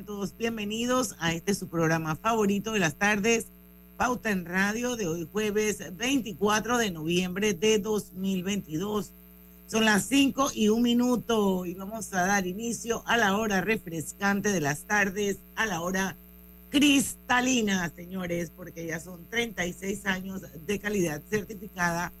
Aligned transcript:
Sean 0.00 0.06
todos 0.06 0.36
bienvenidos 0.36 1.14
a 1.18 1.34
este 1.34 1.54
su 1.54 1.68
programa 1.68 2.16
favorito 2.16 2.72
de 2.72 2.78
las 2.78 2.94
tardes, 2.94 3.48
Pauta 3.96 4.30
en 4.30 4.46
Radio, 4.46 4.96
de 4.96 5.06
hoy 5.06 5.28
jueves 5.30 5.94
24 5.96 6.78
de 6.78 6.90
noviembre 6.90 7.52
de 7.52 7.78
2022. 7.78 9.12
Son 9.66 9.84
las 9.84 10.04
5 10.04 10.52
y 10.54 10.68
un 10.68 10.82
minuto 10.82 11.66
y 11.66 11.74
vamos 11.74 12.12
a 12.14 12.24
dar 12.26 12.46
inicio 12.46 13.02
a 13.06 13.16
la 13.16 13.36
hora 13.36 13.60
refrescante 13.60 14.52
de 14.52 14.60
las 14.60 14.84
tardes, 14.84 15.38
a 15.54 15.66
la 15.66 15.82
hora 15.82 16.16
cristalina, 16.70 17.90
señores, 17.94 18.50
porque 18.54 18.86
ya 18.86 19.00
son 19.00 19.28
36 19.28 20.06
años 20.06 20.42
de 20.66 20.78
calidad 20.78 21.20
certificada, 21.28 22.12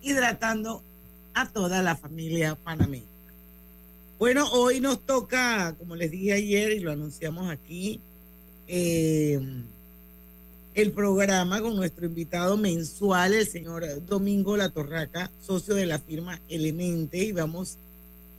hidratando 0.00 0.82
a 1.34 1.48
toda 1.48 1.82
la 1.82 1.96
familia 1.96 2.54
panameña. 2.54 3.15
Bueno, 4.18 4.48
hoy 4.50 4.80
nos 4.80 5.04
toca, 5.04 5.74
como 5.78 5.94
les 5.94 6.10
dije 6.10 6.32
ayer 6.32 6.72
y 6.72 6.80
lo 6.80 6.90
anunciamos 6.90 7.50
aquí, 7.50 8.00
eh, 8.66 9.38
el 10.72 10.92
programa 10.92 11.60
con 11.60 11.76
nuestro 11.76 12.06
invitado 12.06 12.56
mensual, 12.56 13.34
el 13.34 13.46
señor 13.46 13.84
Domingo 14.06 14.56
La 14.56 14.70
Torraca, 14.70 15.30
socio 15.42 15.74
de 15.74 15.84
la 15.84 15.98
firma 15.98 16.40
Elemente, 16.48 17.18
y 17.18 17.32
vamos 17.32 17.76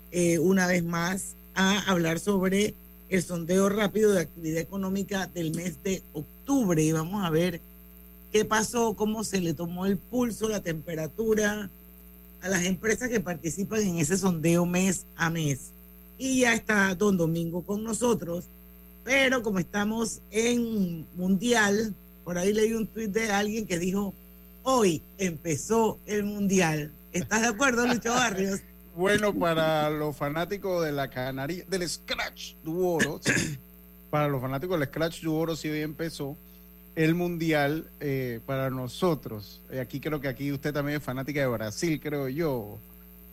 eh, 0.10 0.40
una 0.40 0.66
vez 0.66 0.84
más 0.84 1.36
a 1.54 1.92
hablar 1.92 2.20
sobre 2.20 2.74
el 3.10 3.22
sondeo 3.22 3.70
rápido 3.70 4.14
de 4.14 4.22
actividad 4.22 4.62
económica 4.62 5.28
del 5.28 5.54
mes 5.54 5.84
de 5.84 6.02
octubre. 6.14 6.82
Y 6.82 6.92
vamos 6.92 7.24
a 7.24 7.30
ver 7.30 7.62
qué 8.32 8.46
pasó, 8.46 8.96
cómo 8.96 9.24
se 9.24 9.42
le 9.42 9.54
tomó 9.54 9.86
el 9.86 10.00
pulso, 10.00 10.50
la 10.50 10.64
temperatura, 10.64 11.70
a 12.48 12.50
las 12.50 12.64
empresas 12.64 13.10
que 13.10 13.20
participan 13.20 13.82
en 13.82 13.98
ese 13.98 14.18
sondeo 14.18 14.66
mes 14.66 15.06
a 15.18 15.30
mes. 15.30 15.74
Y 16.18 16.42
ya 16.42 16.54
está 16.54 16.96
don 16.96 17.18
Domingo 17.18 17.62
con 17.62 17.84
nosotros, 17.84 18.46
pero 19.04 19.44
como 19.44 19.60
estamos 19.60 20.22
en 20.32 21.06
Mundial, 21.16 21.94
por 22.24 22.38
ahí 22.38 22.54
leí 22.54 22.74
un 22.74 22.88
tuit 22.88 23.12
de 23.12 23.32
alguien 23.32 23.68
que 23.68 23.78
dijo, 23.78 24.14
hoy 24.64 25.04
empezó 25.18 26.00
el 26.06 26.24
Mundial. 26.24 26.92
¿Estás 27.12 27.42
de 27.42 27.48
acuerdo, 27.48 27.86
Lucho 27.86 28.12
Barrios? 28.12 28.62
Bueno, 28.98 29.32
para 29.32 29.92
los 29.92 30.18
fanáticos 30.18 30.84
de 30.84 30.92
la 30.92 31.08
canaria, 31.08 31.64
del 31.70 31.88
Scratch 31.88 32.56
Duoro, 32.64 33.22
para 34.10 34.28
los 34.28 34.42
fanáticos 34.42 34.80
del 34.80 34.88
Scratch 34.88 35.22
Duoro 35.22 35.56
sí 35.56 35.70
hoy 35.70 35.82
empezó 35.82 36.36
el 36.98 37.14
mundial 37.14 37.86
eh, 38.00 38.40
para 38.48 38.72
nosotros. 38.72 39.62
Eh, 39.70 39.80
aquí 39.80 40.00
creo 40.00 40.20
que 40.20 40.28
aquí 40.28 40.52
usted 40.52 40.74
también 40.74 40.98
es 40.98 41.04
fanática 41.04 41.40
de 41.40 41.46
Brasil, 41.46 42.00
creo 42.02 42.28
yo. 42.28 42.80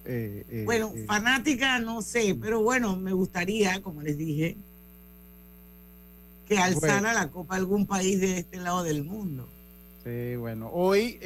Eh, 0.04 0.64
bueno, 0.66 0.92
fanática 1.06 1.78
no 1.78 2.02
sé, 2.02 2.36
pero 2.38 2.62
bueno, 2.62 2.94
me 2.94 3.14
gustaría, 3.14 3.80
como 3.80 4.02
les 4.02 4.18
dije, 4.18 4.58
que 6.46 6.58
alzara 6.58 7.14
la 7.14 7.30
copa 7.30 7.56
algún 7.56 7.86
país 7.86 8.20
de 8.20 8.40
este 8.40 8.58
lado 8.58 8.82
del 8.82 9.02
mundo. 9.02 9.48
Sí, 10.04 10.36
bueno, 10.36 10.68
hoy 10.70 11.18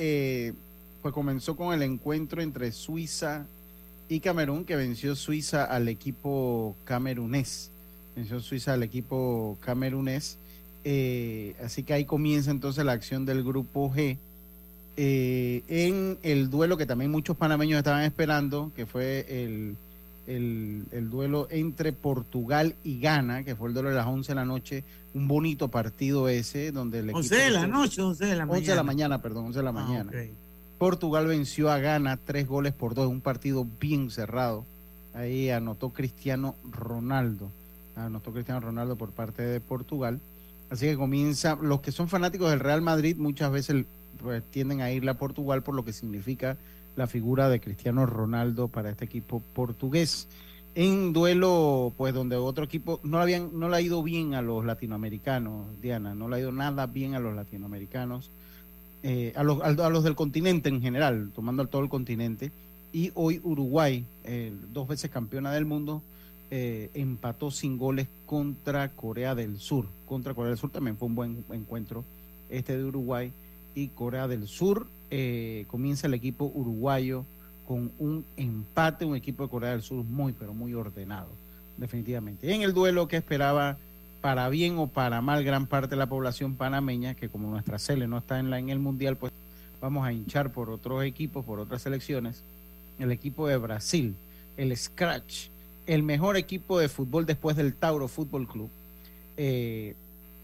pues 1.03 1.13
comenzó 1.13 1.57
con 1.57 1.75
el 1.75 1.83
encuentro 1.83 2.41
entre 2.41 2.71
Suiza 2.71 3.47
y 4.09 4.21
Camerún, 4.21 4.65
que 4.65 4.77
venció 4.77 5.17
Suiza 5.17 5.65
al 5.65 5.89
equipo 5.89 6.77
camerunés. 6.85 7.73
Venció 8.15 8.39
Suiza 8.39 8.75
al 8.75 8.85
equipo 8.85 9.59
camerunés. 9.61 10.39
Eh, 10.85 11.55
así 11.65 11.83
que 11.83 11.93
ahí 11.93 12.05
comienza 12.05 12.51
entonces 12.51 12.85
la 12.85 12.93
acción 12.93 13.25
del 13.27 13.43
grupo 13.43 13.93
G. 13.93 14.19
Eh, 14.97 15.63
en 15.69 16.19
el 16.23 16.51
duelo 16.51 16.77
que 16.77 16.87
también 16.87 17.11
muchos 17.11 17.37
panameños 17.37 17.79
estaban 17.79 18.03
esperando, 18.03 18.73
que 18.75 18.85
fue 18.85 19.27
el, 19.29 19.77
el, 20.27 21.11
duelo 21.11 21.47
entre 21.51 21.93
Portugal 21.93 22.75
y 22.83 23.01
Ghana, 23.01 23.45
que 23.45 23.55
fue 23.55 23.69
el 23.69 23.75
duelo 23.75 23.91
de 23.91 23.95
las 23.95 24.07
11 24.07 24.33
de 24.33 24.35
la 24.35 24.45
noche, 24.45 24.85
un 25.15 25.29
bonito 25.29 25.69
partido 25.69 26.29
ese, 26.29 26.73
donde 26.73 26.99
el 26.99 27.15
11 27.15 27.37
de 27.37 27.51
la 27.51 27.67
noche, 27.67 28.03
11 28.03 28.27
de 28.27 28.37
la 28.37 28.45
mañana. 28.45 28.59
11 28.59 28.71
de 28.71 28.77
la 28.77 28.83
mañana, 28.83 29.23
perdón, 29.23 29.47
11 29.47 29.59
de 29.59 29.63
la 29.63 29.71
ah, 29.71 29.73
mañana. 29.73 30.13
Portugal 30.79 31.27
venció 31.27 31.71
a 31.71 31.79
Ghana 31.79 32.19
tres 32.25 32.47
goles 32.47 32.73
por 32.73 32.95
dos, 32.95 33.09
un 33.09 33.21
partido 33.21 33.67
bien 33.81 34.11
cerrado. 34.11 34.65
Ahí 35.15 35.51
anotó 35.51 35.91
Cristiano 35.91 36.55
Ronaldo, 36.71 37.51
anotó 37.97 38.33
Cristiano 38.33 38.61
Ronaldo 38.61 38.97
por 38.97 39.11
parte 39.11 39.43
de 39.43 39.61
Portugal. 39.61 40.21
Así 40.71 40.87
que 40.87 40.97
comienza, 40.97 41.57
los 41.61 41.81
que 41.81 41.93
son 41.93 42.09
fanáticos 42.09 42.51
del 42.51 42.61
Real 42.61 42.83
Madrid 42.83 43.17
muchas 43.17 43.51
veces 43.51 43.85
pues, 44.21 44.43
tienden 44.51 44.81
a 44.81 44.91
irle 44.91 45.11
a 45.11 45.19
Portugal 45.19 45.63
por 45.63 45.75
lo 45.75 45.85
que 45.85 45.93
significa 45.93 46.57
la 46.97 47.07
figura 47.07 47.49
de 47.49 47.61
Cristiano 47.61 48.05
Ronaldo 48.07 48.69
para 48.69 48.91
este 48.91 49.05
equipo 49.05 49.43
portugués. 49.55 50.29
En 50.75 51.13
duelo, 51.13 51.93
pues 51.97 52.13
donde 52.13 52.37
otro 52.37 52.65
equipo 52.65 53.01
no, 53.03 53.19
habían, 53.19 53.59
no 53.59 53.69
le 53.69 53.77
ha 53.77 53.81
ido 53.81 54.03
bien 54.03 54.35
a 54.35 54.43
los 54.43 54.65
latinoamericanos, 54.65 55.81
Diana, 55.81 56.15
no 56.15 56.29
le 56.29 56.37
ha 56.37 56.41
ido 56.41 56.53
nada 56.53 56.87
bien 56.87 57.15
a 57.15 57.21
los 57.21 57.35
latinoamericanos, 57.35 58.31
eh, 59.03 59.33
a, 59.37 59.43
los, 59.43 59.63
a, 59.63 59.89
los 59.89 60.05
del 60.05 60.15
continente 60.15 60.69
en 60.69 60.83
general, 60.83 61.31
tomando 61.35 61.67
todo 61.67 61.83
el 61.83 61.89
continente. 61.89 62.53
Y 62.93 63.11
hoy 63.15 63.41
Uruguay, 63.43 64.05
dos 64.73 64.89
veces 64.89 65.11
campeona 65.11 65.53
del 65.53 65.67
mundo, 65.67 66.03
eh, 66.51 66.91
empató 66.95 67.51
sin 67.51 67.79
goles 67.79 68.09
contra 68.27 68.89
Corea 68.91 69.35
del 69.35 69.59
Sur. 69.59 69.87
Contra 70.07 70.35
Corea 70.35 70.51
del 70.51 70.59
Sur 70.59 70.71
también 70.71 70.97
fue 70.97 71.09
un 71.09 71.15
buen 71.15 71.45
encuentro 71.51 72.05
este 72.49 72.77
de 72.77 72.85
Uruguay 72.85 73.33
y 73.75 73.89
Corea 73.89 74.29
del 74.29 74.49
Sur. 74.49 74.87
Eh, 75.11 75.65
comienza 75.69 76.07
el 76.07 76.15
equipo 76.15 76.51
uruguayo 76.55 77.25
con 77.67 77.93
un 77.99 78.25
empate, 78.37 79.05
un 79.05 79.17
equipo 79.17 79.43
de 79.43 79.51
Corea 79.51 79.71
del 79.73 79.83
Sur 79.83 80.05
muy, 80.05 80.33
pero 80.33 80.55
muy 80.55 80.73
ordenado, 80.75 81.29
definitivamente. 81.77 82.53
En 82.55 82.63
el 82.63 82.73
duelo 82.73 83.09
que 83.09 83.17
esperaba 83.17 83.77
para 84.21 84.49
bien 84.49 84.79
o 84.79 84.87
para 84.87 85.21
mal 85.21 85.45
gran 85.45 85.67
parte 85.67 85.91
de 85.91 85.97
la 85.97 86.07
población 86.07 86.57
panameña, 86.57 87.15
que 87.15 87.29
como 87.29 87.51
nuestra 87.51 87.79
Cele 87.79 88.09
no 88.09 88.19
está 88.19 88.39
en, 88.41 88.51
la, 88.51 88.59
en 88.59 88.71
el 88.71 88.79
Mundial, 88.79 89.17
pues 89.17 89.33
vamos 89.81 90.07
a 90.07 90.13
hinchar 90.13 90.51
por 90.51 90.71
otros 90.71 91.05
equipos, 91.05 91.45
por 91.45 91.61
otras 91.61 91.83
selecciones. 91.83 92.43
El 92.99 93.13
equipo 93.13 93.47
de 93.47 93.59
Brasil, 93.59 94.17
el 94.57 94.77
Scratch, 94.77 95.49
el 95.89 96.03
mejor 96.03 96.37
equipo 96.37 96.79
de 96.79 96.89
fútbol 96.89 97.25
después 97.25 97.57
del 97.57 97.75
Tauro 97.75 98.09
Fútbol 98.09 98.47
Club, 98.47 98.71
eh, 99.39 99.95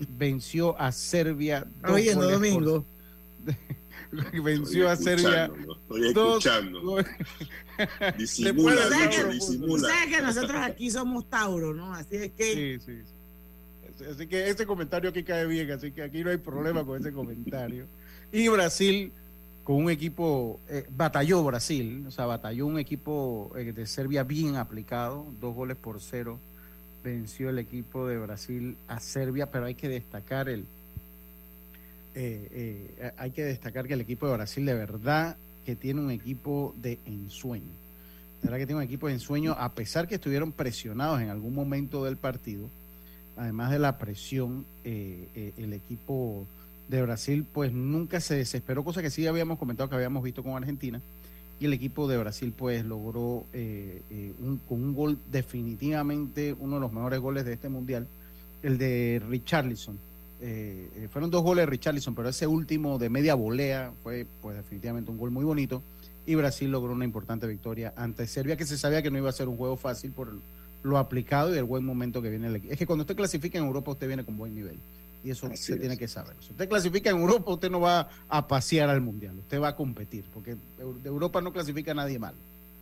venció 0.08 0.80
a 0.80 0.90
Serbia. 0.90 1.66
Oye, 1.86 2.14
no 2.14 2.30
domingo. 2.30 2.84
venció 4.42 4.88
a 4.88 4.96
Serbia. 4.96 5.50
estoy 5.82 6.08
escuchando. 6.08 6.96
disimula, 8.18 8.88
disimula. 9.30 9.88
Sabes 9.88 10.16
que 10.16 10.22
nosotros 10.22 10.60
aquí 10.62 10.90
somos 10.90 11.28
Tauro, 11.28 11.74
¿no? 11.74 11.92
Así 11.92 12.16
es 12.16 12.32
que. 12.32 12.78
Sí, 12.84 12.86
sí, 12.86 14.04
Así 14.10 14.26
que 14.26 14.48
ese 14.48 14.66
comentario 14.66 15.10
aquí 15.10 15.22
cae 15.22 15.46
bien, 15.46 15.70
así 15.70 15.92
que 15.92 16.02
aquí 16.02 16.24
no 16.24 16.30
hay 16.30 16.38
problema 16.38 16.84
con 16.84 17.00
ese 17.00 17.12
comentario. 17.12 17.86
Y 18.32 18.48
Brasil 18.48 19.12
con 19.64 19.76
un 19.76 19.90
equipo, 19.90 20.60
eh, 20.68 20.86
batalló 20.94 21.42
Brasil, 21.42 22.04
o 22.06 22.10
sea, 22.10 22.26
batalló 22.26 22.66
un 22.66 22.78
equipo 22.78 23.50
eh, 23.56 23.72
de 23.72 23.86
Serbia 23.86 24.22
bien 24.22 24.56
aplicado, 24.56 25.26
dos 25.40 25.54
goles 25.54 25.78
por 25.78 26.00
cero, 26.02 26.38
venció 27.02 27.48
el 27.48 27.58
equipo 27.58 28.06
de 28.06 28.18
Brasil 28.18 28.76
a 28.88 29.00
Serbia, 29.00 29.50
pero 29.50 29.64
hay 29.64 29.74
que 29.74 29.88
destacar 29.88 30.50
el, 30.50 30.66
eh, 32.14 33.12
hay 33.16 33.30
que 33.30 33.42
destacar 33.42 33.88
que 33.88 33.94
el 33.94 34.02
equipo 34.02 34.26
de 34.26 34.34
Brasil 34.34 34.66
de 34.66 34.74
verdad 34.74 35.38
que 35.64 35.74
tiene 35.74 36.02
un 36.02 36.10
equipo 36.10 36.74
de 36.76 36.98
ensueño, 37.06 37.72
de 38.42 38.48
verdad 38.48 38.58
que 38.58 38.66
tiene 38.66 38.80
un 38.80 38.84
equipo 38.84 39.06
de 39.06 39.14
ensueño, 39.14 39.52
a 39.58 39.72
pesar 39.72 40.06
que 40.06 40.16
estuvieron 40.16 40.52
presionados 40.52 41.22
en 41.22 41.30
algún 41.30 41.54
momento 41.54 42.04
del 42.04 42.18
partido, 42.18 42.68
además 43.34 43.70
de 43.70 43.78
la 43.78 43.96
presión, 43.96 44.66
el 44.84 45.72
equipo 45.72 46.46
de 46.88 47.02
Brasil 47.02 47.46
pues 47.50 47.72
nunca 47.72 48.20
se 48.20 48.36
desesperó, 48.36 48.84
cosa 48.84 49.02
que 49.02 49.10
sí 49.10 49.26
habíamos 49.26 49.58
comentado 49.58 49.88
que 49.88 49.96
habíamos 49.96 50.22
visto 50.22 50.42
con 50.42 50.52
Argentina. 50.52 51.00
Y 51.60 51.66
el 51.66 51.72
equipo 51.72 52.08
de 52.08 52.18
Brasil 52.18 52.52
pues 52.56 52.84
logró 52.84 53.44
eh, 53.52 54.02
eh, 54.10 54.32
un, 54.40 54.58
con 54.58 54.82
un 54.82 54.94
gol 54.94 55.18
definitivamente 55.30 56.54
uno 56.58 56.76
de 56.76 56.80
los 56.80 56.92
mejores 56.92 57.20
goles 57.20 57.44
de 57.44 57.52
este 57.52 57.68
mundial, 57.68 58.06
el 58.62 58.76
de 58.76 59.22
Richarlison. 59.28 59.98
eh, 60.40 61.08
fueron 61.12 61.30
dos 61.30 61.42
goles 61.42 61.62
de 61.62 61.70
Richarlison, 61.70 62.14
pero 62.14 62.28
ese 62.28 62.46
último 62.46 62.98
de 62.98 63.08
media 63.08 63.34
volea 63.34 63.92
fue 64.02 64.26
pues 64.42 64.56
definitivamente 64.56 65.10
un 65.10 65.16
gol 65.16 65.30
muy 65.30 65.44
bonito 65.44 65.82
y 66.26 66.34
Brasil 66.34 66.70
logró 66.70 66.92
una 66.92 67.04
importante 67.04 67.46
victoria 67.46 67.92
ante 67.96 68.26
Serbia 68.26 68.56
que 68.56 68.66
se 68.66 68.76
sabía 68.76 69.02
que 69.02 69.10
no 69.10 69.18
iba 69.18 69.30
a 69.30 69.32
ser 69.32 69.48
un 69.48 69.56
juego 69.56 69.76
fácil 69.76 70.10
por 70.10 70.32
lo 70.82 70.98
aplicado 70.98 71.54
y 71.54 71.58
el 71.58 71.64
buen 71.64 71.84
momento 71.84 72.20
que 72.20 72.30
viene 72.30 72.48
el 72.48 72.56
equipo. 72.56 72.72
Es 72.72 72.78
que 72.78 72.86
cuando 72.86 73.02
usted 73.02 73.16
clasifica 73.16 73.58
en 73.58 73.64
Europa 73.64 73.92
usted 73.92 74.06
viene 74.06 74.24
con 74.24 74.36
buen 74.36 74.54
nivel 74.54 74.76
y 75.24 75.30
eso 75.30 75.48
se 75.54 75.76
tiene 75.76 75.96
que 75.96 76.06
saber. 76.06 76.36
Si 76.40 76.52
usted 76.52 76.68
clasifica 76.68 77.10
en 77.10 77.16
Europa 77.16 77.52
usted 77.52 77.70
no 77.70 77.80
va 77.80 78.08
a 78.28 78.46
pasear 78.46 78.90
al 78.90 79.00
mundial, 79.00 79.38
usted 79.38 79.60
va 79.60 79.68
a 79.68 79.76
competir 79.76 80.24
porque 80.32 80.54
de 80.54 81.08
Europa 81.08 81.40
no 81.40 81.52
clasifica 81.52 81.94
nadie 81.94 82.18
mal. 82.18 82.34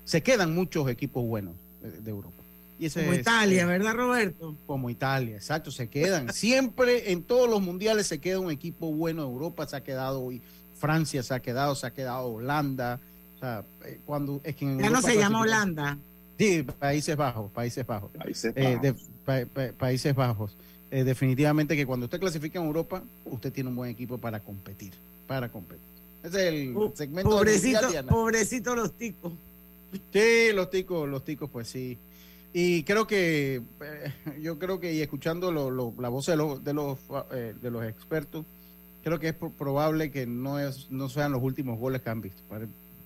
Se 0.05 0.23
quedan 0.23 0.55
muchos 0.55 0.89
equipos 0.91 1.25
buenos 1.25 1.55
de 1.81 2.11
Europa 2.11 2.43
como 2.91 3.15
Italia, 3.15 3.67
¿verdad, 3.67 3.95
Roberto? 3.95 4.57
Como 4.67 4.91
Italia, 4.91 5.37
exacto, 5.37 5.71
se 5.71 5.89
quedan. 5.89 6.33
Siempre 6.33 7.13
en 7.13 7.23
todos 7.23 7.49
los 7.49 7.61
mundiales 7.61 8.07
se 8.07 8.19
queda 8.19 8.41
un 8.41 8.51
equipo 8.51 8.93
bueno. 8.93 9.23
Europa 9.23 9.67
se 9.67 9.77
ha 9.77 9.83
quedado 9.83 10.23
hoy, 10.23 10.43
Francia 10.79 11.23
se 11.23 11.35
ha 11.35 11.41
quedado, 11.41 11.75
se 11.75 11.87
ha 11.87 11.93
quedado 11.93 12.27
Holanda. 12.27 12.99
O 13.37 13.39
sea, 13.39 13.65
eh, 13.85 14.01
cuando 14.05 14.41
es 14.45 14.57
que 14.57 14.65
ya 14.65 14.91
no 14.91 15.03
se 15.03 15.17
llama 15.17 15.41
Holanda. 15.41 15.99
Sí, 16.39 16.63
Países 16.63 17.17
Bajos, 17.17 17.51
Países 17.53 17.87
Bajos. 17.87 18.11
Países 18.13 18.53
eh, 18.57 18.95
Bajos. 19.25 19.75
países 19.77 20.15
Bajos. 20.15 20.57
Eh, 20.93 21.05
definitivamente 21.05 21.75
que 21.75 21.87
cuando 21.87 22.05
usted 22.05 22.21
clasifica 22.21 22.59
en 22.59 22.67
Europa, 22.67 23.03
usted 23.25 23.51
tiene 23.51 23.71
un 23.71 23.77
buen 23.77 23.91
equipo 23.91 24.19
para 24.19 24.41
competir, 24.41 24.93
para 25.27 25.49
competir. 25.49 25.87
Ese 26.23 26.49
es 26.49 26.55
el 26.55 26.77
segmento 26.93 27.31
pobrecito, 27.31 27.81
pobrecito 28.11 28.77
los 28.77 28.93
ticos. 28.93 29.33
Sí, 30.13 30.53
los 30.53 30.69
ticos, 30.69 31.09
los 31.09 31.25
ticos, 31.25 31.49
pues 31.49 31.69
sí. 31.69 31.97
Y 32.53 32.83
creo 32.83 33.07
que, 33.07 33.63
eh, 33.81 34.13
yo 34.43 34.59
creo 34.59 34.81
que, 34.81 34.93
y 34.93 35.01
escuchando 35.01 35.51
la 35.51 36.09
voz 36.11 36.27
de, 36.27 36.37
de, 36.63 36.75
los, 36.75 36.99
eh, 37.33 37.55
de 37.59 37.71
los 37.71 37.85
expertos, 37.87 38.45
creo 39.03 39.19
que 39.19 39.29
es 39.29 39.35
probable 39.35 40.11
que 40.11 40.27
no, 40.27 40.59
es, 40.59 40.91
no 40.91 41.09
sean 41.09 41.33
los 41.33 41.43
últimos 41.43 41.79
goles 41.79 42.03
que 42.03 42.11
han 42.11 42.21
visto, 42.21 42.43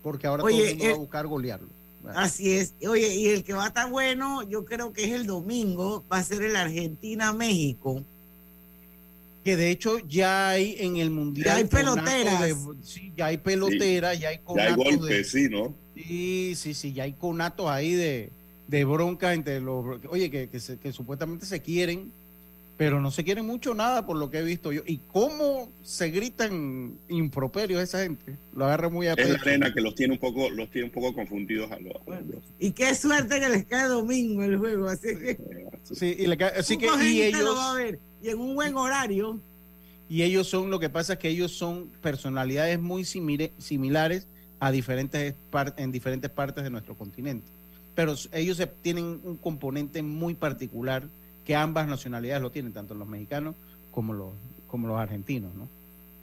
porque 0.03 0.27
ahora 0.27 0.43
todo 0.43 0.51
el 0.51 0.71
mundo 0.71 0.85
va 0.85 0.91
a 0.91 0.93
eh, 0.93 0.99
buscar 0.99 1.27
golearlo. 1.29 1.69
Así 2.15 2.53
es. 2.53 2.75
Oye, 2.89 3.15
y 3.15 3.29
el 3.29 3.45
que 3.45 3.53
va 3.53 3.65
a 3.65 3.69
estar 3.69 3.91
bueno, 3.91 4.43
yo 4.43 4.65
creo 4.65 4.93
que 4.93 5.05
es 5.05 5.13
el 5.13 5.27
domingo, 5.27 6.05
va 6.13 6.19
a 6.19 6.25
ser 6.25 6.43
el 6.43 6.57
Argentina-México. 6.57 8.05
Que 9.45 9.57
de 9.57 9.71
hecho 9.71 9.99
ya 10.01 10.51
hay 10.51 10.77
en 10.79 10.97
el 10.97 11.11
Mundial. 11.11 11.47
Ya 11.47 11.55
hay 11.57 11.65
peloteras. 11.65 12.57
sí, 12.83 13.13
ya 13.17 13.27
hay 13.27 13.39
peloteras, 13.39 14.19
ya 14.19 14.31
hay 14.31 14.39
conatos. 14.39 14.85
Ya 14.85 14.91
hay 14.91 14.97
golpes, 14.97 15.31
sí, 15.31 15.49
¿no? 15.49 15.75
Sí, 15.95 16.55
sí, 16.57 16.75
sí, 16.75 16.93
ya 16.93 17.05
hay 17.05 17.13
conatos 17.13 17.69
ahí 17.69 17.93
de 17.93 18.31
de 18.69 18.85
bronca 18.85 19.33
entre 19.33 19.61
los, 19.61 19.85
oye, 20.09 20.31
que, 20.31 20.49
que, 20.49 20.93
supuestamente 20.93 21.47
se 21.47 21.61
quieren, 21.61 22.13
pero 22.77 23.01
no 23.01 23.11
se 23.11 23.25
quieren 23.25 23.47
mucho 23.47 23.75
nada 23.75 24.05
por 24.05 24.17
lo 24.17 24.31
que 24.31 24.39
he 24.39 24.43
visto 24.43 24.71
yo. 24.71 24.83
¿Y 24.87 24.99
cómo 24.99 25.71
se 25.83 26.11
gritan 26.11 26.99
improperios 27.09 27.83
esa 27.83 28.03
gente? 28.03 28.37
Lo 28.55 28.67
agarra 28.67 28.89
muy 28.91 29.07
a 29.07 29.15
Es 29.15 29.31
la 29.31 29.39
arena 29.39 29.73
que 29.73 29.81
los 29.81 29.95
tiene 29.95 30.15
un 30.15 30.19
poco, 30.19 30.51
los 30.51 30.71
tiene 30.71 30.87
un 30.87 30.93
poco 30.93 31.15
confundidos 31.15 31.71
a 31.73 31.79
los. 31.79 31.95
Y 32.59 32.73
qué 32.73 32.95
suerte 32.95 33.41
que 33.41 33.49
les 33.49 33.65
cae 33.65 33.89
domingo 33.89 34.43
el 34.43 34.59
juego, 34.59 34.89
así 34.89 35.17
que. 35.17 35.39
Sí, 35.91 36.17
y 36.19 36.27
le 36.27 36.37
cae, 36.37 36.59
así 36.59 36.77
que 36.77 36.87
y 37.03 37.23
ellos. 37.23 37.41
Lo 37.43 37.55
va 37.55 37.73
a 37.73 37.75
ver, 37.75 37.99
y 38.23 38.29
en 38.29 38.39
un 38.39 38.55
buen 38.55 38.77
horario. 38.77 39.41
Y 40.09 40.23
ellos 40.23 40.47
son, 40.47 40.71
lo 40.71 40.79
que 40.79 40.89
pasa 40.89 41.15
es 41.15 41.19
que 41.19 41.29
ellos 41.29 41.53
son 41.53 41.89
personalidades 42.03 42.79
muy 42.79 43.05
similares 43.05 44.27
a 44.61 44.71
diferentes 44.71 45.35
en 45.77 45.93
diferentes 45.93 46.31
partes 46.31 46.63
de 46.63 46.71
nuestro 46.71 46.95
continente 46.95 47.57
pero 47.97 48.15
ellos 48.33 48.63
tienen 48.83 49.21
un 49.25 49.37
componente 49.39 50.03
muy 50.03 50.35
particular 50.35 51.09
que 51.47 51.55
ambas 51.55 51.87
nacionalidades 51.87 52.43
lo 52.43 52.51
tienen, 52.51 52.73
tanto 52.73 52.95
los 52.95 53.09
mexicanos 53.09 53.55
como 53.91 54.13
los, 54.13 54.33
como 54.67 54.89
los 54.89 54.99
argentinos, 54.99 55.55
¿no? 55.55 55.69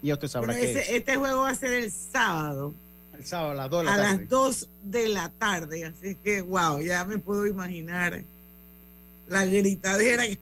Y 0.02 0.12
usted 0.12 0.28
sabrá 0.28 0.54
que 0.54 0.96
este 0.96 1.16
juego 1.16 1.42
va 1.44 1.50
a 1.50 1.56
ser 1.56 1.74
el 1.74 1.92
sábado. 1.92 2.74
El 3.18 3.26
sábado 3.26 3.52
a 3.52 3.56
las 3.56 3.70
2 3.70 3.80
de 3.80 3.86
la 3.86 3.94
a 3.94 3.98
las 3.98 4.30
2 4.30 4.70
de 4.84 5.08
la 5.08 5.30
tarde, 5.30 5.86
así 5.86 6.16
que 6.16 6.42
wow, 6.42 6.82
ya 6.82 7.06
me 7.06 7.18
puedo 7.20 7.48
imaginar 7.48 8.22
la 9.28 9.46
gritadera 9.46 10.24
que, 10.28 10.38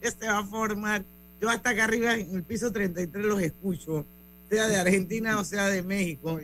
que 0.00 0.10
se 0.10 0.26
va 0.26 0.38
a 0.38 0.44
formar. 0.44 1.04
Yo 1.40 1.48
hasta 1.48 1.70
acá 1.70 1.84
arriba 1.84 2.14
en 2.14 2.34
el 2.34 2.42
piso 2.42 2.72
33 2.72 3.24
los 3.24 3.40
escucho 3.40 4.04
sea 4.54 4.68
de 4.68 4.76
Argentina 4.76 5.38
o 5.38 5.44
sea 5.44 5.68
de 5.68 5.82
México. 5.82 6.40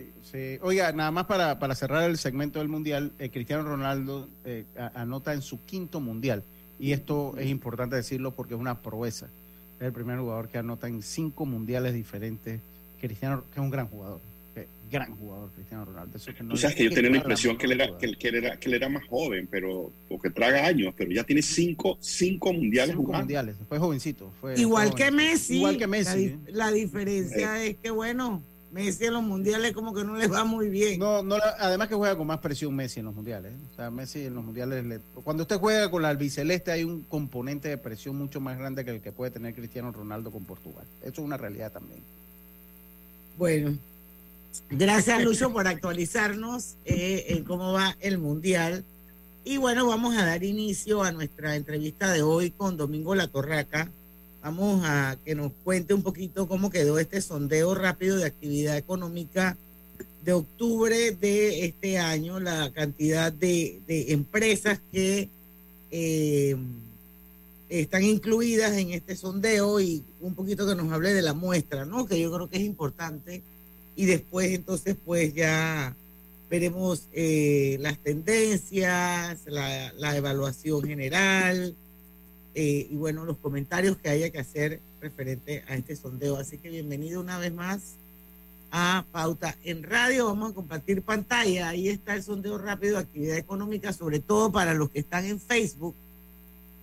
Oiga, 0.63 0.93
nada 0.93 1.11
más 1.11 1.27
para, 1.27 1.59
para 1.59 1.75
cerrar 1.75 2.09
el 2.09 2.19
segmento 2.19 2.59
del 2.61 2.69
Mundial, 2.69 3.13
eh, 3.19 3.31
Cristiano 3.31 3.65
Ronaldo 3.65 4.29
eh, 4.45 4.65
anota 4.95 5.35
en 5.35 5.43
su 5.43 5.65
quinto 5.65 6.01
Mundial. 6.01 6.45
Y 6.81 6.93
esto 6.93 7.35
es 7.38 7.49
importante 7.49 7.94
decirlo 7.94 8.32
porque 8.32 8.55
es 8.55 8.61
una 8.61 8.81
proeza. 8.81 9.27
Es 9.79 9.87
el 9.87 9.93
primer 9.93 10.19
jugador 10.19 10.49
que 10.49 10.59
anota 10.59 10.88
en 10.88 11.03
cinco 11.03 11.47
mundiales 11.47 11.94
diferentes. 11.94 12.61
Cristiano, 13.00 13.44
que 13.53 13.61
es 13.61 13.65
un 13.65 13.71
gran 13.71 13.87
jugador 13.87 14.21
gran 14.91 15.17
jugador 15.17 15.50
Cristiano 15.53 15.85
Ronaldo. 15.85 16.17
Eso 16.17 16.35
que 16.35 16.43
no 16.43 16.56
sabes 16.56 16.77
que 16.77 16.85
yo 16.85 16.91
tenía 16.91 17.11
la 17.11 17.17
impresión 17.19 17.56
que 17.56 17.67
él, 17.67 17.73
era, 17.73 17.97
que, 17.97 18.06
él, 18.06 18.17
era, 18.35 18.56
que 18.59 18.69
él 18.69 18.75
era 18.75 18.88
más 18.88 19.05
joven, 19.06 19.49
pero 19.50 19.93
porque 20.09 20.31
traga 20.31 20.67
años, 20.67 20.93
pero 20.97 21.11
ya 21.12 21.25
tiene 21.25 21.43
cinco, 21.43 21.97
cinco 22.00 22.53
mundiales 22.53 22.97
cinco 22.97 23.12
mundiales, 23.12 23.56
fue 23.69 23.79
jovencito. 23.79 24.33
Fue 24.41 24.59
igual, 24.59 24.94
que 24.94 25.11
Messi, 25.11 25.56
igual 25.56 25.79
que 25.79 25.87
Messi. 25.87 26.37
La, 26.49 26.71
diferencia 26.73 27.62
es 27.65 27.76
que, 27.76 27.91
bueno, 27.91 28.43
Messi 28.71 29.07
en 29.07 29.15
los 29.15 29.23
mundiales 29.23 29.73
como 29.73 29.93
que 29.93 30.05
no 30.05 30.17
le 30.17 30.29
va 30.29 30.45
muy 30.45 30.69
bien. 30.69 30.99
No, 30.99 31.23
no, 31.23 31.37
además 31.59 31.89
que 31.89 31.95
juega 31.95 32.17
con 32.17 32.27
más 32.27 32.39
presión 32.39 32.75
Messi 32.75 33.01
en 33.01 33.07
los 33.07 33.15
mundiales. 33.15 33.53
O 33.73 33.77
sea, 33.77 33.91
Messi 33.91 34.27
en 34.27 34.35
los 34.35 34.45
mundiales, 34.45 35.01
cuando 35.25 35.43
usted 35.43 35.59
juega 35.59 35.91
con 35.91 36.03
la 36.03 36.09
albiceleste 36.09 36.71
hay 36.71 36.85
un 36.85 37.03
componente 37.03 37.69
de 37.69 37.79
presión 37.79 38.17
mucho 38.17 38.41
más 38.41 38.59
grande 38.59 38.85
que 38.85 38.93
el 38.93 39.01
que 39.01 39.13
puede 39.13 39.31
tener 39.31 39.55
Cristiano 39.55 39.91
Ronaldo 39.93 40.31
con 40.31 40.45
Portugal. 40.45 40.87
Eso 41.03 41.13
es 41.13 41.19
una 41.19 41.37
realidad 41.37 41.73
también. 41.73 42.01
Bueno, 43.37 43.77
Gracias, 44.69 45.23
Lucho, 45.23 45.53
por 45.53 45.67
actualizarnos 45.67 46.77
eh, 46.85 47.27
en 47.29 47.45
cómo 47.45 47.73
va 47.73 47.97
el 48.01 48.19
Mundial. 48.19 48.85
Y 49.45 49.57
bueno, 49.57 49.87
vamos 49.87 50.17
a 50.17 50.25
dar 50.25 50.45
inicio 50.45 51.03
a 51.03 51.13
nuestra 51.13 51.57
entrevista 51.57 52.13
de 52.13 52.23
hoy 52.23 52.51
con 52.51 52.77
Domingo 52.77 53.15
La 53.15 53.29
Torraca. 53.29 53.91
Vamos 54.43 54.83
a 54.85 55.19
que 55.25 55.35
nos 55.35 55.53
cuente 55.65 55.93
un 55.93 56.03
poquito 56.03 56.49
cómo 56.49 56.71
quedó 56.71 56.99
este 56.99 57.21
sondeo 57.21 57.75
rápido 57.75 58.17
de 58.17 58.25
actividad 58.25 58.77
económica 58.77 59.57
de 60.25 60.33
octubre 60.33 61.13
de 61.13 61.65
este 61.65 61.99
año, 61.99 62.41
la 62.41 62.71
cantidad 62.73 63.33
de, 63.33 63.81
empresas 64.09 64.81
que 64.93 65.29
eh, 65.91 66.57
están 67.69 68.05
incluidas 68.05 68.73
en 68.73 68.91
este 68.91 69.17
sondeo 69.17 69.81
y 69.81 70.03
un 70.21 70.35
poquito 70.35 70.67
que 70.67 70.75
nos 70.75 70.93
hable 70.93 71.13
de 71.13 71.23
la 71.23 71.35
muestra, 71.35 71.85
¿no? 71.85 72.07
Que 72.07 72.21
yo 72.21 72.33
creo 72.33 72.49
que 72.49 72.57
es 72.57 72.65
importante 72.65 73.43
y 73.97 74.07
después 74.07 74.51
entonces 74.53 74.97
pues 75.05 75.35
ya 75.35 75.95
veremos 76.51 77.05
eh, 77.13 77.76
las 77.81 77.99
tendencias, 77.99 79.41
la, 79.47 80.17
evaluación 80.17 80.83
general 80.83 81.75
eh, 82.54 82.88
y 82.90 82.97
bueno, 82.97 83.25
los 83.25 83.37
comentarios 83.38 83.97
que 83.97 84.09
haya 84.09 84.30
que 84.30 84.38
hacer 84.38 84.80
referente 85.00 85.64
a 85.69 85.76
este 85.76 85.97
sondeo. 85.97 86.37
Así 86.37 86.59
que 86.59 86.69
bienvenido 86.69 87.21
una 87.21 87.38
vez 87.38 87.52
más 87.52 87.97
a 88.71 89.04
Pauta 89.12 89.57
en 89.64 89.83
Radio. 89.83 90.26
Vamos 90.26 90.52
a 90.52 90.54
compartir 90.54 91.02
pantalla. 91.02 91.69
Ahí 91.69 91.88
está 91.88 92.14
el 92.14 92.23
sondeo 92.23 92.59
rápido 92.59 92.95
de 92.95 93.02
actividad 93.02 93.37
económica, 93.37 93.92
sobre 93.92 94.21
todo 94.21 94.50
para 94.50 94.75
los 94.75 94.90
que 94.90 95.00
están 95.00 95.25
en 95.25 95.40
Facebook, 95.40 95.95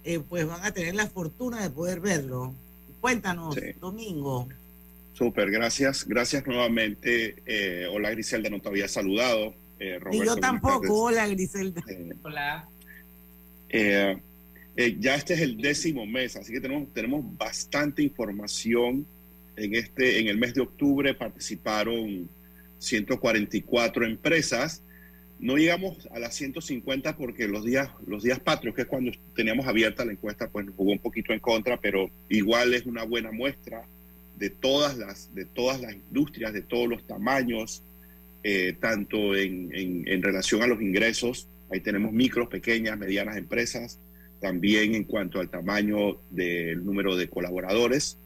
eh, 0.03 0.19
pues 0.19 0.47
van 0.47 0.63
a 0.63 0.71
tener 0.71 0.95
la 0.95 1.07
fortuna 1.07 1.61
de 1.61 1.69
poder 1.69 1.99
verlo. 1.99 2.53
Cuéntanos, 3.01 3.55
Domingo. 3.79 4.47
Súper, 5.13 5.49
gracias. 5.49 6.05
Gracias 6.07 6.45
nuevamente. 6.45 7.35
Eh, 7.45 7.87
hola 7.91 8.11
Griselda, 8.11 8.49
no 8.49 8.59
te 8.59 8.69
había 8.69 8.87
saludado. 8.87 9.53
Eh, 9.79 9.99
y 10.11 10.25
yo 10.25 10.35
tampoco, 10.37 11.03
hola 11.03 11.27
Griselda. 11.27 11.83
Eh, 13.69 14.17
hola. 14.77 14.95
ya 14.99 15.15
este 15.15 15.33
es 15.33 15.41
el 15.41 15.57
décimo 15.57 16.05
mes, 16.05 16.35
así 16.35 16.53
que 16.53 16.61
tenemos, 16.61 16.93
tenemos 16.93 17.37
bastante 17.37 18.03
información. 18.03 19.05
En, 19.55 19.73
este, 19.73 20.19
en 20.19 20.27
el 20.27 20.37
mes 20.37 20.53
de 20.53 20.61
octubre 20.61 21.13
participaron 21.15 22.29
144 22.77 24.05
empresas. 24.05 24.83
No 25.39 25.57
llegamos 25.57 26.07
a 26.11 26.19
las 26.19 26.35
150 26.35 27.17
porque 27.17 27.47
los 27.47 27.63
días, 27.63 27.89
los 28.05 28.23
días 28.23 28.39
patrios, 28.39 28.75
que 28.75 28.83
es 28.83 28.87
cuando 28.87 29.11
teníamos 29.35 29.67
abierta 29.67 30.05
la 30.05 30.11
encuesta, 30.11 30.49
pues 30.49 30.65
nos 30.65 30.75
jugó 30.75 30.91
un 30.91 30.99
poquito 30.99 31.33
en 31.33 31.39
contra, 31.39 31.77
pero 31.79 32.09
igual 32.29 32.73
es 32.73 32.85
una 32.85 33.03
buena 33.03 33.31
muestra 33.31 33.83
de 34.37 34.49
todas 34.49 34.97
las, 34.97 35.33
de 35.33 35.45
todas 35.45 35.81
las 35.81 35.93
industrias, 35.93 36.53
de 36.53 36.61
todos 36.61 36.87
los 36.87 37.05
tamaños, 37.05 37.83
eh, 38.43 38.75
tanto 38.79 39.35
en, 39.35 39.71
en, 39.73 40.21
relación 40.21 40.61
a 40.61 40.67
los 40.67 40.81
ingresos, 40.81 41.47
ahí 41.71 41.81
tenemos 41.81 42.13
micros, 42.13 42.47
pequeñas, 42.47 42.97
medianas 42.97 43.35
empresas, 43.35 43.99
también 44.39 44.95
en 44.95 45.03
cuanto 45.03 45.39
al 45.39 45.49
tamaño 45.49 46.17
del 46.29 46.85
número 46.85 47.15
de 47.15 47.29
colaboradores. 47.29 48.17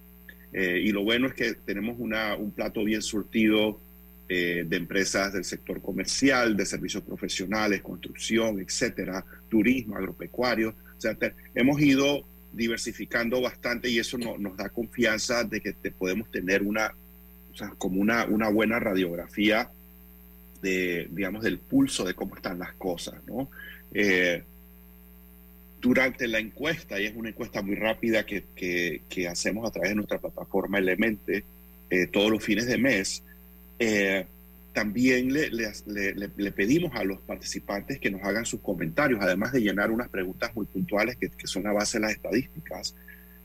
Eh, 0.53 0.81
y 0.83 0.91
lo 0.91 1.03
bueno 1.03 1.27
es 1.27 1.33
que 1.33 1.53
tenemos 1.53 1.95
una, 1.99 2.35
un 2.35 2.51
plato 2.51 2.83
bien 2.83 3.01
surtido 3.01 3.79
eh, 4.27 4.65
de 4.67 4.77
empresas 4.77 5.33
del 5.33 5.43
sector 5.43 5.81
comercial, 5.81 6.55
de 6.55 6.65
servicios 6.65 7.03
profesionales, 7.03 7.81
construcción, 7.81 8.59
etcétera, 8.59 9.25
turismo, 9.49 9.97
agropecuario. 9.97 10.69
O 10.97 11.01
sea, 11.01 11.17
hemos 11.55 11.81
ido 11.81 12.25
diversificando 12.53 13.41
bastante 13.41 13.89
y 13.89 13.99
eso 13.99 14.17
nos 14.17 14.57
da 14.57 14.69
confianza 14.69 15.43
de 15.43 15.61
que 15.61 15.73
podemos 15.91 16.29
tener 16.31 16.63
una, 16.63 16.93
como 17.77 18.01
una, 18.01 18.25
una 18.25 18.49
buena 18.49 18.79
radiografía 18.79 19.69
de, 20.61 21.07
digamos, 21.11 21.43
del 21.43 21.59
pulso 21.59 22.05
de 22.05 22.13
cómo 22.13 22.35
están 22.35 22.59
las 22.59 22.73
cosas, 22.73 23.15
¿no? 23.25 23.49
Eh, 23.93 24.43
durante 25.81 26.27
la 26.27 26.39
encuesta, 26.39 26.99
y 26.99 27.07
es 27.07 27.15
una 27.15 27.29
encuesta 27.29 27.61
muy 27.61 27.75
rápida 27.75 28.25
que, 28.25 28.43
que, 28.55 29.27
hacemos 29.27 29.67
a 29.67 29.71
través 29.71 29.89
de 29.89 29.95
nuestra 29.95 30.19
plataforma 30.19 30.77
Elemente 30.77 31.43
eh, 31.89 32.07
todos 32.07 32.31
los 32.31 32.43
fines 32.43 32.67
de 32.67 32.77
mes, 32.77 33.23
eh, 33.79 34.25
también 34.73 35.33
le, 35.33 35.49
le, 35.49 36.51
pedimos 36.51 36.95
a 36.95 37.03
los 37.03 37.19
participantes 37.19 37.99
que 37.99 38.09
nos 38.09 38.23
hagan 38.23 38.45
sus 38.45 38.61
comentarios, 38.61 39.19
además 39.21 39.51
de 39.51 39.61
llenar 39.61 39.91
unas 39.91 40.07
preguntas 40.07 40.55
muy 40.55 40.65
puntuales 40.65 41.17
que, 41.17 41.29
son 41.45 41.67
a 41.67 41.73
base 41.73 41.97
de 41.97 42.01
las 42.03 42.11
estadísticas. 42.13 42.95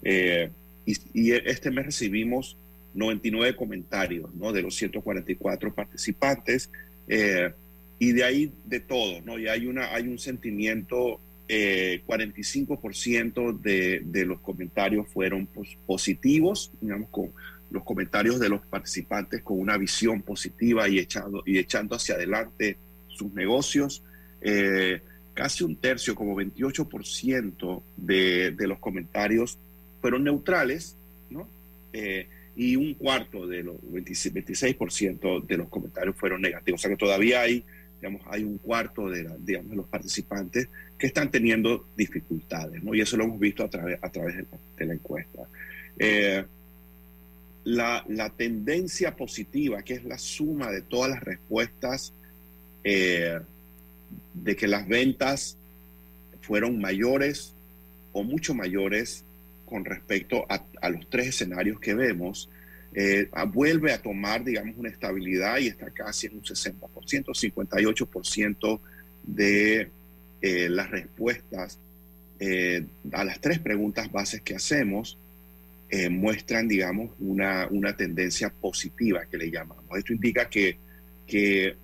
y, 0.04 0.92
y, 1.14 1.32
este 1.32 1.70
mes 1.72 1.86
recibimos 1.86 2.56
99 2.94 3.56
comentarios 3.56 4.34
¿no? 4.34 4.52
de 4.52 4.62
los 4.62 4.76
144 4.76 5.74
participantes. 5.74 6.70
Eh, 7.08 7.50
y 7.98 8.12
de 8.12 8.24
ahí 8.24 8.52
de 8.66 8.80
todo, 8.80 9.22
¿no? 9.22 9.38
Y 9.38 9.48
hay, 9.48 9.66
una, 9.66 9.94
hay 9.94 10.06
un 10.06 10.18
sentimiento, 10.18 11.18
eh, 11.48 12.02
45% 12.06 13.60
de, 13.60 14.02
de, 14.04 14.24
los 14.24 14.40
comentarios 14.40 15.06
fueron 15.08 15.48
positivos, 15.86 16.72
digamos, 16.80 17.08
con 17.10 17.32
los 17.70 17.84
comentarios 17.84 18.38
de 18.38 18.48
los 18.48 18.64
participantes 18.66 19.42
con 19.42 19.60
una 19.60 19.76
visión 19.76 20.22
positiva 20.22 20.88
y 20.88 20.98
echando, 20.98 21.42
y 21.46 21.58
echando 21.58 21.96
hacia 21.96 22.14
adelante 22.14 22.78
sus 23.08 23.32
negocios. 23.32 24.02
Eh, 24.40 25.00
casi 25.34 25.64
un 25.64 25.76
tercio, 25.76 26.14
como 26.14 26.34
28% 26.36 27.82
de, 27.96 28.54
los 28.60 28.78
comentarios 28.78 29.58
fueron 30.00 30.24
neutrales, 30.24 30.96
¿no? 31.30 31.48
Eh, 31.92 32.28
y 32.54 32.76
un 32.76 32.94
cuarto 32.94 33.46
de 33.46 33.62
los 33.62 33.76
26% 33.82 35.44
de 35.44 35.56
los 35.56 35.68
comentarios 35.68 36.16
fueron 36.16 36.40
negativos. 36.40 36.80
O 36.80 36.82
sea 36.82 36.90
que 36.90 36.96
todavía 36.96 37.42
hay, 37.42 37.64
digamos, 38.00 38.22
hay 38.30 38.44
un 38.44 38.58
cuarto 38.58 39.10
de 39.10 39.24
los 39.70 39.86
participantes 39.88 40.68
que 40.98 41.06
están 41.06 41.30
teniendo 41.30 41.86
dificultades, 41.96 42.82
¿no? 42.82 42.94
Y 42.94 43.00
eso 43.00 43.16
lo 43.16 43.24
hemos 43.24 43.38
visto 43.38 43.64
a 43.64 43.68
través, 43.68 43.98
a 44.02 44.10
través 44.10 44.36
de, 44.76 44.86
la 44.86 44.94
encuesta. 44.94 45.42
Eh, 45.98 46.44
la, 47.64 48.04
la, 48.08 48.30
tendencia 48.30 49.16
positiva, 49.16 49.82
que 49.82 49.94
es 49.94 50.04
la 50.04 50.18
suma 50.18 50.70
de 50.70 50.82
todas 50.82 51.10
las 51.10 51.22
respuestas 51.22 52.12
eh, 52.84 53.40
de 54.34 54.56
que 54.56 54.68
las 54.68 54.86
ventas 54.86 55.56
fueron 56.42 56.80
mayores 56.80 57.54
o 58.12 58.22
mucho 58.22 58.54
mayores 58.54 59.24
con 59.66 59.84
respecto 59.84 60.46
a, 60.48 60.64
los 60.88 61.10
tres 61.10 61.26
escenarios 61.26 61.80
que 61.80 61.94
vemos, 61.94 62.48
eh, 62.94 63.28
vuelve 63.48 63.92
a 63.92 64.00
tomar, 64.00 64.44
digamos, 64.44 64.76
una 64.78 64.88
estabilidad 64.88 65.58
y 65.58 65.66
está 65.66 65.90
casi 65.90 66.28
en 66.28 66.34
un 66.34 66.42
60%, 66.42 66.78
58% 66.78 68.80
de 69.24 69.90
eh, 70.42 70.68
las 70.68 70.90
respuestas 70.90 71.78
eh, 72.38 72.84
a 73.12 73.24
las 73.24 73.40
tres 73.40 73.58
preguntas 73.58 74.10
bases 74.10 74.42
que 74.42 74.54
hacemos 74.54 75.18
muestran, 76.10 76.66
digamos, 76.66 77.12
una, 77.20 77.68
una 77.70 77.96
tendencia 77.96 78.50
positiva 78.50 79.24
que 79.30 79.38
le 79.38 79.52
llamamos. 79.52 79.84
Esto 79.96 80.12
indica 80.12 80.48
que, 80.50 80.76
que 81.28 81.76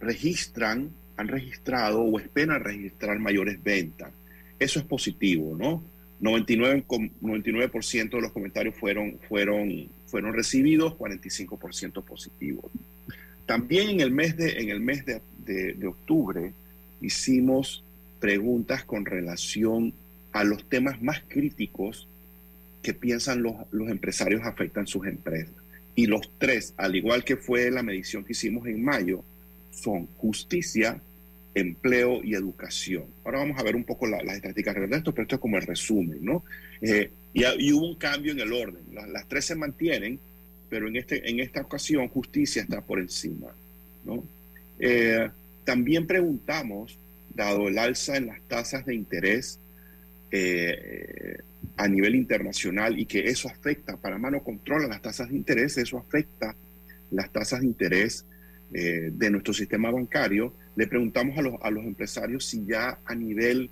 registran, 0.00 0.90
han 1.16 1.28
registrado 1.28 2.02
o 2.02 2.20
esperan 2.20 2.62
registrar 2.62 3.18
mayores 3.18 3.62
ventas. 3.62 4.12
Eso 4.58 4.78
es 4.80 4.84
positivo, 4.84 5.56
¿no? 5.56 5.82
99, 6.22 6.84
99% 6.86 8.10
de 8.10 8.20
los 8.20 8.30
comentarios 8.30 8.76
fueron, 8.76 9.18
fueron, 9.28 9.88
fueron 10.06 10.32
recibidos, 10.32 10.94
45% 10.94 12.04
positivos. 12.04 12.70
También 13.44 13.90
en 13.90 14.00
el 14.00 14.12
mes, 14.12 14.36
de, 14.36 14.60
en 14.60 14.70
el 14.70 14.80
mes 14.80 15.04
de, 15.04 15.20
de, 15.44 15.86
octubre 15.86 16.52
hicimos 17.02 17.84
preguntas 18.20 18.84
con 18.84 19.04
relación 19.04 19.92
a 20.32 20.44
los 20.44 20.68
temas 20.68 21.02
más 21.02 21.22
críticos 21.28 22.08
que 22.82 22.94
piensan 22.94 23.42
los, 23.42 23.54
los 23.70 23.88
empresarios 23.90 24.42
afectan 24.44 24.86
sus 24.86 25.06
empresas. 25.06 25.54
Y 25.94 26.06
los 26.06 26.30
tres, 26.38 26.74
al 26.76 26.96
igual 26.96 27.24
que 27.24 27.36
fue 27.36 27.70
la 27.70 27.82
medición 27.82 28.24
que 28.24 28.32
hicimos 28.32 28.66
en 28.66 28.82
mayo, 28.82 29.24
son 29.70 30.06
justicia, 30.16 31.00
empleo 31.54 32.22
y 32.24 32.34
educación. 32.34 33.04
Ahora 33.24 33.40
vamos 33.40 33.58
a 33.58 33.62
ver 33.62 33.76
un 33.76 33.84
poco 33.84 34.06
las 34.06 34.22
estadísticas 34.22 34.74
de 34.74 34.96
esto, 34.96 35.12
pero 35.12 35.22
esto 35.22 35.34
es 35.36 35.40
como 35.40 35.58
el 35.58 35.66
resumen, 35.66 36.18
¿no? 36.24 36.44
Eh, 36.80 37.10
y, 37.34 37.72
hubo 37.72 37.88
un 37.88 37.96
cambio 37.96 38.32
en 38.32 38.40
el 38.40 38.52
orden. 38.52 38.82
Las, 38.92 39.28
tres 39.28 39.46
se 39.46 39.54
mantienen, 39.54 40.18
pero 40.68 40.88
en, 40.88 40.96
este, 40.96 41.28
en 41.28 41.40
esta 41.40 41.60
ocasión 41.60 42.08
justicia 42.08 42.62
está 42.62 42.80
por 42.80 42.98
encima, 42.98 43.48
¿no? 44.04 44.24
Eh, 44.78 45.28
también 45.64 46.06
preguntamos, 46.06 46.98
dado 47.34 47.68
el 47.68 47.78
alza 47.78 48.16
en 48.16 48.26
las 48.26 48.40
tasas 48.42 48.84
de 48.84 48.94
interés 48.94 49.58
eh, 50.30 51.38
a 51.76 51.88
nivel 51.88 52.14
internacional 52.14 52.98
y 52.98 53.06
que 53.06 53.28
eso 53.28 53.48
afecta, 53.48 53.96
Panamá 53.96 54.30
no 54.30 54.42
controla 54.42 54.86
las 54.86 55.02
tasas 55.02 55.30
de 55.30 55.36
interés, 55.36 55.78
eso 55.78 55.98
afecta 55.98 56.54
las 57.10 57.30
tasas 57.30 57.60
de 57.60 57.66
interés 57.66 58.24
de 58.70 59.28
nuestro 59.28 59.52
sistema 59.52 59.90
bancario, 59.90 60.54
le 60.76 60.86
preguntamos 60.86 61.36
a 61.36 61.42
los, 61.42 61.54
a 61.60 61.70
los 61.70 61.84
empresarios 61.84 62.46
si 62.46 62.64
ya 62.64 62.98
a 63.04 63.14
nivel 63.14 63.68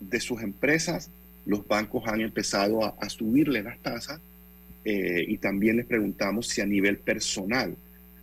de 0.00 0.20
sus 0.20 0.40
empresas 0.42 1.10
los 1.46 1.66
bancos 1.66 2.02
han 2.06 2.20
empezado 2.20 2.84
a, 2.84 3.08
subirle 3.08 3.62
las 3.62 3.78
tasas 3.80 4.20
eh, 4.84 5.24
y 5.26 5.38
también 5.38 5.76
les 5.76 5.86
preguntamos 5.86 6.48
si 6.48 6.60
a 6.60 6.66
nivel 6.66 6.98
personal 6.98 7.76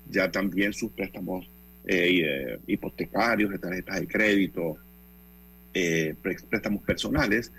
ya 0.10 0.30
también 0.30 0.74
sus 0.74 0.92
préstamos 0.92 1.48
eh, 1.86 2.22
eh, 2.24 2.60
hipotecarios, 2.68 3.52
de 3.52 3.60
tarjetas 3.60 4.00
de 4.00 4.08
crédito, 4.08 4.78
préstamos 6.22 6.84
personales, 6.84 7.52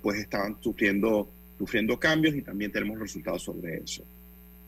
pues 0.00 0.20
estaban 0.20 0.56
sufriendo, 0.60 1.28
sufriendo 1.58 1.98
cambios 1.98 2.34
y 2.34 2.42
también 2.42 2.72
tenemos 2.72 2.98
resultados 2.98 3.42
sobre 3.42 3.78
eso. 3.78 4.02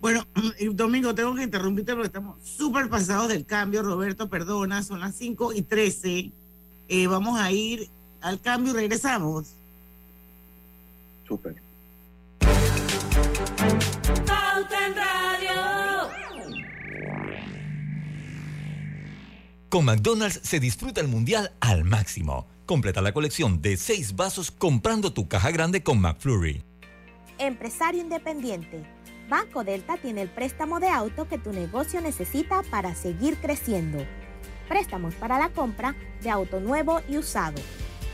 Bueno, 0.00 0.24
Domingo, 0.72 1.14
tengo 1.14 1.34
que 1.34 1.42
interrumpirte 1.42 1.92
porque 1.92 2.06
estamos 2.06 2.36
súper 2.44 2.88
pasados 2.88 3.28
del 3.28 3.44
cambio. 3.44 3.82
Roberto, 3.82 4.28
perdona, 4.28 4.82
son 4.82 5.00
las 5.00 5.14
5 5.16 5.54
y 5.54 5.62
13. 5.62 6.30
Eh, 6.88 7.06
vamos 7.06 7.38
a 7.40 7.50
ir 7.50 7.88
al 8.20 8.40
cambio 8.40 8.72
y 8.72 8.76
regresamos. 8.76 9.52
Súper. 11.26 11.56
Con 19.68 19.84
McDonald's 19.84 20.40
se 20.42 20.60
disfruta 20.60 21.02
el 21.02 21.08
mundial 21.08 21.52
al 21.60 21.84
máximo. 21.84 22.46
Completa 22.64 23.02
la 23.02 23.12
colección 23.12 23.60
de 23.60 23.76
seis 23.76 24.16
vasos 24.16 24.50
comprando 24.50 25.12
tu 25.12 25.28
caja 25.28 25.50
grande 25.50 25.82
con 25.82 26.00
McFlurry. 26.00 26.64
Empresario 27.38 28.00
independiente 28.00 28.82
Banco 29.28 29.64
Delta 29.64 29.98
tiene 29.98 30.22
el 30.22 30.30
préstamo 30.30 30.80
de 30.80 30.88
auto 30.88 31.28
que 31.28 31.36
tu 31.36 31.52
negocio 31.52 32.00
necesita 32.00 32.62
para 32.70 32.94
seguir 32.94 33.36
creciendo. 33.36 33.98
Préstamos 34.68 35.14
para 35.14 35.38
la 35.38 35.50
compra 35.50 35.94
de 36.22 36.30
auto 36.30 36.60
nuevo 36.60 37.02
y 37.06 37.18
usado. 37.18 37.60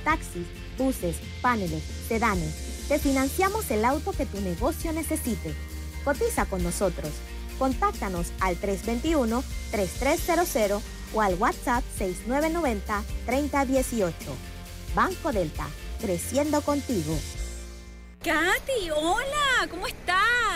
Taxis, 0.03 0.49
buses, 0.77 1.19
paneles, 1.41 1.85
sedanes. 2.09 2.83
Te 2.89 2.99
financiamos 2.99 3.71
el 3.71 3.85
auto 3.85 4.11
que 4.11 4.27
tu 4.27 4.41
negocio 4.41 4.93
necesite. 4.93 5.55
Cotiza 6.05 6.47
con 6.47 6.65
nosotros. 6.65 7.13
Contáctanos 7.61 8.33
al 8.41 8.61
321-3300 8.61 10.81
o 11.15 11.23
al 11.23 11.35
WhatsApp 11.35 11.85
6990-3018. 11.99 14.13
Banco 14.95 15.33
Delta, 15.33 15.67
creciendo 16.01 16.61
contigo. 16.61 17.17
Katy, 18.23 18.91
hola, 18.91 19.67
¿cómo 19.71 19.87
estás? 19.87 20.34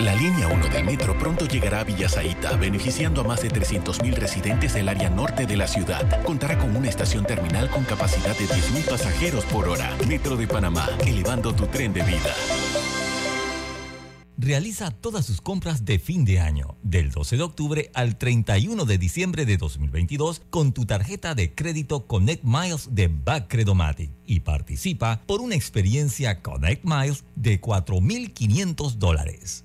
La 0.00 0.12
línea 0.16 0.48
1 0.48 0.68
del 0.70 0.84
metro 0.84 1.16
pronto 1.16 1.46
llegará 1.46 1.80
a 1.80 1.84
Villasaita, 1.84 2.56
beneficiando 2.56 3.20
a 3.20 3.24
más 3.24 3.42
de 3.42 3.48
300.000 3.48 4.14
residentes 4.14 4.74
del 4.74 4.88
área 4.88 5.08
norte 5.08 5.46
de 5.46 5.56
la 5.56 5.68
ciudad. 5.68 6.20
Contará 6.24 6.58
con 6.58 6.74
una 6.74 6.88
estación 6.88 7.24
terminal 7.24 7.70
con 7.70 7.84
capacidad 7.84 8.36
de 8.36 8.44
10.000 8.44 8.90
pasajeros 8.90 9.44
por 9.44 9.68
hora. 9.68 9.96
Metro 10.08 10.36
de 10.36 10.48
Panamá, 10.48 10.88
elevando 11.06 11.54
tu 11.54 11.66
tren 11.68 11.92
de 11.92 12.02
vida. 12.02 12.34
Realiza 14.36 14.90
todas 14.90 15.26
sus 15.26 15.40
compras 15.40 15.84
de 15.84 16.00
fin 16.00 16.24
de 16.24 16.40
año, 16.40 16.76
del 16.82 17.12
12 17.12 17.36
de 17.36 17.42
octubre 17.44 17.90
al 17.94 18.18
31 18.18 18.86
de 18.86 18.98
diciembre 18.98 19.46
de 19.46 19.58
2022, 19.58 20.42
con 20.50 20.72
tu 20.72 20.86
tarjeta 20.86 21.36
de 21.36 21.54
crédito 21.54 22.08
Connect 22.08 22.42
Miles 22.42 22.88
de 22.96 23.06
Backcredomatic 23.06 24.10
y 24.26 24.40
participa 24.40 25.22
por 25.24 25.40
una 25.40 25.54
experiencia 25.54 26.42
Connect 26.42 26.84
Miles 26.84 27.22
de 27.36 27.60
4.500 27.60 28.94
dólares. 28.94 29.64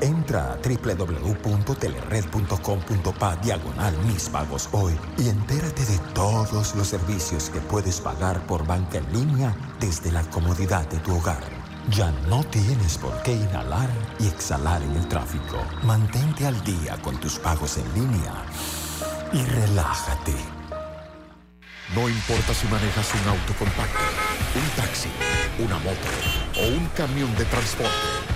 Entra 0.00 0.52
a 0.52 0.56
www.telered.com.pa 0.56 3.36
diagonal 3.36 3.96
mis 4.04 4.28
pagos 4.28 4.68
hoy 4.72 4.98
y 5.16 5.28
entérate 5.28 5.86
de 5.86 5.98
todos 6.12 6.74
los 6.74 6.88
servicios 6.88 7.48
que 7.50 7.60
puedes 7.60 8.00
pagar 8.00 8.44
por 8.46 8.66
banca 8.66 8.98
en 8.98 9.12
línea 9.12 9.56
desde 9.80 10.10
la 10.12 10.22
comodidad 10.30 10.86
de 10.88 10.98
tu 10.98 11.16
hogar. 11.16 11.42
Ya 11.90 12.10
no 12.28 12.42
tienes 12.44 12.98
por 12.98 13.22
qué 13.22 13.32
inhalar 13.32 13.88
y 14.18 14.26
exhalar 14.26 14.82
en 14.82 14.96
el 14.96 15.08
tráfico. 15.08 15.56
Mantente 15.82 16.46
al 16.46 16.62
día 16.64 17.00
con 17.00 17.18
tus 17.18 17.38
pagos 17.38 17.78
en 17.78 17.90
línea 17.94 18.34
y 19.32 19.42
relájate. 19.44 20.34
No 21.94 22.06
importa 22.08 22.52
si 22.52 22.66
manejas 22.66 23.14
un 23.14 23.28
auto 23.30 23.54
compacto, 23.58 24.00
un 24.56 24.68
taxi, 24.76 25.08
una 25.58 25.78
moto 25.78 26.08
o 26.60 26.66
un 26.66 26.86
camión 26.88 27.34
de 27.36 27.46
transporte. 27.46 28.35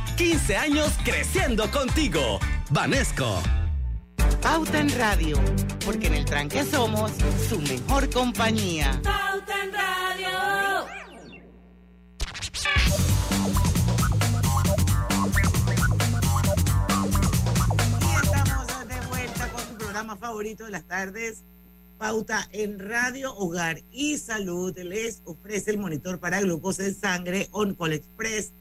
15 0.21 0.55
años 0.55 0.91
creciendo 1.03 1.71
contigo. 1.71 2.39
Vanesco. 2.69 3.41
Pauta 4.39 4.79
en 4.79 4.95
Radio, 4.95 5.35
porque 5.83 6.05
en 6.05 6.13
el 6.13 6.25
tranque 6.25 6.63
somos 6.63 7.11
su 7.49 7.59
mejor 7.59 8.07
compañía. 8.11 9.01
Pauta 9.03 9.63
en 9.63 9.73
Radio. 9.73 10.85
Y 17.99 18.15
estamos 18.23 18.87
de 18.87 19.07
vuelta 19.07 19.51
con 19.51 19.61
su 19.63 19.73
programa 19.79 20.17
favorito 20.17 20.65
de 20.65 20.69
las 20.69 20.87
tardes. 20.87 21.43
Pauta 21.97 22.47
en 22.51 22.77
Radio, 22.77 23.35
Hogar 23.35 23.81
y 23.91 24.19
Salud 24.19 24.77
les 24.77 25.23
ofrece 25.25 25.71
el 25.71 25.79
monitor 25.79 26.19
para 26.19 26.41
glucosa 26.41 26.85
en 26.85 26.93
sangre 26.93 27.49
OnCall 27.51 27.93
Express 27.93 28.53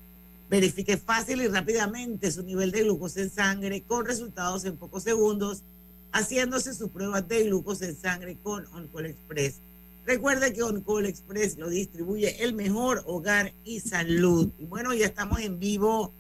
Verifique 0.51 0.97
fácil 0.97 1.43
y 1.43 1.47
rápidamente 1.47 2.33
su 2.33 2.43
nivel 2.43 2.73
de 2.73 2.83
glucosa 2.83 3.21
en 3.21 3.31
sangre 3.31 3.83
con 3.83 4.05
resultados 4.05 4.65
en 4.65 4.77
pocos 4.77 5.05
segundos, 5.05 5.63
haciéndose 6.11 6.75
su 6.75 6.89
prueba 6.91 7.23
de 7.23 7.45
glucosa 7.45 7.87
en 7.87 7.97
sangre 7.97 8.37
con 8.43 8.67
OnCall 8.75 9.07
Express. 9.07 9.61
Recuerde 10.05 10.53
que 10.53 10.65
OnCall 10.65 11.07
Express 11.07 11.57
lo 11.57 11.69
distribuye 11.69 12.43
el 12.43 12.55
mejor 12.55 13.05
hogar 13.07 13.53
y 13.65 13.79
salud. 13.79 14.51
Y 14.59 14.65
bueno, 14.65 14.93
ya 14.93 15.07
estamos 15.07 15.39
en 15.39 15.61
vivo 15.61 16.13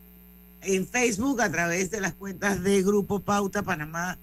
en 0.60 0.86
Facebook 0.86 1.40
a 1.40 1.50
través 1.50 1.90
de 1.90 2.00
las 2.00 2.14
cuentas 2.14 2.62
de 2.62 2.84
Grupo 2.84 3.18
Pauta 3.18 3.64
Panamá 3.64 4.16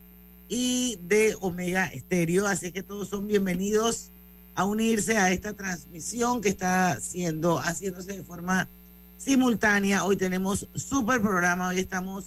y 0.47 0.97
de 1.01 1.35
Omega 1.41 1.87
Estéreo. 1.87 2.47
Así 2.47 2.71
que 2.71 2.81
todos 2.81 3.09
son 3.09 3.27
bienvenidos 3.27 4.11
a 4.55 4.63
unirse 4.63 5.17
a 5.17 5.33
esta 5.33 5.51
transmisión 5.51 6.39
que 6.39 6.47
está 6.47 6.97
siendo, 7.01 7.57
haciéndose 7.57 8.13
de 8.13 8.23
forma 8.23 8.69
simultánea. 9.17 10.05
Hoy 10.05 10.17
tenemos 10.17 10.67
super 10.75 11.21
programa, 11.21 11.69
hoy 11.69 11.79
estamos 11.79 12.25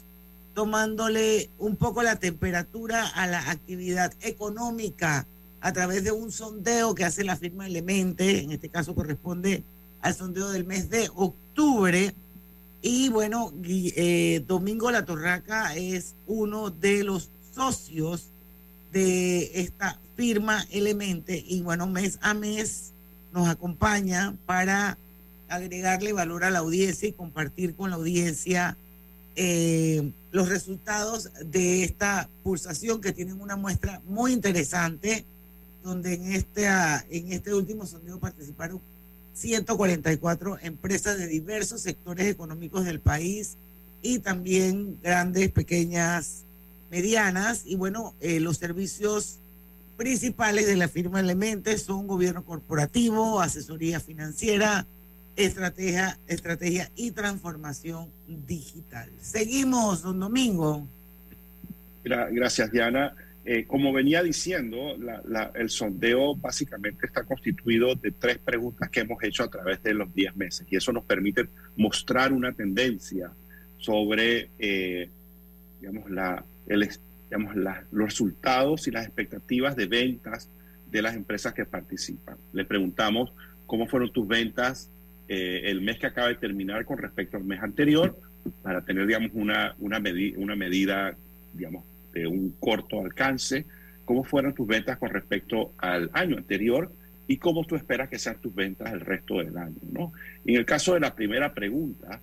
tomándole 0.54 1.50
un 1.58 1.76
poco 1.76 2.02
la 2.02 2.16
temperatura 2.16 3.06
a 3.06 3.26
la 3.26 3.50
actividad 3.50 4.12
económica 4.20 5.26
a 5.60 5.72
través 5.72 6.04
de 6.04 6.12
un 6.12 6.32
sondeo 6.32 6.94
que 6.94 7.04
hace 7.04 7.24
la 7.24 7.36
firma 7.36 7.66
Elemente, 7.66 8.42
en 8.42 8.52
este 8.52 8.68
caso 8.68 8.94
corresponde 8.94 9.62
al 10.00 10.14
sondeo 10.14 10.50
del 10.50 10.64
mes 10.64 10.90
de 10.90 11.10
octubre. 11.14 12.14
Y 12.82 13.10
bueno, 13.10 13.52
eh, 13.64 14.42
Domingo 14.46 14.90
La 14.90 15.04
Torraca 15.04 15.76
es 15.76 16.14
uno 16.26 16.70
de 16.70 17.04
los 17.04 17.28
socios 17.54 18.28
de 18.92 19.60
esta 19.60 19.98
firma 20.16 20.64
Elemente 20.70 21.42
y 21.46 21.60
bueno, 21.60 21.86
mes 21.86 22.18
a 22.22 22.34
mes 22.34 22.92
nos 23.32 23.48
acompaña 23.48 24.34
para 24.46 24.98
agregarle 25.50 26.12
valor 26.12 26.44
a 26.44 26.50
la 26.50 26.60
audiencia 26.60 27.08
y 27.08 27.12
compartir 27.12 27.74
con 27.74 27.90
la 27.90 27.96
audiencia 27.96 28.76
eh, 29.36 30.12
los 30.32 30.48
resultados 30.48 31.30
de 31.44 31.84
esta 31.84 32.28
pulsación 32.42 33.00
que 33.00 33.12
tienen 33.12 33.40
una 33.40 33.56
muestra 33.56 34.00
muy 34.06 34.32
interesante, 34.32 35.24
donde 35.82 36.14
en 36.14 36.32
este, 36.32 36.66
en 36.66 37.32
este 37.32 37.52
último 37.54 37.86
sondeo 37.86 38.18
participaron 38.18 38.80
144 39.34 40.58
empresas 40.62 41.18
de 41.18 41.26
diversos 41.26 41.82
sectores 41.82 42.26
económicos 42.26 42.84
del 42.84 43.00
país 43.00 43.56
y 44.02 44.18
también 44.18 44.98
grandes, 45.02 45.50
pequeñas, 45.50 46.44
medianas. 46.90 47.62
Y 47.64 47.76
bueno, 47.76 48.14
eh, 48.20 48.40
los 48.40 48.58
servicios 48.58 49.38
principales 49.96 50.66
de 50.66 50.76
la 50.76 50.88
firma 50.88 51.20
Elementes 51.20 51.82
son 51.82 52.06
gobierno 52.06 52.44
corporativo, 52.44 53.40
asesoría 53.40 54.00
financiera, 54.00 54.86
estrategia, 55.44 56.18
estrategia 56.26 56.90
y 56.96 57.10
transformación 57.10 58.08
digital. 58.26 59.10
Seguimos, 59.20 60.02
don 60.02 60.20
Domingo. 60.20 60.86
Gracias, 62.02 62.70
Diana. 62.70 63.14
Eh, 63.44 63.64
como 63.66 63.92
venía 63.92 64.22
diciendo, 64.22 64.96
el 65.54 65.70
sondeo 65.70 66.34
básicamente 66.36 67.06
está 67.06 67.24
constituido 67.24 67.94
de 67.94 68.10
tres 68.10 68.38
preguntas 68.38 68.90
que 68.90 69.00
hemos 69.00 69.22
hecho 69.22 69.44
a 69.44 69.48
través 69.48 69.82
de 69.82 69.94
los 69.94 70.14
10 70.14 70.36
meses 70.36 70.66
y 70.70 70.76
eso 70.76 70.92
nos 70.92 71.04
permite 71.04 71.48
mostrar 71.76 72.32
una 72.32 72.52
tendencia 72.52 73.30
sobre, 73.78 74.50
eh, 74.58 75.08
digamos, 75.80 76.10
la, 76.10 76.44
los 77.90 78.08
resultados 78.08 78.86
y 78.86 78.90
las 78.90 79.06
expectativas 79.06 79.74
de 79.74 79.86
ventas 79.86 80.48
de 80.90 81.02
las 81.02 81.14
empresas 81.14 81.54
que 81.54 81.64
participan. 81.64 82.36
Le 82.52 82.64
preguntamos 82.64 83.32
cómo 83.66 83.86
fueron 83.86 84.12
tus 84.12 84.28
ventas 84.28 84.90
eh, 85.32 85.70
el 85.70 85.80
mes 85.80 85.96
que 85.96 86.08
acaba 86.08 86.26
de 86.26 86.34
terminar 86.34 86.84
con 86.84 86.98
respecto 86.98 87.36
al 87.36 87.44
mes 87.44 87.62
anterior 87.62 88.18
para 88.62 88.84
tener, 88.84 89.06
digamos, 89.06 89.30
una, 89.34 89.76
una, 89.78 90.02
una 90.36 90.56
medida, 90.56 91.16
digamos, 91.52 91.84
de 92.12 92.26
un 92.26 92.50
corto 92.58 93.00
alcance. 93.00 93.64
¿Cómo 94.04 94.24
fueron 94.24 94.54
tus 94.54 94.66
ventas 94.66 94.98
con 94.98 95.10
respecto 95.10 95.72
al 95.78 96.10
año 96.14 96.36
anterior? 96.36 96.90
y 97.28 97.36
cómo 97.36 97.62
tú 97.62 97.76
esperas 97.76 98.08
que 98.08 98.18
sean 98.18 98.40
tus 98.40 98.52
ventas 98.52 98.92
el 98.92 98.98
resto 98.98 99.38
del 99.38 99.56
año, 99.56 99.78
¿no? 99.92 100.12
En 100.44 100.56
el 100.56 100.64
caso 100.64 100.94
de 100.94 101.00
la 101.00 101.14
primera 101.14 101.54
pregunta, 101.54 102.20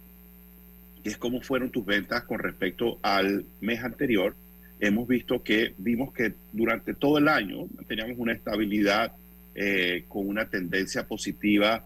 que 1.01 1.09
es 1.09 1.17
cómo 1.17 1.39
fueron 1.39 1.71
tus 1.71 1.85
ventas 1.85 2.23
con 2.23 2.39
respecto 2.39 2.99
al 3.03 3.45
mes 3.61 3.81
anterior, 3.85 4.35
hemos 4.81 5.07
visto 5.07 5.43
que 5.43 5.73
vimos 5.77 6.11
que 6.11 6.33
durante 6.51 6.93
todo 6.93 7.19
el 7.19 7.29
año 7.29 7.67
teníamos 7.87 8.17
una 8.17 8.33
estabilidad 8.33 9.13
eh, 9.55 10.03
con 10.09 10.27
una 10.27 10.49
tendencia 10.49 11.07
positiva 11.07 11.85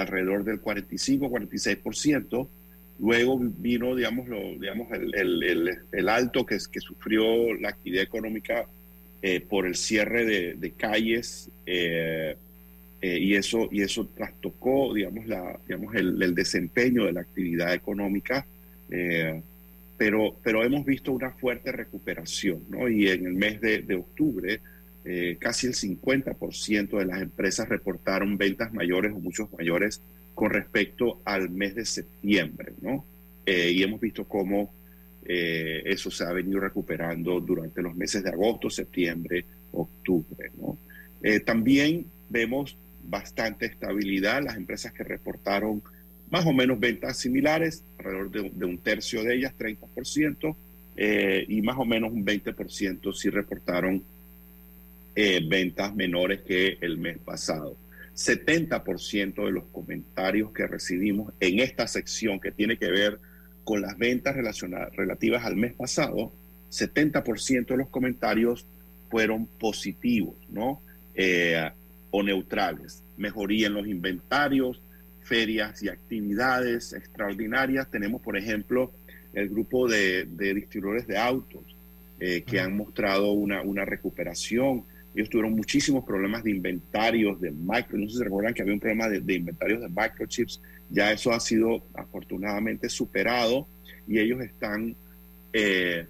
alrededor 0.00 0.44
del 0.44 0.60
45-46%. 0.60 2.48
Luego 3.00 3.38
vino, 3.38 3.94
digamos, 3.94 4.28
lo, 4.28 4.40
digamos 4.58 4.90
el, 4.92 5.14
el, 5.14 5.78
el, 5.92 6.08
alto 6.08 6.44
que, 6.44 6.58
que 6.70 6.80
sufrió 6.80 7.54
la 7.54 7.68
actividad 7.68 8.02
económica 8.02 8.66
eh, 9.20 9.40
por 9.40 9.66
el 9.66 9.74
cierre 9.74 10.24
de, 10.24 10.72
calles 10.76 11.50
eh, 11.66 12.36
eh, 13.00 13.18
y, 13.20 13.34
eso, 13.34 13.68
y 13.72 13.82
eso 13.82 14.06
trastocó, 14.14 14.94
digamos, 14.94 15.26
la, 15.26 15.58
digamos 15.66 15.94
el, 15.96 16.34
desempeño 16.36 17.04
de 17.04 17.12
la 17.12 17.22
actividad 17.22 17.74
económica. 17.74 18.46
pero, 19.96 20.36
pero 20.44 20.62
hemos 20.62 20.84
visto 20.84 21.10
una 21.10 21.32
fuerte 21.32 21.72
recuperación, 21.72 22.62
¿no? 22.68 22.88
Y 22.88 23.08
en 23.08 23.26
el 23.26 23.34
mes 23.34 23.60
de, 23.60 23.82
de 23.82 23.96
octubre 23.96 24.60
eh, 25.10 25.38
casi 25.40 25.66
el 25.66 25.72
50% 25.72 26.98
de 26.98 27.06
las 27.06 27.22
empresas 27.22 27.66
reportaron 27.66 28.36
ventas 28.36 28.74
mayores 28.74 29.10
o 29.12 29.18
muchos 29.18 29.50
mayores 29.54 30.02
con 30.34 30.50
respecto 30.50 31.22
al 31.24 31.48
mes 31.48 31.74
de 31.74 31.86
septiembre, 31.86 32.74
¿no? 32.82 33.06
Eh, 33.46 33.70
y 33.70 33.82
hemos 33.82 34.02
visto 34.02 34.28
cómo 34.28 34.70
eh, 35.24 35.82
eso 35.86 36.10
se 36.10 36.24
ha 36.24 36.32
venido 36.32 36.60
recuperando 36.60 37.40
durante 37.40 37.80
los 37.80 37.96
meses 37.96 38.22
de 38.22 38.28
agosto, 38.28 38.68
septiembre, 38.68 39.46
octubre, 39.72 40.50
¿no? 40.58 40.76
también 41.44 42.06
vemos 42.28 42.76
bastante 43.02 43.66
estabilidad, 43.66 44.42
las 44.44 44.56
empresas 44.56 44.92
que 44.92 45.04
reportaron 45.04 45.82
más 46.30 46.44
o 46.46 46.52
menos 46.52 46.78
ventas 46.78 47.16
similares, 47.16 47.82
alrededor 47.98 48.30
de, 48.30 48.50
de 48.50 48.64
un 48.66 48.78
tercio 48.78 49.24
de 49.24 49.36
ellas, 49.36 49.54
30%, 49.58 50.54
y 51.48 51.62
más 51.62 51.78
o 51.78 51.84
menos 51.84 52.12
un 52.12 52.24
20% 52.24 53.12
sí 53.14 53.30
reportaron 53.30 54.04
eh, 55.20 55.40
ventas 55.44 55.96
menores 55.96 56.42
que 56.42 56.78
el 56.80 56.96
mes 56.96 57.18
pasado. 57.18 57.76
70% 58.14 59.46
de 59.46 59.50
los 59.50 59.64
comentarios 59.64 60.52
que 60.52 60.64
recibimos 60.64 61.34
en 61.40 61.58
esta 61.58 61.88
sección 61.88 62.38
que 62.38 62.52
tiene 62.52 62.76
que 62.76 62.88
ver 62.88 63.18
con 63.64 63.82
las 63.82 63.98
ventas 63.98 64.36
relacionadas, 64.36 64.94
relativas 64.94 65.44
al 65.44 65.56
mes 65.56 65.72
pasado, 65.72 66.32
70% 66.70 67.66
de 67.66 67.76
los 67.76 67.88
comentarios 67.88 68.64
fueron 69.10 69.46
positivos, 69.46 70.36
¿no? 70.50 70.80
Eh, 71.16 71.68
o 72.12 72.22
neutrales. 72.22 73.02
Mejoría 73.16 73.66
en 73.66 73.74
los 73.74 73.88
inventarios, 73.88 74.80
ferias 75.22 75.82
y 75.82 75.88
actividades 75.88 76.92
extraordinarias. 76.92 77.90
Tenemos, 77.90 78.22
por 78.22 78.36
ejemplo, 78.36 78.92
el 79.32 79.48
grupo 79.48 79.88
de, 79.88 80.26
distribuidores 80.26 81.08
de 81.08 81.18
autos 81.18 81.64
eh, 82.20 82.44
que 82.46 82.60
han 82.60 82.76
mostrado 82.76 83.32
una, 83.32 83.62
una 83.62 83.84
recuperación 83.84 84.84
ellos 85.14 85.30
tuvieron 85.30 85.54
muchísimos 85.54 86.04
problemas 86.04 86.44
de 86.44 86.50
inventarios 86.50 87.40
de 87.40 87.50
micro, 87.50 87.98
no 87.98 88.06
sé 88.06 88.12
si 88.12 88.18
se 88.18 88.24
recuerdan 88.24 88.54
que 88.54 88.62
había 88.62 88.74
un 88.74 88.80
problema 88.80 89.08
de, 89.08 89.34
inventarios 89.34 89.80
de 89.80 89.88
microchips, 89.88 90.60
ya 90.90 91.12
eso 91.12 91.32
ha 91.32 91.40
sido 91.40 91.82
afortunadamente 91.94 92.88
superado 92.88 93.66
y 94.06 94.18
ellos 94.18 94.40
están 94.40 94.94
eh, 95.52 96.06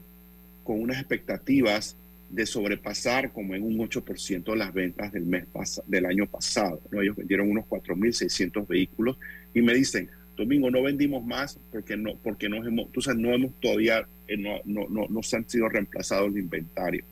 con 0.62 0.80
unas 0.80 0.98
expectativas 0.98 1.96
de 2.30 2.44
sobrepasar 2.44 3.32
como 3.32 3.54
en 3.54 3.62
un 3.62 3.78
8% 3.78 4.54
las 4.54 4.72
ventas 4.74 5.12
del 5.12 5.24
mes 5.24 5.46
del 5.86 6.04
año 6.04 6.26
pasado. 6.26 6.80
¿no? 6.90 7.00
Ellos 7.00 7.16
vendieron 7.16 7.50
unos 7.50 7.64
4.600 7.66 8.66
vehículos 8.66 9.16
y 9.54 9.62
me 9.62 9.74
dicen, 9.74 10.10
Domingo, 10.36 10.70
no 10.70 10.82
vendimos 10.82 11.24
más 11.24 11.58
porque 11.72 11.96
no, 11.96 12.14
porque 12.22 12.48
no 12.48 12.64
hemos, 12.64 12.88
sabes, 13.00 13.18
no 13.18 13.32
hemos 13.32 13.58
todavía, 13.60 14.06
eh, 14.28 14.36
no, 14.36 14.60
no, 14.64 14.86
no, 14.88 15.06
no 15.08 15.22
se 15.22 15.36
han 15.36 15.48
sido 15.48 15.68
reemplazados 15.68 16.30
el 16.30 16.38
inventario. 16.38 17.04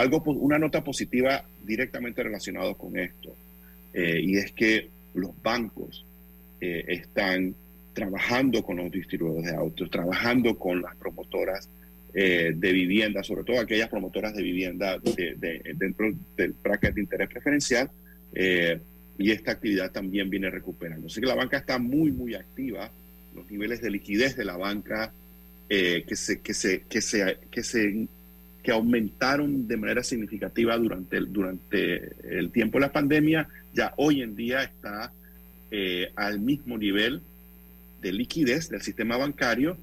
Algo, 0.00 0.22
una 0.22 0.58
nota 0.58 0.82
positiva 0.82 1.44
directamente 1.62 2.22
relacionado 2.22 2.74
con 2.74 2.96
esto, 2.96 3.36
eh, 3.92 4.18
y 4.24 4.38
es 4.38 4.50
que 4.52 4.88
los 5.12 5.30
bancos 5.42 6.06
eh, 6.58 6.86
están 6.88 7.54
trabajando 7.92 8.62
con 8.62 8.78
los 8.78 8.90
distribuidores 8.90 9.50
de 9.50 9.56
autos, 9.58 9.90
trabajando 9.90 10.58
con 10.58 10.80
las 10.80 10.96
promotoras 10.96 11.68
eh, 12.14 12.54
de 12.56 12.72
vivienda, 12.72 13.22
sobre 13.22 13.44
todo 13.44 13.60
aquellas 13.60 13.90
promotoras 13.90 14.34
de 14.34 14.42
vivienda 14.42 14.98
dentro 15.76 16.10
del 16.34 16.54
bracket 16.62 16.94
de 16.94 17.00
interés 17.02 17.28
preferencial, 17.28 17.90
y 19.18 19.30
esta 19.32 19.52
actividad 19.52 19.92
también 19.92 20.30
viene 20.30 20.48
recuperando. 20.48 21.08
Así 21.08 21.20
que 21.20 21.26
la 21.26 21.34
banca 21.34 21.58
está 21.58 21.78
muy, 21.78 22.10
muy 22.10 22.34
activa, 22.34 22.90
los 23.34 23.50
niveles 23.50 23.82
de 23.82 23.90
liquidez 23.90 24.34
de 24.34 24.46
la 24.46 24.56
banca 24.56 25.12
que, 25.68 26.16
se, 26.16 26.40
que, 26.40 26.54
se, 26.54 26.84
que 26.88 27.62
se 27.62 28.08
que 28.62 28.72
aumentaron 28.72 29.66
de 29.66 29.76
manera 29.76 30.02
significativa 30.02 30.76
durante 30.76 31.16
el, 31.16 31.32
durante 31.32 32.12
el 32.38 32.50
tiempo 32.50 32.78
de 32.78 32.82
la 32.82 32.92
pandemia, 32.92 33.48
ya 33.72 33.94
hoy 33.96 34.22
en 34.22 34.36
día 34.36 34.62
está 34.62 35.12
eh, 35.70 36.12
al 36.16 36.40
mismo 36.40 36.76
nivel 36.76 37.22
de 38.02 38.12
liquidez 38.12 38.68
del 38.68 38.82
sistema 38.82 39.16
bancario 39.16 39.76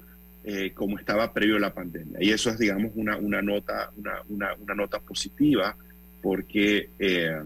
eh, 0.44 0.72
como 0.72 0.98
estaba 0.98 1.32
previo 1.32 1.56
a 1.56 1.60
la 1.60 1.74
pandemia. 1.74 2.18
Y 2.22 2.30
eso 2.30 2.50
es, 2.50 2.58
digamos, 2.58 2.92
una, 2.94 3.16
una, 3.16 3.42
nota, 3.42 3.90
una, 3.96 4.54
una, 4.54 4.74
nota 4.74 4.98
positiva 5.00 5.76
porque 6.22 6.90
eh, 6.98 7.42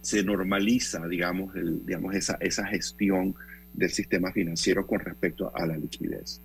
se 0.00 0.22
normaliza, 0.22 1.06
digamos, 1.08 1.54
digamos 1.86 2.14
esa, 2.14 2.36
esa 2.40 2.66
gestión 2.66 3.34
del 3.72 3.90
sistema 3.90 4.30
financiero 4.32 4.86
con 4.86 5.00
respecto 5.00 5.50
a 5.54 5.66
la 5.66 5.76
liquidez 5.76 6.40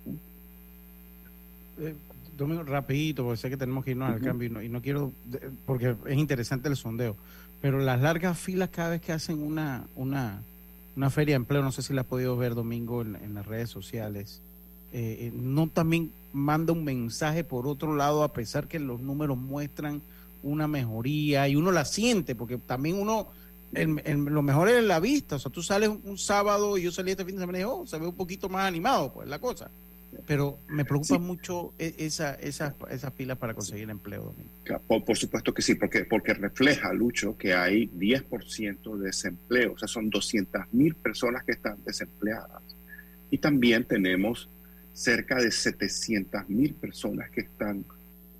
rapidito, 2.46 3.24
porque 3.24 3.36
sé 3.36 3.50
que 3.50 3.56
tenemos 3.56 3.84
que 3.84 3.92
irnos 3.92 4.10
al 4.10 4.20
cambio 4.20 4.62
y 4.62 4.68
no, 4.68 4.80
quiero, 4.80 5.12
porque 5.66 5.96
es 6.06 6.18
interesante 6.18 6.68
el 6.68 6.76
sondeo, 6.76 7.16
pero 7.60 7.78
las 7.78 8.00
largas 8.00 8.38
filas 8.38 8.70
cada 8.70 8.90
vez 8.90 9.00
que 9.00 9.12
hacen 9.12 9.42
una, 9.42 9.84
una, 9.94 10.42
una 10.96 11.10
feria 11.10 11.34
de 11.34 11.36
empleo, 11.36 11.62
no 11.62 11.72
sé 11.72 11.82
si 11.82 11.92
la 11.92 12.02
has 12.02 12.06
podido 12.06 12.36
ver 12.36 12.54
domingo 12.54 13.02
en, 13.02 13.34
las 13.34 13.46
redes 13.46 13.70
sociales, 13.70 14.40
eh, 14.92 15.18
eh, 15.20 15.32
no 15.34 15.68
también 15.68 16.10
manda 16.32 16.72
un 16.72 16.84
mensaje 16.84 17.44
por 17.44 17.66
otro 17.66 17.94
lado, 17.94 18.22
a 18.22 18.32
pesar 18.32 18.68
que 18.68 18.78
los 18.78 19.00
números 19.00 19.36
muestran 19.36 20.00
una 20.42 20.66
mejoría 20.66 21.48
y 21.48 21.56
uno 21.56 21.70
la 21.70 21.84
siente, 21.84 22.34
porque 22.34 22.56
también 22.56 22.96
uno, 22.96 23.28
lo 23.72 24.42
mejor 24.42 24.68
es 24.68 24.82
la 24.82 25.00
vista, 25.00 25.36
o 25.36 25.38
sea, 25.38 25.52
tú 25.52 25.62
sales 25.62 25.90
un, 26.04 26.18
sábado 26.18 26.78
y 26.78 26.82
yo 26.82 26.92
salí 26.92 27.10
este 27.10 27.24
fin 27.24 27.34
de 27.34 27.42
semana 27.42 27.60
y 27.60 27.64
oh, 27.64 27.86
se 27.86 27.98
ve 27.98 28.06
un 28.06 28.14
poquito 28.14 28.48
más 28.48 28.66
animado, 28.66 29.12
pues 29.12 29.28
la 29.28 29.38
cosa 29.38 29.70
pero 30.26 30.58
me 30.68 30.84
preocupa 30.84 31.18
mucho 31.18 31.72
e, 31.78 31.94
esa, 31.98 32.34
esas 32.34 32.74
esa 32.90 33.10
pilas 33.10 33.38
para 33.38 33.54
conseguir 33.54 33.88
empleo, 33.90 34.34
Por, 34.86 35.16
supuesto 35.16 35.52
que 35.52 35.62
sí, 35.62 35.74
porque, 35.74 36.04
porque 36.04 36.34
refleja, 36.34 36.92
Lucho, 36.92 37.36
que 37.36 37.54
hay 37.54 37.88
10% 37.88 38.96
de 38.96 39.06
desempleo, 39.06 39.74
o 39.74 39.78
sea, 39.78 39.88
son 39.88 40.10
200 40.10 40.72
mil 40.72 40.94
personas 40.94 41.44
que 41.44 41.52
están 41.52 41.78
desempleadas. 41.84 42.62
Y 43.30 43.38
también 43.38 43.84
tenemos 43.84 44.48
cerca 44.92 45.36
de 45.36 45.50
700 45.50 46.48
mil 46.48 46.74
personas 46.74 47.30
que 47.30 47.42
están 47.42 47.84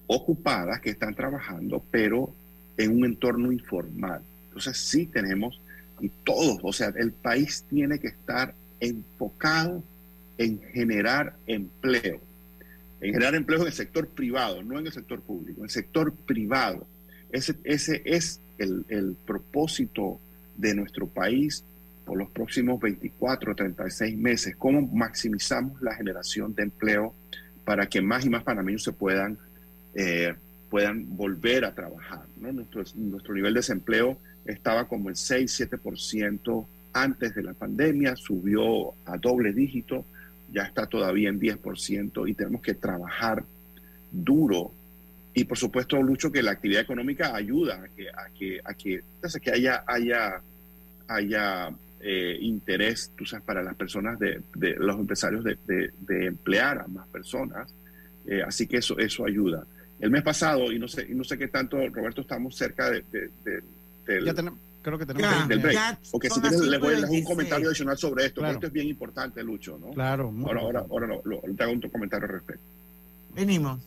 ocupadas, 0.06 0.80
que 0.80 0.90
están 0.90 1.14
trabajando, 1.14 1.82
pero 1.90 2.34
en 2.76 2.96
un 2.96 3.04
entorno 3.04 3.52
informal. 3.52 4.22
Entonces 4.48 4.76
sí 4.76 5.06
tenemos, 5.06 5.60
y 6.00 6.10
todos, 6.24 6.58
o 6.62 6.72
sea, 6.72 6.92
el 6.96 7.12
país 7.12 7.64
tiene 7.68 7.98
que 7.98 8.08
estar 8.08 8.54
enfocado 8.80 9.82
en 10.40 10.58
generar 10.72 11.36
empleo, 11.46 12.18
en 13.02 13.12
generar 13.12 13.34
empleo 13.34 13.60
en 13.60 13.66
el 13.66 13.72
sector 13.74 14.08
privado, 14.08 14.62
no 14.62 14.78
en 14.78 14.86
el 14.86 14.92
sector 14.92 15.20
público, 15.20 15.60
en 15.60 15.64
el 15.64 15.70
sector 15.70 16.14
privado. 16.14 16.86
Ese, 17.30 17.56
ese 17.62 18.00
es 18.06 18.40
el, 18.56 18.86
el 18.88 19.16
propósito 19.26 20.18
de 20.56 20.74
nuestro 20.74 21.06
país 21.06 21.62
por 22.06 22.16
los 22.16 22.30
próximos 22.30 22.80
24 22.80 23.52
o 23.52 23.54
36 23.54 24.16
meses, 24.16 24.56
cómo 24.56 24.80
maximizamos 24.80 25.80
la 25.82 25.94
generación 25.94 26.54
de 26.54 26.62
empleo 26.62 27.14
para 27.66 27.86
que 27.86 28.00
más 28.00 28.24
y 28.24 28.30
más 28.30 28.42
panameños 28.42 28.82
se 28.82 28.92
puedan, 28.92 29.36
eh, 29.94 30.34
puedan 30.70 31.18
volver 31.18 31.66
a 31.66 31.74
trabajar. 31.74 32.22
Nuestro, 32.38 32.82
nuestro 32.94 33.34
nivel 33.34 33.52
de 33.52 33.58
desempleo 33.58 34.16
estaba 34.46 34.88
como 34.88 35.10
en 35.10 35.16
6-7% 35.16 36.66
antes 36.94 37.34
de 37.34 37.42
la 37.42 37.52
pandemia, 37.52 38.16
subió 38.16 38.94
a 39.04 39.18
doble 39.18 39.52
dígito, 39.52 40.06
ya 40.52 40.62
está 40.62 40.86
todavía 40.86 41.28
en 41.28 41.40
10% 41.40 42.28
y 42.28 42.34
tenemos 42.34 42.62
que 42.62 42.74
trabajar 42.74 43.44
duro. 44.10 44.72
Y 45.34 45.44
por 45.44 45.58
supuesto, 45.58 46.02
Lucho, 46.02 46.32
que 46.32 46.42
la 46.42 46.52
actividad 46.52 46.82
económica 46.82 47.34
ayuda 47.34 47.82
a 47.84 47.88
que, 47.88 48.08
a 48.08 48.28
que, 48.36 48.60
a 48.64 48.74
que, 48.74 49.02
que 49.40 49.50
haya, 49.50 49.84
haya, 49.86 50.42
haya 51.06 51.70
eh, 52.00 52.38
interés, 52.40 53.12
tú 53.16 53.24
sabes, 53.24 53.44
para 53.44 53.62
las 53.62 53.76
personas, 53.76 54.18
de, 54.18 54.42
de 54.54 54.74
los 54.76 54.98
empresarios 54.98 55.44
de, 55.44 55.56
de, 55.66 56.26
emplear 56.26 56.78
a 56.78 56.88
más 56.88 57.06
personas. 57.08 57.72
Eh, 58.26 58.42
así 58.42 58.66
que 58.66 58.78
eso, 58.78 58.98
eso 58.98 59.24
ayuda. 59.24 59.64
El 60.00 60.10
mes 60.10 60.22
pasado, 60.22 60.72
y 60.72 60.78
no 60.78 60.88
sé, 60.88 61.06
y 61.08 61.14
no 61.14 61.24
sé 61.24 61.36
qué 61.38 61.48
tanto, 61.48 61.76
Roberto, 61.88 62.22
estamos 62.22 62.56
cerca 62.56 62.90
de, 62.90 63.04
del, 63.10 64.24
ya 64.24 64.34
tenemos, 64.34 64.58
creo 64.82 64.98
que 64.98 65.06
tenemos 65.06 65.48
del 65.48 65.58
break. 65.60 65.98
Porque 66.10 66.30
si 66.30 66.40
les 66.40 66.80
voy 66.80 66.94
a 66.94 66.96
dejar 66.96 67.10
un 67.10 67.24
comentario 67.24 67.68
adicional 67.68 67.98
sobre 67.98 68.26
esto, 68.26 68.40
porque 68.40 68.54
esto 68.54 68.66
es 68.66 68.72
bien 68.72 68.88
importante, 68.88 69.42
Lucho, 69.42 69.78
¿no? 69.78 69.90
Claro. 69.90 70.32
Ahora, 70.44 70.60
ahora, 70.60 70.86
ahora 70.90 71.06
no, 71.06 71.20
lo, 71.24 71.40
te 71.40 71.62
hago 71.62 71.72
un 71.72 71.80
comentario 71.80 72.26
al 72.26 72.32
respecto. 72.32 72.62
Venimos. 73.34 73.80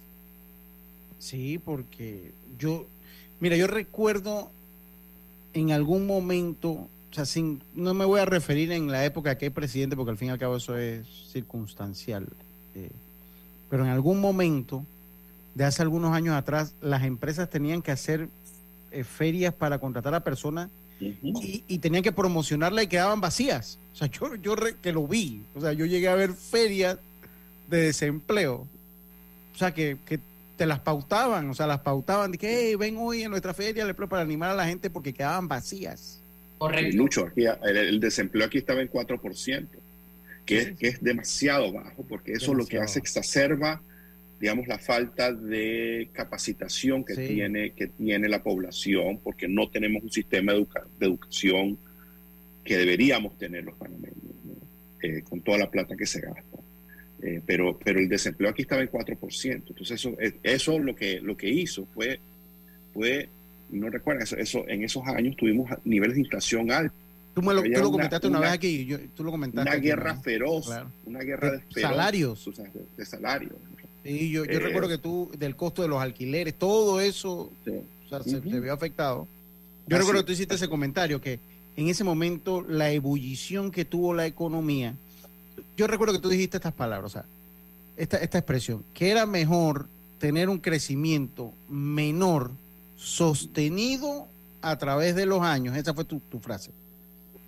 Sí, 1.20 1.60
porque 1.64 2.32
yo, 2.58 2.88
mira, 3.40 3.56
yo 3.56 3.68
recuerdo 3.68 4.52
en 5.54 5.72
algún 5.72 6.06
momento 6.06 6.90
o 7.14 7.16
sea, 7.16 7.26
sin, 7.26 7.62
no 7.76 7.94
me 7.94 8.06
voy 8.06 8.20
a 8.20 8.26
referir 8.26 8.72
en 8.72 8.92
la 8.92 9.06
época 9.06 9.38
que 9.38 9.46
hay 9.46 9.52
presidente, 9.52 9.96
porque 9.96 10.10
al 10.10 10.18
fin 10.18 10.30
y 10.30 10.32
al 10.32 10.40
cabo 10.40 10.58
eso 10.58 10.76
es 10.76 11.06
circunstancial. 11.32 12.28
Eh, 12.74 12.90
pero 13.70 13.86
en 13.86 13.92
algún 13.92 14.20
momento, 14.20 14.84
de 15.54 15.64
hace 15.64 15.84
algunos 15.84 16.16
años 16.16 16.36
atrás, 16.36 16.74
las 16.82 17.04
empresas 17.04 17.52
tenían 17.52 17.84
que 17.84 17.92
hacer 17.92 18.30
eh, 18.90 19.04
ferias 19.04 19.54
para 19.54 19.78
contratar 19.78 20.16
a 20.16 20.24
personas 20.24 20.72
y, 21.00 21.78
tenían 21.80 22.04
que 22.04 22.12
promocionarla 22.12 22.84
y 22.84 22.88
quedaban 22.88 23.22
vacías. 23.22 23.80
O 23.94 23.96
sea, 23.96 24.08
yo, 24.08 24.36
yo 24.36 24.56
que 24.82 24.92
lo 24.92 25.08
vi. 25.08 25.44
O 25.56 25.62
sea, 25.62 25.74
yo 25.74 25.86
llegué 25.86 26.08
a 26.08 26.16
ver 26.16 26.34
ferias 26.34 26.98
de 27.70 27.82
desempleo. 27.82 28.68
O 29.54 29.58
sea, 29.58 29.74
que, 29.74 29.98
que 30.06 30.20
te 30.58 30.66
las 30.66 30.80
pautaban, 30.80 31.50
o 31.50 31.54
sea, 31.54 31.68
las 31.68 31.80
pautaban 31.80 32.32
de 32.32 32.38
que, 32.38 32.70
hey, 32.70 32.76
ven 32.76 32.96
hoy 32.98 33.24
en 33.24 33.32
nuestra 33.32 33.54
feria 33.54 33.92
para 33.94 34.22
animar 34.22 34.52
a 34.52 34.56
la 34.56 34.66
gente 34.66 34.90
porque 34.90 35.14
quedaban 35.14 35.48
vacías. 35.48 36.20
Correcto. 36.58 37.26
aquí, 37.26 37.44
el, 37.64 38.00
desempleo 38.00 38.46
aquí 38.46 38.60
estaba 38.60 38.82
en 38.82 38.90
4%, 38.90 39.68
que, 40.46 40.58
es, 40.58 40.78
que 40.78 40.88
es 40.88 41.04
demasiado 41.04 41.72
bajo, 41.74 42.04
porque 42.04 42.34
eso 42.34 42.54
lo 42.54 42.66
que 42.66 42.78
hace 42.78 43.00
exacerba, 43.00 43.82
digamos, 44.44 44.68
la 44.68 44.78
falta 44.78 45.32
de 45.32 46.10
capacitación 46.12 47.06
que, 47.06 47.16
tiene, 47.16 47.72
que 47.72 47.88
tiene 47.88 48.28
la 48.28 48.44
población, 48.44 49.22
porque 49.24 49.48
no 49.48 49.70
tenemos 49.70 50.04
un 50.04 50.12
sistema 50.12 50.52
de, 50.52 50.68
educación 51.00 51.78
que 52.62 52.76
deberíamos 52.76 53.38
tener 53.38 53.64
los 53.64 53.74
panameños, 53.78 54.18
eh, 55.02 55.22
con 55.24 55.40
toda 55.40 55.60
la 55.60 55.72
plata 55.72 55.96
que 55.96 56.06
se 56.06 56.20
gasta. 56.20 56.58
Eh, 57.22 57.40
pero, 57.46 57.80
pero 57.82 58.02
el 58.02 58.10
desempleo 58.10 58.50
aquí 58.50 58.64
estaba 58.64 58.82
en 58.82 58.92
4%. 58.92 59.64
Entonces 59.66 59.92
eso, 59.92 60.18
eso 60.44 60.78
lo, 60.78 60.94
que, 60.94 61.22
lo 61.22 61.38
que 61.38 61.48
hizo 61.48 61.86
fue, 61.86 62.20
fue 62.94 63.30
no 63.70 63.90
recuerdo, 63.90 64.26
eso, 64.36 64.68
en 64.68 64.84
esos 64.84 65.08
años 65.08 65.38
tuvimos 65.38 65.72
niveles 65.86 66.16
de 66.16 66.22
inflación 66.22 66.70
altos. 66.70 67.00
Tú, 67.34 67.42
me 67.42 67.54
lo, 67.54 67.92
comentaste 67.92 68.28
una, 68.28 68.42
vez 68.42 68.52
aquí, 68.52 68.86
yo, 68.86 69.00
tú 69.16 69.24
lo 69.24 69.32
comentaste. 69.32 69.70
Una 69.70 69.80
guerra 69.80 70.18
feroz, 70.18 70.70
una 71.06 71.22
guerra 71.22 71.52
de, 71.52 71.82
salarios. 71.82 72.50
De, 72.98 73.06
salarios. 73.06 73.54
Sí, 74.04 74.30
yo, 74.30 74.44
yo 74.46 74.60
recuerdo 74.60 74.90
que 74.90 74.98
tú, 74.98 75.32
del 75.38 75.56
costo 75.56 75.82
de 75.82 75.88
los 75.88 76.02
alquileres, 76.02 76.54
todo 76.56 77.00
eso 77.00 77.50
se, 77.64 78.40
vio 78.40 78.74
afectado. 78.74 79.28
Yo 79.88 79.98
recuerdo 79.98 80.22
que 80.22 80.28
tú 80.28 80.32
hiciste 80.34 80.56
ese 80.56 80.68
comentario, 80.68 81.22
que 81.22 81.40
en 81.78 81.88
ese 81.88 82.04
momento 82.04 82.62
la 82.62 82.92
ebullición 82.92 83.72
que 83.72 83.86
tuvo 83.86 84.14
la 84.14 84.26
economía, 84.26 84.94
yo 85.78 85.88
recuerdo 85.88 86.14
que 86.14 86.20
tú 86.20 86.30
dijiste 86.30 86.58
estas 86.58 86.74
palabras, 86.74 87.12
o 87.12 87.14
sea, 87.14 87.26
esta, 87.96 88.18
esta 88.18 88.38
expresión, 88.38 88.84
que 88.94 89.10
era 89.10 89.26
mejor 89.26 89.88
tener 90.20 90.50
un 90.50 90.60
crecimiento 90.60 91.54
menor 91.70 92.52
sostenido 92.98 94.28
a 94.62 94.78
través 94.78 95.16
de 95.16 95.26
los 95.26 95.42
años, 95.42 95.76
esa 95.76 95.94
fue 95.94 96.06
tu, 96.06 96.22
frase, 96.40 96.72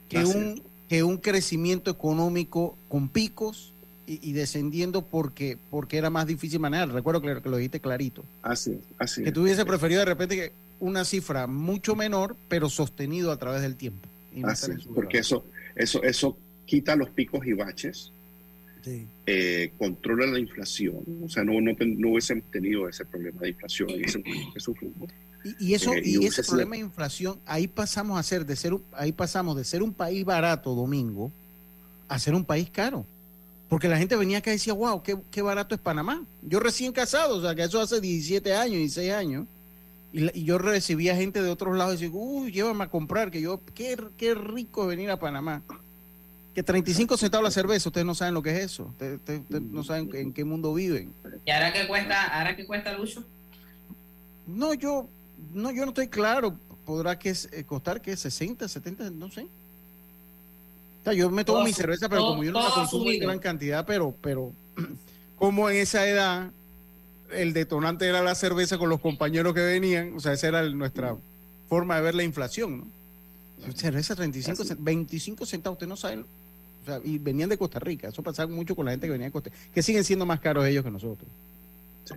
que 0.09 0.23
un, 0.23 0.61
que 0.89 1.03
un 1.03 1.17
crecimiento 1.17 1.91
económico 1.91 2.77
con 2.89 3.07
picos 3.09 3.73
y, 4.07 4.33
descendiendo 4.33 5.01
porque, 5.01 5.57
porque 5.69 5.97
era 5.97 6.09
más 6.09 6.27
difícil 6.27 6.59
manejar. 6.59 6.91
Recuerdo 6.91 7.21
que, 7.21 7.49
lo 7.49 7.57
dijiste 7.57 7.79
clarito. 7.79 8.23
Así, 8.41 8.79
así. 8.97 9.23
Que 9.23 9.31
tú 9.31 9.43
hubiese 9.43 9.65
preferido 9.65 9.99
de 9.99 10.05
repente 10.05 10.35
que 10.35 10.51
una 10.79 11.05
cifra 11.05 11.47
mucho 11.47 11.95
menor, 11.95 12.35
pero 12.47 12.69
sostenido 12.69 13.31
a 13.31 13.37
través 13.37 13.61
del 13.61 13.75
tiempo. 13.75 14.07
así, 14.43 14.71
porque 14.93 15.19
eso, 15.19 15.45
eso, 15.75 16.03
eso 16.03 16.37
quita 16.65 16.95
los 16.95 17.09
picos 17.09 17.45
y 17.45 17.53
baches, 17.53 18.11
eh, 19.25 19.71
controla 19.79 20.27
la 20.27 20.37
inflación, 20.37 21.03
o 21.23 21.27
sea, 21.27 21.43
no, 21.43 21.59
no, 21.59 21.71
no 21.79 22.09
hubiésemos 22.09 22.43
tenido 22.51 22.87
ese 22.87 23.03
problema 23.03 23.41
de 23.41 23.49
inflación 23.49 23.89
ese, 23.89 24.21
y, 25.59 25.73
eso, 25.73 25.93
eh, 25.93 26.01
y, 26.05 26.23
ese 26.23 26.43
problema 26.43 26.75
de 26.75 26.81
inflación, 26.81 27.39
ahí 27.47 27.67
pasamos 27.67 28.19
a 28.19 28.23
ser 28.23 28.45
de 28.45 28.55
ser 28.55 28.73
ahí 28.93 29.11
pasamos 29.11 29.57
de 29.57 29.63
ser 29.63 29.81
un 29.81 29.91
país 29.91 30.23
barato 30.23 30.75
domingo 30.75 31.31
a 32.07 32.19
ser 32.19 32.35
un 32.35 32.45
país 32.45 32.69
caro. 32.69 33.05
Porque 33.69 33.87
la 33.87 33.97
gente 33.97 34.15
venía 34.15 34.39
acá 34.39 34.51
y 34.51 34.53
decía, 34.53 34.73
wow, 34.73 35.01
qué, 35.03 35.41
barato 35.41 35.73
es 35.73 35.81
Panamá. 35.81 36.23
Yo 36.43 36.59
recién 36.59 36.91
casado, 36.91 37.37
o 37.37 37.41
sea, 37.41 37.55
que 37.55 37.63
eso 37.63 37.81
hace 37.81 37.99
17 37.99 38.53
años, 38.53 38.77
16 38.77 39.13
años. 39.13 39.47
Y, 40.13 40.43
yo 40.43 40.57
recibía 40.57 41.15
gente 41.15 41.41
de 41.41 41.49
otros 41.49 41.75
lados 41.75 41.95
y 41.95 42.05
decía, 42.05 42.19
uy, 42.19 42.51
llévame 42.51 42.83
a 42.83 42.87
comprar, 42.87 43.31
que 43.31 43.41
yo, 43.41 43.59
qué, 43.73 43.97
qué 44.17 44.35
rico 44.35 44.85
venir 44.85 45.09
a 45.09 45.17
Panamá. 45.17 45.63
Que 46.53 46.63
35 46.63 47.17
centavos 47.17 47.43
la 47.43 47.51
cerveza, 47.51 47.89
ustedes 47.89 48.05
no 48.05 48.15
saben 48.15 48.33
lo 48.33 48.41
que 48.41 48.51
es 48.51 48.65
eso. 48.71 48.85
Ustedes, 48.85 49.19
no 49.49 49.83
saben 49.83 50.09
en 50.13 50.31
qué 50.31 50.45
mundo 50.45 50.73
viven. 50.73 51.11
¿Y 51.43 51.51
ahora 51.51 51.73
qué 51.73 51.87
cuesta, 51.87 52.23
ahora 52.27 52.55
qué 52.55 52.65
cuesta 52.65 52.93
Lucho? 52.93 53.25
No, 54.47 54.73
yo, 54.73 55.09
no, 55.53 55.71
yo 55.71 55.83
no 55.83 55.89
estoy 55.89 56.07
claro. 56.07 56.57
Podrá 56.85 57.17
que 57.17 57.35
eh, 57.51 57.63
costar 57.65 57.99
que 57.99 58.15
60, 58.15 58.67
70, 58.67 59.09
no 59.09 59.29
sé. 59.31 59.47
Sea, 61.05 61.13
yo 61.13 61.29
me 61.29 61.45
tomo 61.45 61.63
mi 61.63 61.71
cerveza, 61.71 62.09
pero 62.09 62.23
como 62.23 62.43
yo 62.43 62.51
no 62.51 62.63
la 62.63 62.73
consumo 62.73 63.11
en 63.11 63.19
gran 63.19 63.37
cantidad, 63.37 63.85
pero, 63.85 64.15
pero 64.21 64.51
como 65.37 65.69
en 65.69 65.77
esa 65.77 66.07
edad 66.07 66.51
el 67.31 67.53
detonante 67.53 68.07
era 68.07 68.23
la 68.23 68.33
cerveza 68.33 68.79
con 68.79 68.89
los 68.89 68.99
compañeros 68.99 69.53
que 69.53 69.61
venían, 69.61 70.15
o 70.15 70.19
sea, 70.19 70.33
esa 70.33 70.47
era 70.47 70.67
nuestra 70.67 71.15
forma 71.69 71.97
de 71.97 72.01
ver 72.01 72.15
la 72.15 72.23
inflación, 72.23 72.79
¿no? 72.79 72.87
Cerveza 73.75 74.15
35, 74.15 74.63
25 74.79 75.45
centavos, 75.45 75.75
usted 75.75 75.87
no 75.87 75.95
sabe, 75.95 76.21
o 76.21 76.85
sea, 76.85 76.99
y 77.03 77.19
venían 77.19 77.49
de 77.49 77.57
Costa 77.59 77.79
Rica, 77.79 78.07
eso 78.07 78.23
pasaba 78.23 78.51
mucho 78.51 78.75
con 78.75 78.85
la 78.85 78.91
gente 78.91 79.05
que 79.05 79.11
venía 79.11 79.27
de 79.27 79.31
Costa 79.31 79.51
Rica, 79.51 79.61
que 79.75 79.83
siguen 79.83 80.03
siendo 80.03 80.25
más 80.25 80.39
caros 80.39 80.65
ellos 80.65 80.83
que 80.83 80.89
nosotros. 80.89 81.29
Sí. 82.05 82.15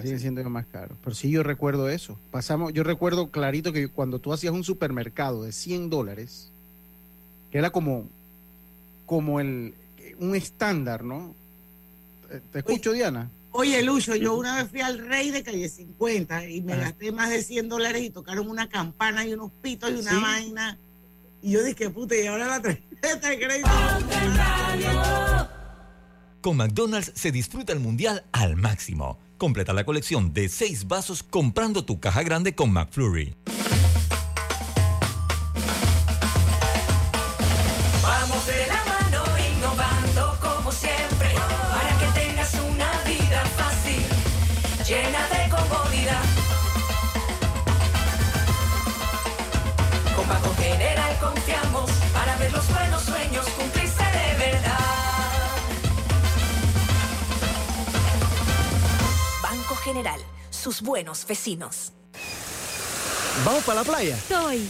Siguen 0.00 0.20
siendo 0.20 0.48
más 0.48 0.66
caros. 0.66 0.96
Pero 1.02 1.14
sí, 1.14 1.30
yo 1.30 1.42
recuerdo 1.42 1.88
eso. 1.88 2.18
Pasamos, 2.30 2.72
yo 2.72 2.82
recuerdo 2.84 3.30
clarito 3.30 3.72
que 3.72 3.88
cuando 3.88 4.18
tú 4.18 4.32
hacías 4.32 4.52
un 4.52 4.64
supermercado 4.64 5.42
de 5.42 5.52
100 5.52 5.88
dólares, 5.88 6.50
que 7.50 7.58
era 7.58 7.70
como, 7.70 8.08
como 9.04 9.40
el, 9.40 9.74
un 10.18 10.34
estándar, 10.34 11.04
¿no? 11.04 11.34
¿Te 12.52 12.58
escucho, 12.58 12.92
Diana? 12.92 13.30
Oye, 13.52 13.82
Lucho, 13.82 14.14
yo 14.14 14.36
una 14.36 14.56
vez 14.56 14.70
fui 14.70 14.82
al 14.82 14.98
Rey 14.98 15.30
de 15.30 15.42
calle 15.42 15.68
50 15.68 16.46
y 16.50 16.60
me 16.60 16.76
gasté 16.76 17.10
más 17.10 17.30
de 17.30 17.42
100 17.42 17.70
dólares 17.70 18.02
y 18.02 18.10
tocaron 18.10 18.50
una 18.50 18.68
campana 18.68 19.24
y 19.24 19.32
unos 19.32 19.50
pitos 19.62 19.90
y 19.90 19.94
una 19.94 20.20
vaina. 20.20 20.78
Y 21.40 21.52
yo 21.52 21.62
dije, 21.62 21.88
puta, 21.88 22.14
y 22.16 22.26
ahora 22.26 22.48
la 22.48 22.60
tarjeta 22.60 23.28
de 23.30 23.38
crédito. 23.38 23.70
Con 26.42 26.58
McDonald's 26.58 27.12
se 27.14 27.32
disfruta 27.32 27.72
el 27.72 27.80
mundial 27.80 28.24
al 28.32 28.56
máximo. 28.56 29.18
Completa 29.38 29.72
la 29.72 29.84
colección 29.84 30.34
de 30.34 30.50
6 30.50 30.86
vasos 30.86 31.22
comprando 31.22 31.84
tu 31.84 31.98
caja 31.98 32.22
grande 32.22 32.54
con 32.54 32.72
McFlurry. 32.72 33.36
General, 59.86 60.20
sus 60.50 60.82
buenos 60.82 61.24
vecinos. 61.28 61.92
¿Vamos 63.44 63.62
para 63.62 63.82
la 63.82 63.84
playa? 63.84 64.16
Estoy. 64.16 64.68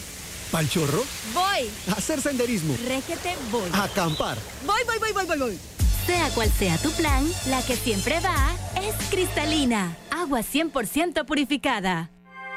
¿Pal 0.52 0.68
chorro? 0.68 1.02
Voy. 1.33 1.70
A 1.88 1.92
hacer 1.92 2.20
senderismo. 2.20 2.76
Régete, 2.87 3.35
voy. 3.50 3.70
A 3.72 3.85
acampar. 3.85 4.37
Voy, 4.66 4.83
voy, 4.85 4.98
voy, 4.98 5.12
voy, 5.14 5.24
voy, 5.24 5.38
voy. 5.38 5.59
Sea 6.05 6.29
cual 6.35 6.50
sea 6.50 6.76
tu 6.76 6.90
plan, 6.92 7.26
la 7.46 7.62
que 7.62 7.76
siempre 7.76 8.20
va 8.20 8.55
es 8.83 8.94
cristalina. 9.09 9.96
Agua 10.11 10.40
100% 10.40 11.24
purificada. 11.24 12.11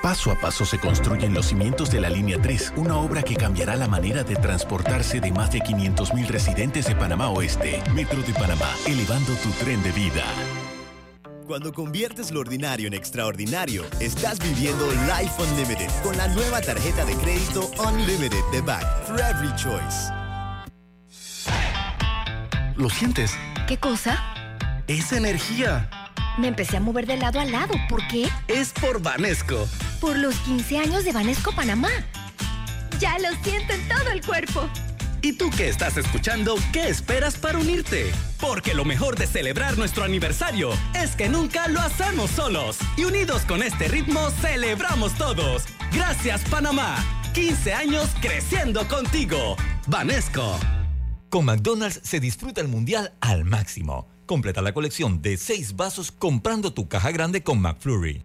Paso 0.04 0.30
a 0.30 0.36
paso 0.36 0.66
se 0.66 0.80
construyen 0.80 1.34
los 1.34 1.46
cimientos 1.46 1.90
de 1.90 2.02
la 2.02 2.10
Línea 2.10 2.42
3, 2.42 2.74
una 2.76 2.98
obra 2.98 3.24
que 3.24 3.36
cambiará 3.38 3.78
la 3.78 3.88
manera 3.88 4.24
de 4.26 4.36
transportarse 4.36 5.22
de 5.22 5.32
más 5.32 5.50
de 5.50 5.60
500.000 5.60 6.28
residentes 6.28 6.88
de 6.88 6.96
Panamá 6.96 7.30
Oeste. 7.30 7.82
Metro 7.94 8.22
de 8.22 8.34
Panamá, 8.34 8.70
elevando 8.86 9.34
tu 9.36 9.50
tren 9.52 9.82
de 9.82 9.94
vida. 9.94 10.26
Cuando 11.50 11.74
conviertes 11.74 12.30
lo 12.30 12.42
ordinario 12.42 12.86
en 12.86 12.94
extraordinario, 12.94 13.84
estás 14.00 14.38
viviendo 14.38 14.86
Life 14.92 15.34
Unlimited 15.42 15.90
con 16.04 16.16
la 16.16 16.28
nueva 16.28 16.62
tarjeta 16.62 17.04
de 17.06 17.16
crédito 17.16 17.72
Unlimited 17.84 18.44
de 18.52 18.62
Back 18.62 18.86
for 19.08 19.20
Every 19.20 19.50
Choice. 19.56 20.14
¿Lo 22.76 22.88
sientes? 22.92 23.32
¿Qué 23.68 23.78
cosa? 23.78 24.24
Es 24.86 25.12
energía. 25.12 25.90
Me 26.38 26.50
empecé 26.50 26.78
a 26.78 26.82
mover 26.82 27.08
de 27.08 27.18
lado 27.18 27.40
a 27.40 27.46
lado. 27.46 27.74
¿Por 27.90 28.08
qué? 28.10 28.30
Es 28.48 28.72
por 28.72 29.02
Vanesco. 29.02 29.68
Por 30.00 30.20
los 30.20 30.36
15 30.42 30.78
años 30.78 31.04
de 31.04 31.14
Vanesco 31.14 31.52
Panamá. 31.56 31.90
Ya 33.00 33.18
lo 33.18 33.30
siento 33.44 33.74
en 33.74 33.88
todo 33.88 34.12
el 34.12 34.24
cuerpo. 34.24 34.70
¿Y 35.24 35.34
tú 35.34 35.50
que 35.50 35.68
estás 35.68 35.98
escuchando, 35.98 36.58
qué 36.72 36.90
esperas 36.90 37.38
para 37.38 37.58
unirte? 37.58 38.12
Porque 38.40 38.74
lo 38.74 38.86
mejor 38.86 39.18
de 39.18 39.28
celebrar 39.28 39.78
nuestro 39.78 40.04
aniversario 40.04 40.72
es 40.94 41.16
que 41.16 41.30
nunca 41.30 41.68
lo 41.68 41.80
hacemos 41.80 42.32
solos. 42.32 42.78
Y 42.98 43.04
unidos 43.04 43.44
con 43.44 43.62
este 43.64 43.88
ritmo, 43.88 44.30
celebramos 44.42 45.14
todos. 45.16 45.66
Gracias, 45.94 46.42
Panamá. 46.50 46.96
15 47.34 47.74
años 47.74 48.10
creciendo 48.22 48.88
contigo. 48.88 49.56
Vanesco. 49.88 50.58
Con 51.30 51.46
McDonald's 51.46 52.00
se 52.04 52.20
disfruta 52.20 52.62
el 52.62 52.68
mundial 52.68 53.14
al 53.22 53.46
máximo. 53.46 54.08
Completa 54.26 54.62
la 54.62 54.74
colección 54.74 55.22
de 55.22 55.38
seis 55.38 55.76
vasos 55.76 56.12
comprando 56.12 56.74
tu 56.74 56.88
caja 56.88 57.12
grande 57.12 57.44
con 57.44 57.62
McFlurry. 57.62 58.24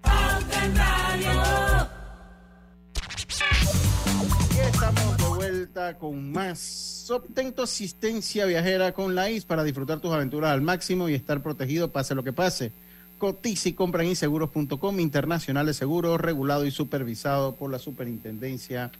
Y 4.54 4.58
estamos 4.58 5.16
de 5.16 5.24
vuelta 5.28 5.98
con 5.98 6.32
más. 6.32 6.83
Obtén 7.10 7.52
tu 7.52 7.62
asistencia 7.62 8.46
viajera 8.46 8.92
con 8.92 9.14
la 9.14 9.30
IS 9.30 9.44
para 9.44 9.62
disfrutar 9.62 10.00
tus 10.00 10.12
aventuras 10.12 10.52
al 10.52 10.62
máximo 10.62 11.08
y 11.08 11.14
estar 11.14 11.42
protegido 11.42 11.92
pase 11.92 12.14
lo 12.14 12.24
que 12.24 12.32
pase. 12.32 12.72
Cotiza 13.18 13.68
y 13.68 13.72
compra 13.74 14.02
en 14.02 14.10
inseguros.com, 14.10 15.00
internacional 15.00 15.66
de 15.66 15.74
seguros, 15.74 16.20
regulado 16.20 16.64
y 16.64 16.70
supervisado 16.70 17.56
por 17.56 17.70
la 17.70 17.78
Superintendencia 17.78 18.90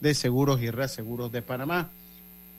de 0.00 0.14
Seguros 0.14 0.60
y 0.60 0.70
Reaseguros 0.70 1.32
de 1.32 1.42
Panamá. 1.42 1.90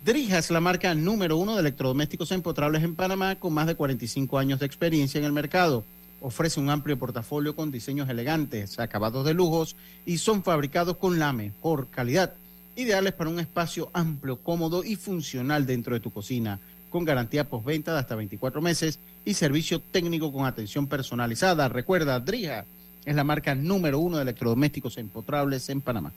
Drija 0.03 0.39
es 0.39 0.49
la 0.51 0.59
marca 0.59 0.93
número 0.95 1.37
uno 1.37 1.53
de 1.53 1.61
electrodomésticos 1.61 2.31
empotrables 2.31 2.83
en 2.83 2.95
Panamá 2.95 3.35
con 3.35 3.53
más 3.53 3.67
de 3.67 3.75
45 3.75 4.37
años 4.37 4.59
de 4.59 4.65
experiencia 4.65 5.19
en 5.19 5.25
el 5.25 5.33
mercado. 5.33 5.83
Ofrece 6.21 6.59
un 6.59 6.69
amplio 6.69 6.97
portafolio 6.97 7.55
con 7.55 7.71
diseños 7.71 8.09
elegantes, 8.09 8.79
acabados 8.79 9.25
de 9.25 9.33
lujos 9.33 9.75
y 10.05 10.17
son 10.17 10.43
fabricados 10.43 10.97
con 10.97 11.19
la 11.19 11.33
mejor 11.33 11.87
calidad. 11.89 12.33
Ideales 12.75 13.13
para 13.13 13.29
un 13.29 13.39
espacio 13.39 13.89
amplio, 13.93 14.37
cómodo 14.37 14.83
y 14.83 14.95
funcional 14.95 15.65
dentro 15.65 15.93
de 15.93 16.01
tu 16.01 16.11
cocina, 16.11 16.59
con 16.89 17.05
garantía 17.05 17.47
postventa 17.49 17.93
de 17.93 17.99
hasta 17.99 18.15
24 18.15 18.61
meses 18.61 18.99
y 19.23 19.33
servicio 19.33 19.79
técnico 19.79 20.31
con 20.33 20.45
atención 20.45 20.87
personalizada. 20.87 21.69
Recuerda, 21.69 22.19
Drija 22.19 22.65
es 23.05 23.15
la 23.15 23.23
marca 23.23 23.55
número 23.55 23.99
uno 23.99 24.17
de 24.17 24.23
electrodomésticos 24.23 24.97
empotrables 24.97 25.69
en 25.69 25.81
Panamá. 25.81 26.11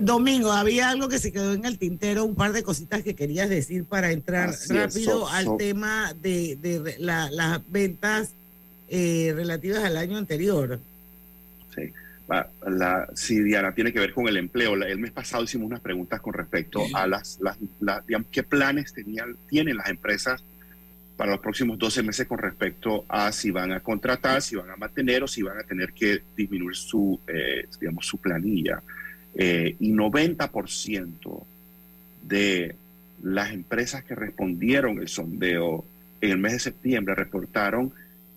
Domingo, 0.00 0.52
había 0.52 0.90
algo 0.90 1.08
que 1.08 1.18
se 1.18 1.32
quedó 1.32 1.52
en 1.54 1.64
el 1.64 1.76
tintero, 1.76 2.24
un 2.24 2.36
par 2.36 2.52
de 2.52 2.62
cositas 2.62 3.02
que 3.02 3.14
querías 3.16 3.48
decir 3.48 3.84
para 3.84 4.12
entrar 4.12 4.50
Así 4.50 4.72
es, 4.76 4.94
rápido 4.94 5.20
so- 5.20 5.28
al 5.28 5.44
so- 5.44 5.56
tema 5.56 6.14
de, 6.20 6.54
de 6.56 6.78
re- 6.78 6.96
la- 7.00 7.30
las 7.30 7.60
ventas 7.68 8.30
eh, 8.88 9.32
relativas 9.34 9.82
al 9.84 9.96
año 9.96 10.16
anterior. 10.16 10.78
Sí. 11.74 11.82
La, 12.28 13.08
sí, 13.14 13.40
Diana, 13.42 13.72
tiene 13.74 13.92
que 13.92 14.00
ver 14.00 14.12
con 14.12 14.28
el 14.28 14.36
empleo. 14.36 14.76
La- 14.76 14.86
El 14.86 14.98
mes 14.98 15.10
pasado 15.12 15.44
hicimos 15.44 15.66
unas 15.66 15.80
preguntas 15.80 16.20
con 16.20 16.34
respecto 16.34 16.82
a 16.94 17.06
las, 17.06 17.38
las, 17.40 17.56
la- 17.80 18.02
digamos, 18.06 18.28
qué 18.30 18.42
planes 18.42 18.92
tenían, 18.92 19.34
tienen 19.48 19.76
las 19.78 19.88
empresas 19.88 20.42
para 21.16 21.32
los 21.32 21.40
próximos 21.40 21.78
12 21.78 22.02
meses 22.02 22.26
con 22.28 22.38
respecto 22.38 23.04
a 23.08 23.32
si 23.32 23.50
van 23.50 23.72
a 23.72 23.80
contratar, 23.80 24.40
si 24.42 24.54
van 24.56 24.70
a 24.70 24.76
mantener 24.76 25.22
o 25.24 25.26
si 25.28 25.42
van 25.42 25.58
a 25.58 25.62
tener 25.64 25.92
que 25.92 26.20
disminuir 26.36 26.76
su, 26.76 27.18
eh, 27.26 27.66
digamos, 27.80 28.06
su 28.06 28.18
planilla. 28.18 28.82
Eh, 29.34 29.74
y 29.80 29.90
90% 29.92 31.44
de 32.22 32.74
las 33.22 33.52
empresas 33.52 34.04
que 34.04 34.14
respondieron 34.14 34.98
el 35.00 35.08
sondeo 35.08 35.84
en 36.20 36.30
el 36.30 36.38
mes 36.38 36.52
de 36.52 36.58
septiembre 36.60 37.14
reportaron 37.14 37.92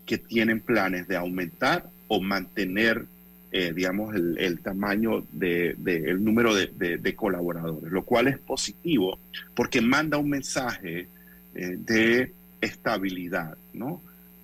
que 0.06 0.18
tienen 0.18 0.60
planes 0.60 1.08
de 1.08 1.18
aumentar 1.18 1.86
o 2.08 2.20
mantener, 2.22 3.06
eh, 3.52 3.74
digamos, 3.76 4.16
el, 4.16 4.38
el 4.38 4.60
tamaño 4.62 5.26
de, 5.32 5.76
de- 5.78 6.10
el 6.12 6.24
número 6.24 6.56
de, 6.56 6.68
de- 6.68 6.98
de 6.98 7.16
colaboradores, 7.16 7.92
lo 7.92 8.04
cual 8.04 8.28
es 8.28 8.38
positivo 8.40 9.20
porque 9.54 9.82
manda 9.82 10.18
un 10.18 10.30
mensaje 10.30 11.08
eh, 11.56 11.76
de 11.78 12.32
estabilidad, 12.62 13.58
¿no? 13.74 14.02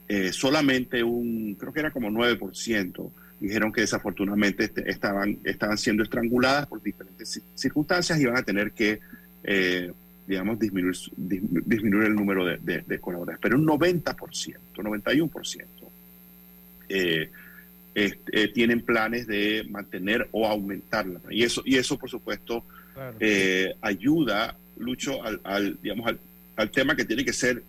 Eh, 0.10 0.32
solamente 0.32 1.04
un, 1.04 1.56
creo 1.60 1.72
que 1.74 1.80
era 1.82 1.92
como 1.92 2.10
9%, 2.10 3.10
dijeron 3.40 3.72
que 3.72 3.82
desafortunadamente 3.82 4.66
este- 4.66 4.90
estaban, 4.90 5.38
estaban 5.44 5.78
siendo 5.78 6.04
estranguladas 6.04 6.66
por 6.68 6.82
diferentes 6.82 7.38
ci- 7.38 7.44
circunstancias 7.56 8.20
y 8.20 8.26
van 8.26 8.38
a 8.38 8.44
tener 8.44 8.72
que, 8.72 9.00
eh, 9.44 9.92
digamos, 10.28 10.60
disminuir, 10.60 10.96
dismi- 11.18 11.64
disminuir 11.66 12.06
el 12.08 12.16
número 12.16 12.44
de, 12.46 12.58
de- 12.58 12.82
de 12.82 13.00
colaboradores. 13.00 13.40
Pero 13.42 13.58
un 13.58 13.66
90%, 13.66 14.58
91% 14.76 15.66
eh, 16.90 17.30
este, 17.98 18.44
eh, 18.44 18.48
tienen 18.50 18.82
planes 18.82 19.26
de 19.26 19.66
mantener 19.72 20.28
o 20.32 20.46
aumentarla. 20.46 21.20
Y 21.32 21.42
eso, 21.42 21.64
y 21.66 21.78
eso 21.78 21.98
por 21.98 22.12
supuesto, 22.12 22.64
eh, 23.20 23.74
ayuda, 23.82 24.56
Lucho, 24.78 25.24
al, 25.24 25.42
al, 25.44 25.82
digamos, 25.82 26.06
al, 26.06 26.20
al 26.58 26.70
tema 26.70 26.96
que 26.96 27.06
tiene 27.06 27.26
que 27.26 27.34
ser 27.34 27.64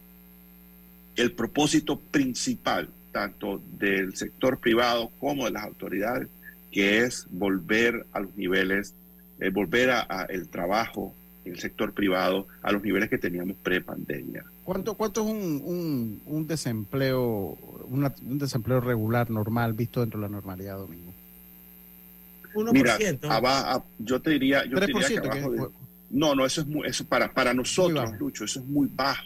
el 1.16 1.32
propósito 1.32 1.98
principal, 1.98 2.90
tanto 3.10 3.62
del 3.78 4.16
sector 4.16 4.58
privado 4.58 5.10
como 5.18 5.46
de 5.46 5.52
las 5.52 5.64
autoridades, 5.64 6.28
que 6.70 6.98
es 6.98 7.26
volver 7.30 8.04
a 8.12 8.20
los 8.20 8.36
niveles, 8.36 8.92
eh, 9.40 9.48
volver 9.48 9.88
a, 9.88 10.06
a 10.10 10.24
el 10.24 10.48
trabajo 10.48 11.14
en 11.46 11.54
el 11.54 11.58
sector 11.58 11.94
privado 11.94 12.46
a 12.60 12.70
los 12.70 12.82
niveles 12.82 13.08
que 13.08 13.16
teníamos 13.16 13.56
pre-pandemia. 13.62 14.44
¿Cuánto, 14.68 14.92
cuánto 14.96 15.22
es 15.22 15.28
un, 15.30 15.62
un, 15.64 16.20
un 16.26 16.46
desempleo, 16.46 17.56
una- 17.88 18.12
un 18.22 18.38
desempleo 18.38 18.82
regular, 18.82 19.30
normal, 19.30 19.72
visto 19.72 20.00
dentro 20.00 20.20
de 20.20 20.26
la 20.26 20.30
normalidad, 20.30 20.76
Domingo? 20.76 21.14
Mira, 22.74 22.98
aba- 23.30 23.72
a- 23.76 23.84
yo 23.98 24.20
te 24.20 24.28
diría, 24.32 24.66
yo 24.66 24.78
te 24.78 24.86
diría 24.88 25.08
que 25.08 25.14
3%, 25.14 25.22
que 25.22 25.38
abajo 25.38 25.54
es- 25.54 25.60
de- 25.62 25.68
no, 26.10 26.34
no, 26.34 26.44
eso 26.44 26.60
es 26.60 26.66
muy, 26.66 26.86
eso 26.86 27.06
para, 27.06 27.32
para 27.32 27.54
nosotros, 27.54 28.10
Lucho, 28.18 28.44
eso 28.44 28.60
es 28.60 28.66
muy 28.66 28.90
bajo, 28.94 29.24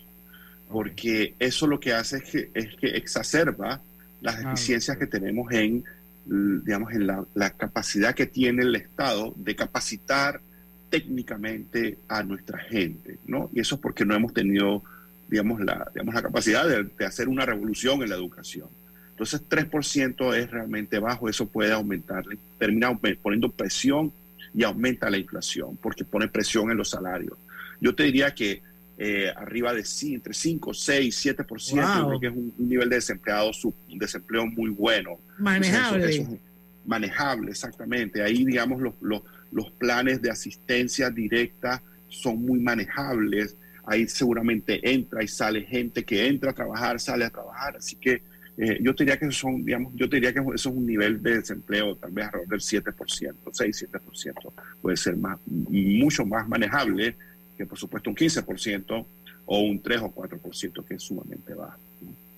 porque 0.68 1.34
eso 1.40 1.66
lo 1.66 1.80
que 1.80 1.92
hace 1.92 2.18
es 2.18 2.22
que, 2.22 2.50
es 2.54 2.76
que 2.76 2.86
exacerba 2.96 3.80
las 4.20 4.36
Ah, 4.36 4.50
deficiencias 4.50 4.96
que 4.96 5.08
tenemos 5.08 5.50
en, 5.50 5.82
digamos, 6.24 6.92
en 6.92 7.08
la, 7.08 7.24
la 7.34 7.50
capacidad 7.50 8.14
que 8.14 8.26
tiene 8.26 8.62
el 8.62 8.76
Estado 8.76 9.34
de 9.36 9.56
capacitar 9.56 10.40
técnicamente 10.88 11.98
a 12.06 12.22
nuestra 12.22 12.60
gente, 12.60 13.18
¿no? 13.26 13.50
Y 13.52 13.58
eso 13.58 13.74
es 13.74 13.80
porque 13.80 14.04
no 14.04 14.14
hemos 14.14 14.32
tenido, 14.32 14.84
digamos, 15.32 15.60
la, 15.62 15.88
digamos, 15.94 16.14
la 16.14 16.20
capacidad 16.22 16.68
de, 16.68 16.84
de 16.84 17.04
hacer 17.06 17.26
una 17.26 17.46
revolución 17.46 18.02
en 18.02 18.10
la 18.10 18.16
educación. 18.16 18.68
Entonces, 19.12 19.40
3% 19.48 20.34
es 20.36 20.50
realmente 20.50 20.98
bajo, 20.98 21.26
eso 21.28 21.48
puede 21.48 21.72
aumentar, 21.72 22.22
termina 22.58 22.94
poniendo 23.22 23.50
presión 23.50 24.12
y 24.54 24.62
aumenta 24.62 25.08
la 25.08 25.16
inflación, 25.16 25.78
porque 25.80 26.04
pone 26.04 26.28
presión 26.28 26.70
en 26.70 26.76
los 26.76 26.90
salarios. 26.90 27.38
Yo 27.80 27.94
te 27.94 28.02
diría 28.04 28.34
que 28.34 28.60
eh, 28.98 29.32
arriba 29.34 29.72
de 29.72 29.84
sí, 29.86 30.14
entre 30.14 30.34
5, 30.34 30.74
6, 30.74 31.26
7%, 31.46 31.96
Wow. 31.96 32.08
creo 32.08 32.20
que 32.20 32.26
es 32.26 32.32
un, 32.34 32.52
un 32.58 32.68
nivel 32.68 32.90
de 32.90 32.96
desempleado, 32.96 33.52
sub- 33.54 33.74
un 33.90 33.98
desempleo 33.98 34.46
muy 34.46 34.68
bueno. 34.70 35.18
Manejable. 35.38 36.04
Eso- 36.10 36.22
eso 36.22 36.32
es 36.34 36.40
manejable, 36.86 37.50
exactamente. 37.52 38.22
Ahí, 38.22 38.44
digamos, 38.44 38.82
los, 38.82 38.94
los, 39.00 39.22
los 39.50 39.70
planes 39.72 40.20
de 40.20 40.30
asistencia 40.30 41.08
directa 41.10 41.82
son 42.08 42.42
muy 42.44 42.60
manejables. 42.60 43.56
Ahí 43.84 44.06
seguramente 44.08 44.80
entra 44.92 45.22
y 45.22 45.28
sale 45.28 45.62
gente 45.62 46.04
que 46.04 46.26
entra 46.26 46.50
a 46.50 46.54
trabajar, 46.54 47.00
sale 47.00 47.24
a 47.24 47.30
trabajar. 47.30 47.76
Así 47.76 47.96
que 47.96 48.22
Eh, 48.58 48.78
yo 48.82 48.92
diría 48.92 49.18
que 49.18 49.30
son, 49.32 49.64
digamos, 49.64 49.92
yo 49.94 50.06
diría 50.06 50.32
que 50.32 50.40
eso 50.40 50.52
es 50.54 50.66
un 50.66 50.86
nivel 50.86 51.22
de 51.22 51.38
desempleo 51.38 51.96
tal 51.96 52.12
vez 52.12 52.26
alrededor 52.26 52.48
del 52.48 52.60
7%, 52.60 53.34
6-7%. 53.50 54.52
Puede 54.80 54.96
ser 54.96 55.16
más, 55.16 55.38
mucho 55.46 56.26
más 56.26 56.46
manejable 56.46 57.16
que 57.56 57.64
por 57.64 57.78
supuesto 57.78 58.10
un 58.10 58.16
15% 58.16 59.06
o 59.46 59.60
un 59.60 59.80
3 59.80 60.00
o 60.02 60.14
4% 60.14 60.84
que 60.84 60.94
es 60.94 61.02
sumamente 61.02 61.54
bajo. 61.54 61.78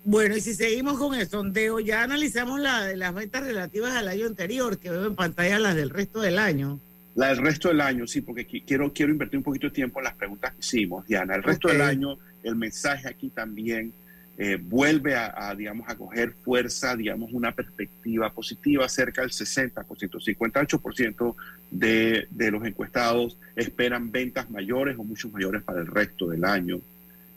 Bueno, 0.05 0.37
y 0.37 0.41
si 0.41 0.55
seguimos 0.55 0.99
con 0.99 1.15
el 1.15 1.27
sondeo, 1.27 1.81
ya 1.81 2.03
analizamos 2.03 2.61
las 2.61 3.15
ventas 3.15 3.43
relativas 3.43 3.97
al 3.97 4.07
año 4.09 4.27
anterior, 4.27 4.79
que 4.79 4.91
veo 4.91 5.07
en 5.07 5.17
pantalla 5.17 5.59
las 5.59 5.75
del 5.75 5.91
resto 5.91 6.21
del 6.21 6.39
año. 6.39 6.79
La 7.15 7.29
del 7.29 7.39
resto 7.39 7.69
del 7.69 7.81
año, 7.81 8.07
sí, 8.07 8.23
porque 8.23 8.45
quiero, 8.45 8.93
quiero 8.93 9.12
invertir 9.12 9.39
un 9.39 9.45
poquito 9.45 9.69
de 9.69 9.73
tiempo 9.73 10.01
en 10.01 10.05
las 10.05 10.15
preguntas 10.15 10.53
que 10.53 10.61
hicimos, 10.61 11.07
Diana. 11.07 11.37
El 11.37 11.43
resto 11.43 11.69
del 11.69 11.81
año, 11.81 12.19
el 12.43 12.57
mensaje 12.57 13.09
aquí 13.09 13.31
también 13.31 13.93
eh, 14.37 14.59
vuelve 14.61 15.15
a, 15.15 15.55
digamos, 15.57 15.89
a 15.89 15.95
coger 15.95 16.33
fuerza, 16.33 16.97
digamos, 16.97 17.33
una 17.33 17.53
perspectiva 17.53 18.33
positiva, 18.33 18.89
cerca 18.89 19.23
del 19.23 19.31
60%, 19.31 19.75
58% 19.85 21.37
de, 21.71 22.27
de 22.31 22.51
los 22.51 22.65
encuestados 22.65 23.39
esperan 23.55 24.11
ventas 24.11 24.51
mayores 24.51 24.99
o 24.99 25.05
muchos 25.05 25.33
mayores 25.33 25.62
para 25.62 25.81
el 25.81 25.87
resto 25.87 26.29
del 26.29 26.45
año. 26.45 26.81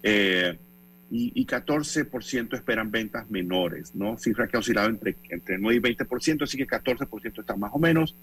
Eh, 0.02 0.58
y, 1.10 1.46
14% 1.46 2.54
esperan 2.56 2.92
ventas 2.92 3.30
menores, 3.30 3.96
¿no? 3.96 4.18
Cifra 4.18 4.48
que 4.48 4.58
ha 4.58 4.60
oscilado 4.60 4.90
entre, 4.90 5.16
entre 5.30 5.58
9 5.58 5.78
y 5.78 5.96
20%, 5.96 6.44
así 6.44 6.58
que 6.58 6.68
14% 6.68 7.40
está 7.40 7.56
más 7.56 7.72
o 7.74 7.80
menos. 7.80 8.16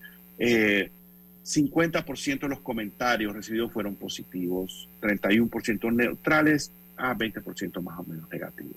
50% 1.44 2.32
eh, 2.32 2.38
de 2.40 2.48
los 2.48 2.60
comentarios 2.60 3.34
recibidos 3.34 3.72
fueron 3.72 3.96
positivos, 3.96 4.88
31% 5.00 5.92
neutrales, 5.92 6.72
a 6.96 7.14
20% 7.14 7.82
más 7.82 7.98
o 7.98 8.04
menos 8.04 8.30
negativos. 8.30 8.76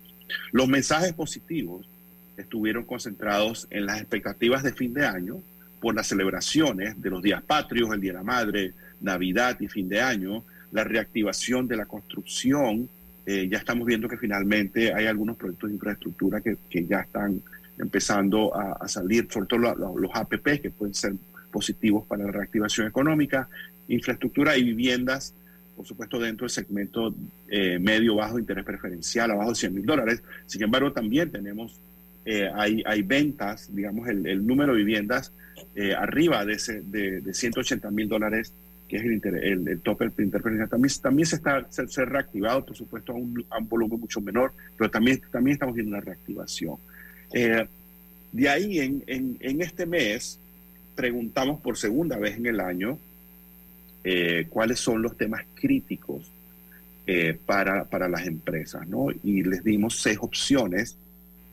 Los 0.52 0.68
mensajes 0.68 1.14
positivos 1.14 1.88
estuvieron 2.36 2.84
concentrados 2.84 3.68
en 3.70 3.86
las 3.86 4.00
expectativas 4.00 4.64
de 4.64 4.74
fin 4.74 4.94
de 4.94 5.06
año 5.06 5.42
por 5.80 5.96
las 5.96 6.08
celebraciones 6.08 7.02
de 7.02 7.10
los 7.10 7.22
días 7.22 7.42
patrios, 7.44 7.94
el 7.94 8.02
Día 8.02 8.12
de 8.12 8.18
la 8.18 8.24
Madre, 8.24 8.74
Navidad 9.00 9.58
y 9.60 9.68
fin 9.68 9.88
de 9.88 10.02
año, 10.02 10.44
la 10.72 10.84
reactivación 10.84 11.68
de 11.68 11.78
la 11.78 11.86
construcción. 11.86 12.90
Eh, 13.26 13.48
ya 13.50 13.58
estamos 13.58 13.86
viendo 13.86 14.08
que 14.08 14.18
finalmente 14.18 14.94
hay 14.94 15.06
algunos 15.06 15.38
proyectos 15.38 15.70
de 15.70 15.76
infraestructura 15.76 16.42
que, 16.42 16.58
que 16.70 16.86
ya 16.86 17.02
están 17.02 17.42
empezando 17.78 18.56
a, 18.56 18.88
salir, 18.88 19.28
sobre 19.30 19.48
todo 19.48 19.60
los, 19.60 19.78
los 19.78 20.12
APP, 20.12 20.62
que 20.62 20.72
pueden 20.72 20.96
ser 20.96 21.14
positivos 21.58 22.06
para 22.06 22.26
la 22.26 22.32
reactivación 22.32 22.86
económica, 22.86 23.50
infraestructura 23.88 24.58
y 24.58 24.64
viviendas 24.64 25.34
por 25.78 25.86
supuesto, 25.86 26.20
dentro 26.20 26.46
del 26.46 26.50
segmento 26.50 27.14
eh, 27.48 27.78
medio 27.80 28.16
bajo 28.16 28.40
interés 28.40 28.66
preferencial, 28.66 29.30
abajo 29.30 29.52
de 29.52 29.56
100 29.58 29.76
mil 29.76 29.86
dólares. 29.86 30.24
Sin 30.48 30.64
embargo, 30.64 30.92
también 30.92 31.32
tenemos, 31.32 31.80
eh, 32.26 32.50
hay, 32.54 32.82
hay, 32.84 33.04
ventas, 33.04 33.70
digamos, 33.74 34.08
el, 34.10 34.46
número 34.46 34.74
de 34.74 34.80
viviendas 34.80 35.32
eh, 35.76 35.94
arriba 35.94 36.44
de, 36.46 36.54
ese, 36.54 36.82
de, 36.82 37.22
180 37.32 37.92
mil 37.92 38.10
dólares, 38.10 38.52
que 38.90 38.98
es 38.98 39.04
el, 39.04 39.22
el, 39.24 39.68
el 39.68 39.82
tope 39.82 40.06
del 40.06 40.26
interés 40.26 40.42
preferencial. 40.42 40.70
También, 40.70 40.94
también 41.00 41.28
se 41.28 41.36
está 41.36 41.68
se, 41.70 42.06
reactivado, 42.06 42.66
por 42.66 42.76
supuesto, 42.76 43.12
a 43.12 43.16
un, 43.16 43.46
a 43.52 43.60
un, 43.60 43.70
volumen 43.70 44.00
mucho 44.00 44.20
menor, 44.20 44.54
pero 44.76 44.90
también, 44.90 45.22
también 45.32 45.54
estamos 45.54 45.76
viendo 45.76 45.92
una 45.92 46.02
reactivación. 46.02 46.78
de 48.32 48.50
ahí, 48.50 48.80
en, 48.80 49.04
en, 49.06 49.38
en 49.42 49.62
este 49.62 49.86
mes, 49.86 50.40
preguntamos 50.98 51.62
por 51.62 51.78
segunda 51.78 52.18
vez 52.18 52.38
en 52.38 52.48
el 52.48 52.60
año 52.60 52.98
eh, 54.04 54.48
cuáles 54.50 54.80
son 54.80 55.04
los 55.04 55.16
temas 55.16 55.44
críticos 55.54 56.32
eh, 57.06 57.38
para, 57.46 57.86
para, 57.86 58.10
las 58.10 58.26
empresas, 58.26 58.88
¿no? 58.88 59.08
Y 59.24 59.44
les 59.44 59.64
dimos 59.64 60.02
seis 60.02 60.18
opciones, 60.20 60.98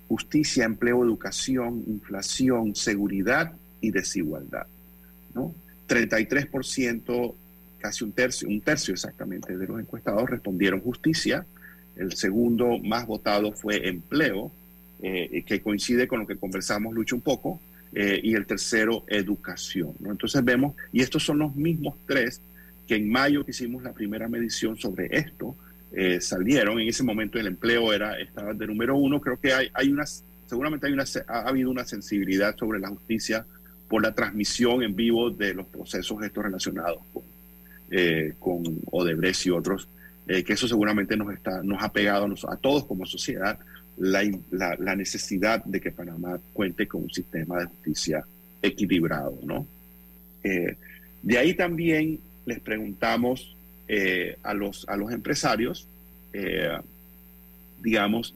justicia, 0.09 0.64
empleo, 0.64 1.05
educación, 1.05 1.84
inflación, 1.86 2.74
seguridad 2.74 3.53
y 3.82 3.90
desigualdad, 3.90 4.66
¿no? 5.34 5.55
33%, 5.88 7.34
casi 7.78 8.05
un 8.05 8.12
tercio, 8.12 8.49
un 8.49 8.62
tercio 8.62 8.95
exactamente 8.95 9.57
de 9.57 9.66
los 9.66 9.78
encuestados 9.78 10.30
respondieron 10.30 10.80
justicia, 10.80 11.45
el 11.97 12.14
segundo 12.14 12.78
más 12.78 13.07
votado 13.07 13.53
fue 13.53 13.88
empleo, 13.88 14.51
eh, 15.03 15.45
que 15.47 15.61
coincide 15.61 16.09
con 16.09 16.20
lo 16.20 16.26
que 16.26 16.36
conversamos, 16.36 16.95
Lucho, 16.95 17.14
un 17.14 17.22
poco, 17.22 17.61
eh, 17.97 18.20
y 18.24 18.34
el 18.34 18.45
tercero, 18.45 19.05
educación. 19.07 19.92
¿no? 20.01 20.11
Entonces 20.11 20.45
vemos, 20.45 20.74
y 20.92 21.01
estos 21.01 21.24
son 21.24 21.38
los 21.38 21.55
mismos 21.55 21.95
tres 22.07 22.40
que 22.88 22.97
en 22.97 23.09
mayo 23.09 23.45
que 23.45 23.53
hicimos 23.53 23.84
la 23.84 23.92
primera 23.92 24.28
medición 24.28 24.76
sobre 24.76 25.16
esto, 25.16 25.55
eh, 25.92 26.20
salieron. 26.20 26.80
En 26.80 26.88
ese 26.88 27.05
momento 27.05 27.38
el 27.38 27.47
empleo 27.47 27.92
era, 27.92 28.18
estaba 28.18 28.53
de 28.53 28.66
número 28.66 28.97
uno. 28.97 29.20
Creo 29.20 29.38
que 29.40 29.53
hay, 29.53 29.68
hay 29.72 29.90
una, 29.90 30.05
seguramente 30.07 30.88
hay 30.88 30.92
una, 30.92 31.05
ha 31.28 31.49
habido 31.49 31.70
una 31.70 31.84
sensibilidad 31.84 32.57
sobre 32.57 32.80
la 32.80 32.88
justicia 32.88 33.47
por 33.88 34.03
la 34.03 34.12
transmisión 34.12 34.82
en 34.82 34.97
vivo 34.97 35.30
de 35.30 35.55
los 35.55 35.66
procesos 35.66 36.20
estos 36.24 36.42
relacionados 36.42 36.99
con, 37.12 37.22
eh, 37.92 38.34
con 38.40 38.64
Odebrecht 38.90 39.47
y 39.47 39.51
otros, 39.51 39.88
que 40.26 40.55
eso 40.55 40.66
seguramente 40.66 41.18
nos, 41.18 41.32
está, 41.34 41.62
nos 41.62 41.82
ha 41.82 41.92
pegado 41.92 42.26
a 42.49 42.57
todos 42.57 42.86
como 42.86 43.05
sociedad 43.05 43.59
la, 43.99 44.97
necesidad 44.97 45.64
de 45.64 45.80
que 45.80 45.92
Panamá 45.92 46.38
cuente 46.53 46.86
con 46.86 47.05
un 47.05 47.11
sistema 47.11 47.61
de 47.61 47.66
justicia 47.66 48.24
equilibrado, 48.62 49.38
¿no? 49.45 49.66
Eh, 50.42 50.76
de 51.22 51.38
ahí 51.38 51.55
también 51.55 52.20
les 52.45 52.61
preguntamos 52.61 53.57
eh, 53.88 54.36
a, 54.42 54.55
los, 54.55 54.86
a 54.88 54.97
los 54.97 55.12
empresarios, 55.12 55.88
eh, 56.32 56.78
digamos, 57.82 58.34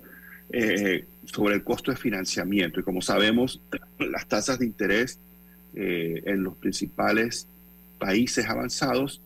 sobre 1.27 1.57
el 1.57 1.63
costo 1.63 1.91
de 1.91 1.97
financiamiento. 1.97 2.81
Y 2.81 2.83
como 2.83 3.03
sabemos, 3.03 3.61
las 3.99 4.27
tasas 4.27 4.59
de 4.59 4.67
interés 4.67 5.19
en 5.75 6.43
los 6.43 6.57
principales 6.57 7.47
países 7.99 8.47
avanzados, 8.47 9.21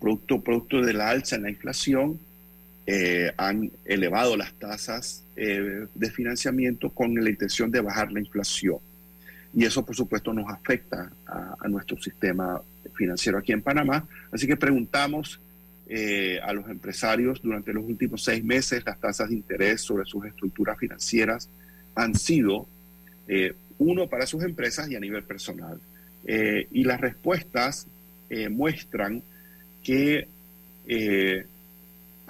producto, 0.00 0.40
producto 0.40 0.80
de 0.80 0.94
la 0.94 1.10
alza 1.10 1.36
en 1.36 1.42
la 1.42 1.50
inflación, 1.50 2.18
han 3.36 3.70
elevado 3.84 4.36
las 4.36 4.52
tasas 4.54 5.22
eh, 5.34 5.86
de 5.94 6.10
financiamiento 6.10 6.90
con 6.90 7.14
la 7.14 7.30
intención 7.30 7.70
de 7.70 7.80
bajar 7.80 8.12
la 8.12 8.20
inflación. 8.20 8.76
Y 9.54 9.64
eso, 9.64 9.82
por 9.82 9.96
supuesto, 9.96 10.30
nos 10.34 10.50
afecta 10.50 11.10
a, 11.26 11.68
nuestro 11.68 11.96
sistema 11.96 12.60
financiero 12.94 13.38
aquí 13.38 13.52
en 13.52 13.62
Panamá. 13.62 14.06
Así 14.30 14.46
que 14.46 14.58
preguntamos 14.58 15.40
eh, 15.88 16.38
a 16.42 16.52
los 16.52 16.68
empresarios 16.68 17.40
durante 17.40 17.72
los 17.72 17.82
últimos 17.84 18.22
seis 18.22 18.44
meses 18.44 18.84
las 18.84 19.00
tasas 19.00 19.30
de 19.30 19.36
interés 19.36 19.80
sobre 19.80 20.04
sus 20.04 20.26
estructuras 20.26 20.78
financieras 20.78 21.48
han 21.94 22.14
sido, 22.14 22.68
eh, 23.26 23.54
uno, 23.78 24.08
para 24.08 24.26
sus 24.26 24.44
empresas 24.44 24.90
y 24.90 24.96
a 24.96 25.00
nivel 25.00 25.24
personal. 25.24 25.80
y 26.24 26.84
las 26.84 27.00
respuestas 27.00 27.86
muestran 28.50 29.22
que 29.82 30.28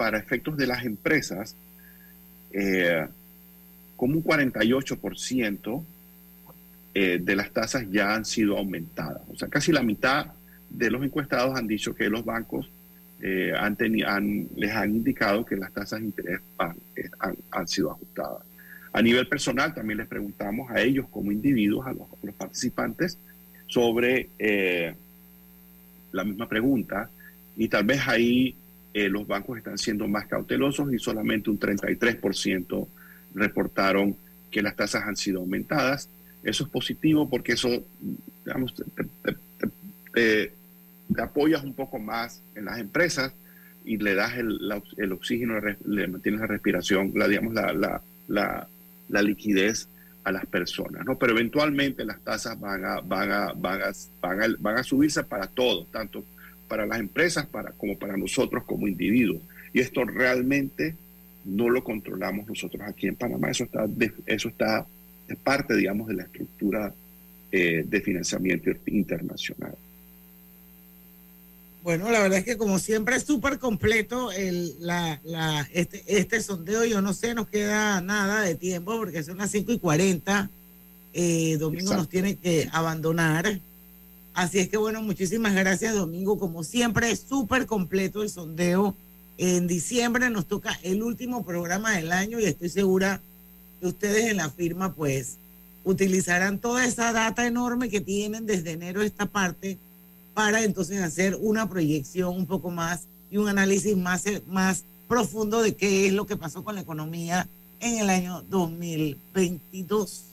para 0.03 0.17
efectos 0.17 0.57
de 0.57 0.67
las 0.67 0.83
empresas, 0.83 1.55
eh, 2.51 3.07
como 3.95 4.15
un 4.15 4.23
48% 4.25 5.85
eh, 6.93 7.19
de 7.21 7.35
las 7.37 7.51
tasas 7.51 7.89
ya 7.89 8.13
han 8.13 8.25
sido 8.25 8.57
aumentadas. 8.57 9.21
O 9.31 9.37
sea, 9.37 9.47
casi 9.47 9.71
la 9.71 9.81
mitad 9.81 10.25
de 10.69 10.91
los 10.91 11.01
encuestados 11.05 11.57
han 11.57 11.67
dicho 11.67 11.95
que 11.95 12.09
los 12.09 12.25
bancos 12.25 12.69
eh, 13.21 13.53
han, 13.57 13.77
les 14.57 14.71
han 14.73 14.89
indicado 14.93 15.45
que 15.45 15.55
las 15.55 15.71
tasas 15.71 16.01
de 16.01 16.07
interés 16.07 16.41
han, 16.57 17.67
sido 17.69 17.91
ajustadas. 17.91 18.43
A 18.91 19.01
nivel 19.01 19.25
personal, 19.29 19.73
también 19.73 19.99
les 19.99 20.07
preguntamos 20.07 20.69
a 20.69 20.81
ellos 20.81 21.07
como 21.09 21.31
individuos, 21.31 21.87
a 21.87 21.93
los, 21.93 22.35
participantes, 22.35 23.17
sobre 23.67 24.27
la 26.11 26.25
misma 26.25 26.49
pregunta 26.49 27.09
y 27.55 27.69
tal 27.69 27.85
vez 27.85 28.05
ahí 28.05 28.57
eh, 28.93 29.09
los 29.09 29.25
bancos 29.25 29.57
están 29.57 29.77
siendo 29.77 30.07
más 30.07 30.27
cautelosos 30.27 30.93
y 30.93 30.99
solamente 30.99 31.49
un 31.49 31.59
33% 31.59 32.87
reportaron 33.33 34.15
que 34.51 34.61
las 34.61 34.75
tasas 34.75 35.03
han 35.03 35.17
sido 35.17 35.39
aumentadas. 35.39 36.09
Eso 36.43 36.65
es 36.65 36.69
positivo 36.69 37.29
porque 37.29 37.53
eso, 37.53 37.83
digamos, 38.45 38.75
te, 40.13 40.53
apoyas 41.17 41.63
un 41.63 41.73
poco 41.73 41.99
más 41.99 42.43
en 42.55 42.65
las 42.65 42.79
empresas 42.79 43.33
y 43.83 43.97
le 43.97 44.13
das 44.13 44.37
el, 44.37 44.59
el 44.97 45.11
oxígeno, 45.11 45.55
le 45.85 46.07
mantienes 46.07 46.41
la 46.41 46.47
respiración, 46.47 47.11
la, 47.15 47.27
digamos, 47.27 47.53
la, 47.53 47.73
la, 47.73 48.01
la, 48.27 48.67
la, 49.09 49.21
liquidez 49.21 49.89
a 50.23 50.31
las 50.31 50.45
personas, 50.45 51.05
¿no? 51.05 51.17
Pero 51.17 51.33
eventualmente 51.33 52.05
las 52.05 52.19
tasas 52.21 52.59
van 52.59 52.85
a, 52.85 53.01
van 53.01 53.31
a, 53.31 53.53
van 53.53 53.81
a, 53.81 53.91
van 54.21 54.41
a, 54.41 54.55
van 54.59 54.77
a 54.77 54.83
subirse 54.83 55.23
para 55.23 55.47
todos, 55.47 55.91
tanto 55.91 56.23
para 56.73 56.87
las 56.87 56.99
empresas 56.99 57.45
para, 57.45 57.71
como 57.73 57.99
para 57.99 58.17
nosotros 58.17 58.63
como 58.63 58.87
individuos. 58.87 59.43
Y 59.73 59.79
esto 59.79 60.03
realmente 60.05 60.95
no 61.45 61.69
lo 61.69 61.83
controlamos 61.83 62.47
nosotros 62.47 62.81
aquí 62.87 63.05
en 63.05 63.15
Panamá. 63.15 63.51
Eso 63.51 63.65
está, 63.65 63.87
eso 64.25 64.47
está 64.47 64.87
es 65.27 65.37
parte, 65.37 65.75
digamos, 65.75 66.07
de 66.07 66.15
la 66.15 66.23
estructura 66.23 66.91
eh, 67.51 67.85
de 67.87 68.01
financiamiento 68.01 68.71
internacional. 68.87 69.75
Bueno, 71.83 72.09
la 72.09 72.23
verdad 72.23 72.39
es 72.39 72.45
que 72.45 72.57
como 72.57 72.79
siempre 72.79 73.17
es 73.17 73.23
súper 73.23 73.59
completo 73.59 74.31
el, 74.31 74.75
la, 74.79 75.21
la, 75.23 75.69
este, 75.73 76.03
este 76.07 76.41
sondeo. 76.41 76.85
Yo 76.85 77.03
no 77.03 77.13
sé, 77.13 77.35
nos 77.35 77.49
queda 77.49 78.01
nada 78.01 78.41
de 78.41 78.55
tiempo 78.55 78.97
porque 78.97 79.21
son 79.21 79.37
las 79.37 79.51
5 79.51 79.73
y 79.73 79.77
40. 79.77 80.49
Eh, 81.13 81.57
Domingo 81.59 81.93
nos 81.93 82.09
tiene 82.09 82.35
que 82.37 82.67
abandonar. 82.71 83.59
Así 84.33 84.59
es 84.59 84.69
que 84.69 84.77
bueno, 84.77 85.01
muchísimas 85.01 85.53
gracias 85.53 85.93
Domingo. 85.93 86.39
Como 86.39 86.63
siempre 86.63 87.11
es 87.11 87.21
súper 87.27 87.65
completo 87.65 88.23
el 88.23 88.29
sondeo. 88.29 88.95
En 89.37 89.67
diciembre 89.67 90.29
nos 90.29 90.47
toca 90.47 90.79
el 90.83 91.03
último 91.03 91.45
programa 91.45 91.91
del 91.91 92.11
año 92.11 92.39
y 92.39 92.45
estoy 92.45 92.69
segura 92.69 93.21
que 93.79 93.87
ustedes 93.87 94.25
en 94.25 94.37
la 94.37 94.49
firma 94.49 94.93
pues 94.93 95.37
utilizarán 95.83 96.59
toda 96.59 96.85
esa 96.85 97.11
data 97.11 97.45
enorme 97.45 97.89
que 97.89 98.01
tienen 98.01 98.45
desde 98.45 98.71
enero 98.71 99.01
esta 99.01 99.25
parte 99.25 99.77
para 100.33 100.63
entonces 100.63 101.01
hacer 101.01 101.37
una 101.39 101.69
proyección 101.69 102.35
un 102.35 102.45
poco 102.45 102.71
más 102.71 103.01
y 103.29 103.37
un 103.37 103.49
análisis 103.49 103.95
más, 103.95 104.23
más 104.47 104.83
profundo 105.07 105.61
de 105.61 105.75
qué 105.75 106.07
es 106.07 106.13
lo 106.13 106.25
que 106.25 106.37
pasó 106.37 106.63
con 106.63 106.75
la 106.75 106.81
economía 106.81 107.47
en 107.79 107.99
el 107.99 108.09
año 108.09 108.43
2022. 108.49 110.32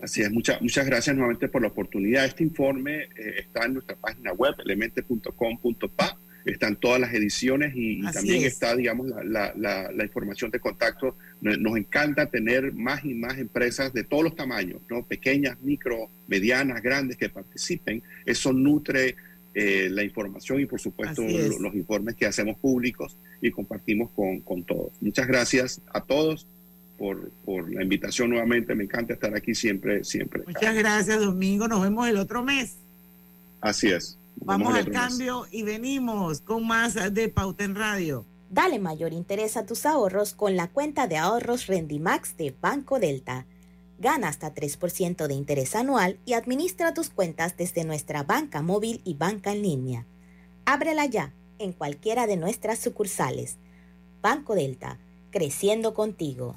Así 0.00 0.22
es, 0.22 0.30
muchas 0.30 0.62
muchas 0.62 0.86
gracias 0.86 1.16
nuevamente 1.16 1.48
por 1.48 1.62
la 1.62 1.68
oportunidad. 1.68 2.24
Este 2.24 2.44
informe 2.44 3.04
eh, 3.16 3.34
está 3.38 3.64
en 3.64 3.74
nuestra 3.74 3.96
página 3.96 4.32
web, 4.32 4.54
elemente.com.pa. 4.64 6.18
Están 6.44 6.76
todas 6.76 7.00
las 7.00 7.12
ediciones 7.12 7.72
y, 7.74 8.00
también 8.10 8.44
está, 8.44 8.74
digamos, 8.74 9.08
la, 9.08 9.52
la, 9.54 9.92
la, 9.92 10.04
información 10.04 10.50
de 10.50 10.60
contacto. 10.60 11.16
Nos 11.40 11.76
encanta 11.76 12.30
tener 12.30 12.72
más 12.72 13.04
y 13.04 13.12
más 13.12 13.36
empresas 13.38 13.92
de 13.92 14.04
todos 14.04 14.24
los 14.24 14.34
tamaños, 14.34 14.80
¿no? 14.88 15.04
Pequeñas, 15.04 15.60
micro, 15.60 16.10
medianas, 16.26 16.80
grandes 16.80 17.18
que 17.18 17.28
participen. 17.28 18.02
Eso 18.24 18.54
nutre 18.54 19.16
eh, 19.52 19.88
la 19.90 20.04
información 20.04 20.60
y, 20.60 20.66
por 20.66 20.80
supuesto, 20.80 21.22
los, 21.22 21.74
informes 21.74 22.14
que 22.14 22.24
hacemos 22.24 22.56
públicos 22.58 23.18
y 23.42 23.50
compartimos 23.50 24.10
con, 24.12 24.40
con 24.40 24.64
todos. 24.64 24.92
Muchas 25.02 25.26
gracias 25.26 25.82
a 25.92 26.00
todos 26.00 26.46
por, 26.98 27.30
por, 27.44 27.72
la 27.72 27.82
invitación 27.82 28.30
nuevamente. 28.30 28.74
Me 28.74 28.84
encanta 28.84 29.14
estar 29.14 29.34
aquí 29.34 29.54
siempre, 29.54 30.04
siempre. 30.04 30.42
Muchas 30.46 30.74
gracias, 30.74 31.20
Domingo. 31.20 31.68
Nos 31.68 31.82
vemos 31.82 32.08
el 32.08 32.16
otro 32.16 32.42
mes. 32.42 32.76
Así 33.60 33.88
es. 33.88 34.18
Vamos 34.44 34.74
al 34.74 34.90
cambio 34.90 35.46
y 35.50 35.62
venimos 35.62 36.40
con 36.40 36.66
más 36.66 36.94
de 36.94 37.28
Pauta 37.28 37.64
en 37.64 37.74
Radio. 37.74 38.24
Dale 38.50 38.78
mayor 38.78 39.12
interés 39.12 39.56
a 39.56 39.66
tus 39.66 39.84
ahorros 39.84 40.32
con 40.32 40.56
la 40.56 40.68
cuenta 40.68 41.06
de 41.06 41.18
ahorros 41.18 41.66
Rendimax 41.66 42.36
de 42.36 42.54
Banco 42.58 42.98
Delta. 42.98 43.46
Gana 43.98 44.28
hasta 44.28 44.54
3% 44.54 45.26
de 45.26 45.34
interés 45.34 45.74
anual 45.74 46.18
y 46.24 46.32
administra 46.34 46.94
tus 46.94 47.10
cuentas 47.10 47.56
desde 47.56 47.84
nuestra 47.84 48.22
banca 48.22 48.62
móvil 48.62 49.00
y 49.04 49.14
banca 49.14 49.52
en 49.52 49.62
línea. 49.62 50.06
Ábrela 50.64 51.04
ya 51.06 51.32
en 51.58 51.72
cualquiera 51.72 52.26
de 52.26 52.36
nuestras 52.36 52.78
sucursales. 52.78 53.56
Banco 54.22 54.54
Delta, 54.54 54.98
creciendo 55.30 55.94
contigo. 55.94 56.56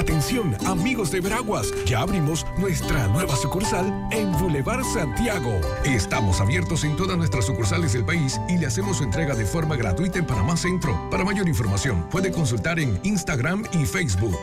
Atención, 0.00 0.56
amigos 0.66 1.10
de 1.10 1.20
Veraguas, 1.20 1.74
ya 1.84 2.00
abrimos 2.00 2.46
nuestra 2.56 3.06
nueva 3.08 3.36
sucursal 3.36 4.08
en 4.10 4.32
Boulevard 4.32 4.82
Santiago. 4.82 5.60
Estamos 5.84 6.40
abiertos 6.40 6.84
en 6.84 6.96
todas 6.96 7.18
nuestras 7.18 7.44
sucursales 7.44 7.92
del 7.92 8.06
país 8.06 8.40
y 8.48 8.56
le 8.56 8.66
hacemos 8.66 8.96
su 8.96 9.04
entrega 9.04 9.34
de 9.34 9.44
forma 9.44 9.76
gratuita 9.76 10.18
en 10.18 10.26
Panamá 10.26 10.56
Centro. 10.56 10.98
Para 11.10 11.22
mayor 11.22 11.46
información, 11.48 12.08
puede 12.08 12.32
consultar 12.32 12.80
en 12.80 12.98
Instagram 13.02 13.62
y 13.72 13.84
Facebook. 13.84 14.40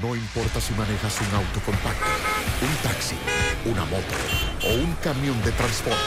No 0.00 0.14
importa 0.14 0.60
si 0.60 0.72
manejas 0.74 1.20
un 1.20 1.34
auto 1.34 1.60
compacto, 1.66 2.06
un 2.62 2.88
taxi, 2.88 3.16
una 3.64 3.84
moto 3.86 4.14
o 4.64 4.74
un 4.74 4.92
camión 5.02 5.42
de 5.42 5.50
transporte. 5.50 5.98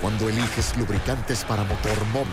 Cuando 0.00 0.30
eliges 0.30 0.74
lubricantes 0.78 1.44
para 1.44 1.62
motor 1.62 2.06
móvil, 2.14 2.32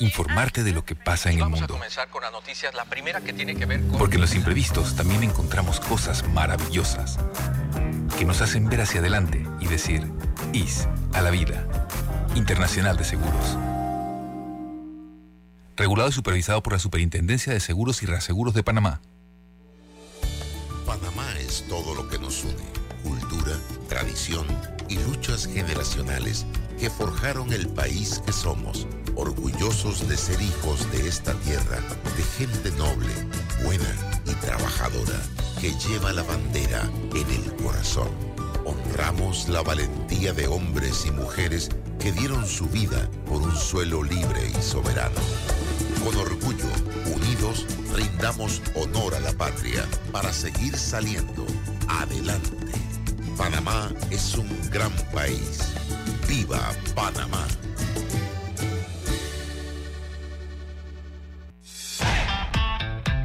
Informarte 0.00 0.62
de 0.62 0.72
lo 0.72 0.84
que 0.84 0.94
pasa 0.94 1.30
en 1.30 1.38
el 1.38 1.48
mundo. 1.48 1.78
Porque 3.98 4.14
en 4.16 4.20
los 4.20 4.34
imprevistos 4.34 4.96
también 4.96 5.24
encontramos 5.24 5.80
cosas 5.80 6.26
maravillosas 6.28 7.18
que 8.18 8.24
nos 8.24 8.40
hacen 8.40 8.68
ver 8.68 8.80
hacia 8.80 9.00
adelante 9.00 9.46
y 9.60 9.66
decir, 9.66 10.10
IS 10.52 10.88
a 11.12 11.22
la 11.22 11.30
vida. 11.30 11.66
Internacional 12.34 12.96
de 12.96 13.04
Seguros. 13.04 13.56
Regulado 15.76 16.08
y 16.08 16.12
supervisado 16.12 16.62
por 16.62 16.72
la 16.72 16.78
Superintendencia 16.80 17.52
de 17.52 17.60
Seguros 17.60 18.02
y 18.02 18.06
Reaseguros 18.06 18.54
de 18.54 18.64
Panamá. 18.64 19.00
Panamá 20.84 21.32
es 21.38 21.64
todo 21.68 21.94
lo 21.94 22.08
que 22.08 22.18
nos 22.18 22.42
une. 22.44 22.54
Cultura, 23.04 23.56
tradición 23.88 24.46
y 24.88 24.98
luchas 24.98 25.46
generacionales 25.46 26.46
que 26.80 26.90
forjaron 26.90 27.52
el 27.52 27.68
país 27.68 28.20
que 28.26 28.32
somos. 28.32 28.86
Orgullosos 29.18 30.08
de 30.08 30.16
ser 30.16 30.40
hijos 30.40 30.88
de 30.92 31.08
esta 31.08 31.34
tierra, 31.40 31.80
de 32.16 32.22
gente 32.38 32.70
noble, 32.78 33.12
buena 33.64 33.92
y 34.24 34.30
trabajadora, 34.34 35.20
que 35.60 35.72
lleva 35.72 36.12
la 36.12 36.22
bandera 36.22 36.88
en 37.12 37.28
el 37.28 37.56
corazón. 37.56 38.10
Honramos 38.64 39.48
la 39.48 39.62
valentía 39.62 40.32
de 40.32 40.46
hombres 40.46 41.04
y 41.04 41.10
mujeres 41.10 41.68
que 41.98 42.12
dieron 42.12 42.46
su 42.46 42.66
vida 42.66 43.10
por 43.26 43.42
un 43.42 43.56
suelo 43.56 44.04
libre 44.04 44.52
y 44.56 44.62
soberano. 44.62 45.20
Con 46.04 46.16
orgullo, 46.16 46.70
unidos, 47.12 47.66
rindamos 47.92 48.62
honor 48.76 49.16
a 49.16 49.20
la 49.20 49.32
patria 49.32 49.84
para 50.12 50.32
seguir 50.32 50.78
saliendo 50.78 51.44
adelante. 51.88 52.56
Panamá 53.36 53.90
es 54.10 54.36
un 54.36 54.48
gran 54.70 54.92
país. 55.12 55.58
¡Viva 56.28 56.70
Panamá! 56.94 57.48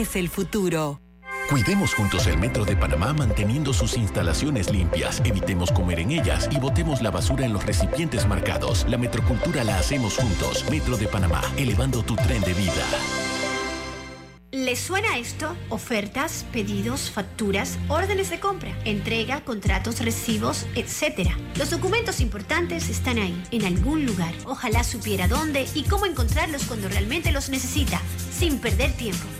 es 0.00 0.16
el 0.16 0.28
futuro. 0.28 1.00
Cuidemos 1.48 1.94
juntos 1.94 2.26
el 2.26 2.38
Metro 2.38 2.64
de 2.64 2.76
Panamá 2.76 3.12
manteniendo 3.12 3.72
sus 3.72 3.96
instalaciones 3.96 4.70
limpias, 4.70 5.20
evitemos 5.24 5.72
comer 5.72 6.00
en 6.00 6.12
ellas 6.12 6.48
y 6.50 6.58
botemos 6.58 7.02
la 7.02 7.10
basura 7.10 7.44
en 7.44 7.52
los 7.52 7.66
recipientes 7.66 8.26
marcados. 8.26 8.86
La 8.88 8.96
metrocultura 8.96 9.64
la 9.64 9.76
hacemos 9.76 10.16
juntos. 10.16 10.64
Metro 10.70 10.96
de 10.96 11.08
Panamá, 11.08 11.42
elevando 11.56 12.02
tu 12.02 12.14
tren 12.16 12.40
de 12.42 12.54
vida. 12.54 12.84
¿Les 14.52 14.80
suena 14.80 15.16
esto? 15.16 15.56
Ofertas, 15.68 16.44
pedidos, 16.52 17.10
facturas, 17.10 17.78
órdenes 17.88 18.30
de 18.30 18.40
compra, 18.40 18.76
entrega, 18.84 19.44
contratos, 19.44 20.00
recibos, 20.00 20.66
etc. 20.74 21.30
Los 21.56 21.70
documentos 21.70 22.20
importantes 22.20 22.88
están 22.88 23.18
ahí, 23.18 23.42
en 23.52 23.64
algún 23.64 24.06
lugar. 24.06 24.34
Ojalá 24.46 24.82
supiera 24.82 25.28
dónde 25.28 25.66
y 25.74 25.84
cómo 25.84 26.06
encontrarlos 26.06 26.64
cuando 26.64 26.88
realmente 26.88 27.32
los 27.32 27.48
necesita, 27.48 28.00
sin 28.32 28.58
perder 28.58 28.92
tiempo. 28.92 29.24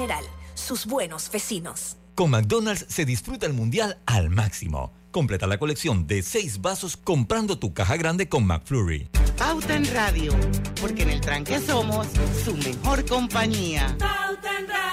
General, 0.00 0.24
sus 0.54 0.86
buenos 0.86 1.30
vecinos. 1.30 1.98
Con 2.14 2.30
McDonald's 2.30 2.86
se 2.88 3.04
disfruta 3.04 3.44
el 3.44 3.52
mundial 3.52 3.98
al 4.06 4.30
máximo. 4.30 4.94
Completa 5.10 5.46
la 5.46 5.58
colección 5.58 6.06
de 6.06 6.22
seis 6.22 6.62
vasos 6.62 6.96
comprando 6.96 7.58
tu 7.58 7.74
caja 7.74 7.98
grande 7.98 8.26
con 8.26 8.46
McFlurry. 8.46 9.10
Pauta 9.36 9.76
en 9.76 9.84
Radio, 9.92 10.32
porque 10.80 11.02
en 11.02 11.10
el 11.10 11.20
tranque 11.20 11.60
somos 11.60 12.06
su 12.42 12.56
mejor 12.56 13.04
compañía. 13.04 13.94
Pauta 13.98 14.58
en 14.58 14.68
Radio. 14.68 14.89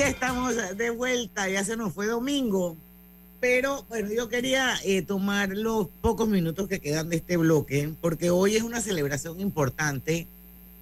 Y 0.00 0.02
estamos 0.02 0.54
de 0.78 0.88
vuelta, 0.88 1.46
ya 1.50 1.62
se 1.62 1.76
nos 1.76 1.92
fue 1.92 2.06
domingo. 2.06 2.74
Pero 3.38 3.84
bueno, 3.90 4.10
yo 4.10 4.30
quería 4.30 4.76
eh, 4.82 5.02
tomar 5.02 5.50
los 5.50 5.88
pocos 6.00 6.26
minutos 6.26 6.68
que 6.68 6.80
quedan 6.80 7.10
de 7.10 7.16
este 7.16 7.36
bloque, 7.36 7.92
porque 8.00 8.30
hoy 8.30 8.56
es 8.56 8.62
una 8.62 8.80
celebración 8.80 9.40
importante, 9.40 10.26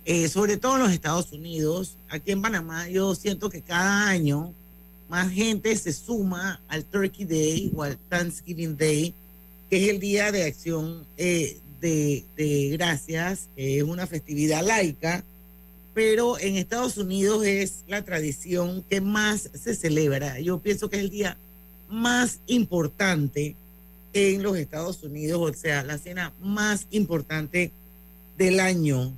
eh, 0.05 0.29
sobre 0.29 0.57
todo 0.57 0.77
en 0.77 0.83
los 0.83 0.93
Estados 0.93 1.33
Unidos. 1.33 1.97
Aquí 2.09 2.31
en 2.31 2.43
Panamá 2.43 2.89
yo 2.89 3.17
siento 3.17 3.51
que 3.51 3.61
cada 3.61 4.07
año 4.07 4.53
más 5.09 5.33
gente 5.33 5.75
se 5.75 5.93
suma 5.93 6.61
al 6.69 6.85
Turkey 6.85 7.25
Day 7.25 7.73
o 7.75 7.83
al 7.83 7.99
Thanksgiving 7.99 8.77
Day, 8.77 9.15
que 9.69 9.83
es 9.83 9.91
el 9.91 9.99
Día 9.99 10.31
de 10.31 10.45
Acción 10.45 11.05
eh, 11.17 11.59
de, 11.81 12.25
de 12.37 12.69
Gracias, 12.71 13.49
que 13.57 13.79
es 13.79 13.83
una 13.83 14.07
festividad 14.07 14.65
laica 14.65 15.25
pero 15.99 16.39
en 16.39 16.55
Estados 16.55 16.97
Unidos 16.97 17.45
es 17.45 17.83
la 17.89 18.05
tradición 18.05 18.85
que 18.89 19.01
más 19.01 19.51
se 19.53 19.75
celebra. 19.75 20.39
Yo 20.39 20.61
pienso 20.61 20.89
que 20.89 20.99
es 20.99 21.03
el 21.03 21.11
día 21.11 21.37
más 21.89 22.39
importante 22.47 23.57
en 24.13 24.45
los 24.45 24.57
Estados 24.57 25.03
Unidos, 25.03 25.41
o 25.41 25.53
sea, 25.53 25.83
la 25.83 25.99
cena 25.99 26.33
más 26.41 26.87
importante 26.93 27.73
del 28.37 28.61
año. 28.61 29.13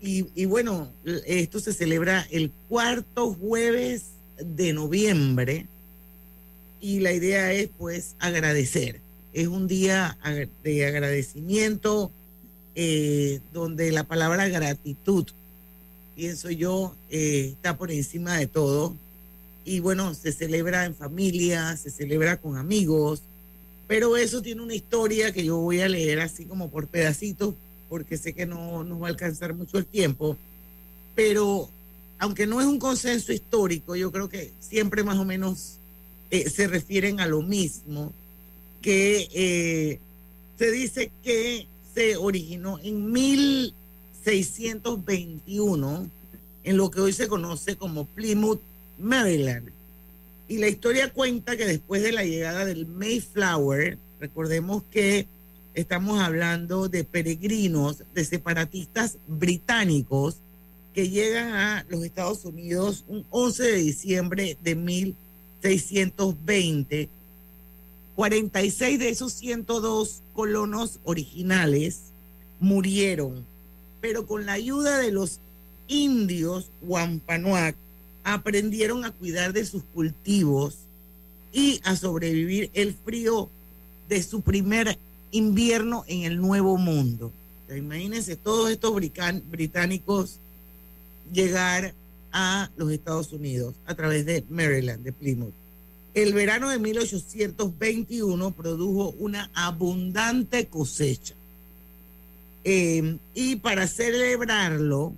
Y, 0.00 0.44
bueno, 0.44 0.92
esto 1.26 1.58
se 1.58 1.72
celebra 1.72 2.24
el 2.30 2.52
cuarto 2.68 3.34
jueves 3.34 4.10
de 4.38 4.72
noviembre 4.72 5.66
y 6.80 7.00
la 7.00 7.12
idea 7.12 7.52
es 7.52 7.70
pues 7.76 8.14
agradecer. 8.20 9.00
Es 9.32 9.48
un 9.48 9.66
día 9.66 10.16
de 10.62 10.86
agradecimiento 10.86 12.12
eh, 12.76 13.40
donde 13.52 13.90
la 13.90 14.04
palabra 14.04 14.46
gratitud 14.46 15.26
pienso 16.14 16.50
yo, 16.50 16.94
eh, 17.08 17.52
está 17.54 17.76
por 17.76 17.90
encima 17.90 18.36
de 18.36 18.46
todo. 18.46 18.96
Y 19.64 19.80
bueno, 19.80 20.14
se 20.14 20.32
celebra 20.32 20.84
en 20.84 20.94
familia, 20.94 21.76
se 21.76 21.90
celebra 21.90 22.38
con 22.38 22.56
amigos, 22.56 23.22
pero 23.86 24.16
eso 24.16 24.40
tiene 24.40 24.62
una 24.62 24.74
historia 24.74 25.32
que 25.32 25.44
yo 25.44 25.58
voy 25.58 25.80
a 25.80 25.88
leer 25.88 26.20
así 26.20 26.44
como 26.44 26.70
por 26.70 26.86
pedacitos, 26.86 27.54
porque 27.88 28.16
sé 28.16 28.32
que 28.34 28.46
no 28.46 28.84
nos 28.84 29.02
va 29.02 29.06
a 29.06 29.10
alcanzar 29.10 29.52
mucho 29.54 29.78
el 29.78 29.86
tiempo. 29.86 30.36
Pero 31.14 31.68
aunque 32.18 32.46
no 32.46 32.60
es 32.60 32.66
un 32.66 32.78
consenso 32.78 33.32
histórico, 33.32 33.96
yo 33.96 34.12
creo 34.12 34.28
que 34.28 34.52
siempre 34.60 35.02
más 35.02 35.18
o 35.18 35.24
menos 35.24 35.78
eh, 36.30 36.48
se 36.48 36.68
refieren 36.68 37.18
a 37.18 37.26
lo 37.26 37.42
mismo, 37.42 38.12
que 38.80 39.28
eh, 39.32 39.98
se 40.58 40.70
dice 40.70 41.10
que 41.24 41.66
se 41.94 42.16
originó 42.16 42.78
en 42.82 43.10
mil 43.10 43.74
621 44.24 46.10
en 46.64 46.76
lo 46.76 46.90
que 46.90 47.00
hoy 47.00 47.12
se 47.12 47.28
conoce 47.28 47.76
como 47.76 48.06
Plymouth, 48.06 48.60
Maryland. 48.98 49.70
Y 50.48 50.58
la 50.58 50.66
historia 50.68 51.12
cuenta 51.12 51.56
que 51.56 51.66
después 51.66 52.02
de 52.02 52.10
la 52.12 52.24
llegada 52.24 52.64
del 52.64 52.86
Mayflower, 52.86 53.98
recordemos 54.18 54.82
que 54.90 55.28
estamos 55.74 56.18
hablando 56.20 56.88
de 56.88 57.04
peregrinos, 57.04 58.02
de 58.14 58.24
separatistas 58.24 59.18
británicos 59.28 60.38
que 60.92 61.08
llegan 61.08 61.52
a 61.52 61.86
los 61.88 62.02
Estados 62.04 62.44
Unidos 62.44 63.04
un 63.06 63.24
11 63.30 63.62
de 63.62 63.76
diciembre 63.76 64.58
de 64.62 64.74
1620. 64.74 67.08
46 68.16 68.98
de 68.98 69.08
esos 69.08 69.32
102 69.34 70.22
colonos 70.34 70.98
originales 71.04 72.10
murieron 72.58 73.46
pero 74.00 74.26
con 74.26 74.46
la 74.46 74.52
ayuda 74.54 74.98
de 74.98 75.12
los 75.12 75.40
indios 75.88 76.70
Wampanoag 76.82 77.74
aprendieron 78.24 79.04
a 79.04 79.12
cuidar 79.12 79.52
de 79.52 79.64
sus 79.64 79.82
cultivos 79.82 80.76
y 81.52 81.80
a 81.84 81.96
sobrevivir 81.96 82.70
el 82.74 82.94
frío 82.94 83.48
de 84.08 84.22
su 84.22 84.42
primer 84.42 84.98
invierno 85.30 86.04
en 86.06 86.22
el 86.22 86.40
Nuevo 86.40 86.76
Mundo. 86.76 87.32
Imagínense 87.74 88.36
todos 88.36 88.70
estos 88.70 88.92
británicos 88.92 90.38
llegar 91.32 91.94
a 92.32 92.70
los 92.76 92.90
Estados 92.90 93.32
Unidos 93.32 93.74
a 93.86 93.94
través 93.94 94.26
de 94.26 94.44
Maryland, 94.48 95.04
de 95.04 95.12
Plymouth. 95.12 95.54
El 96.14 96.34
verano 96.34 96.70
de 96.70 96.78
1821 96.78 98.50
produjo 98.52 99.10
una 99.18 99.50
abundante 99.54 100.66
cosecha. 100.66 101.34
Eh, 102.64 103.16
y 103.34 103.56
para 103.56 103.86
celebrarlo 103.86 105.14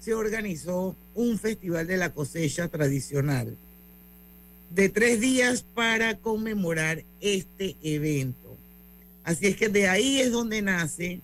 se 0.00 0.14
organizó 0.14 0.96
un 1.14 1.38
festival 1.38 1.86
de 1.86 1.96
la 1.96 2.12
cosecha 2.12 2.68
tradicional 2.68 3.56
de 4.70 4.88
tres 4.88 5.20
días 5.20 5.64
para 5.74 6.16
conmemorar 6.18 7.04
este 7.20 7.76
evento. 7.82 8.56
Así 9.24 9.46
es 9.46 9.56
que 9.56 9.68
de 9.68 9.88
ahí 9.88 10.20
es 10.20 10.32
donde 10.32 10.62
nace 10.62 11.20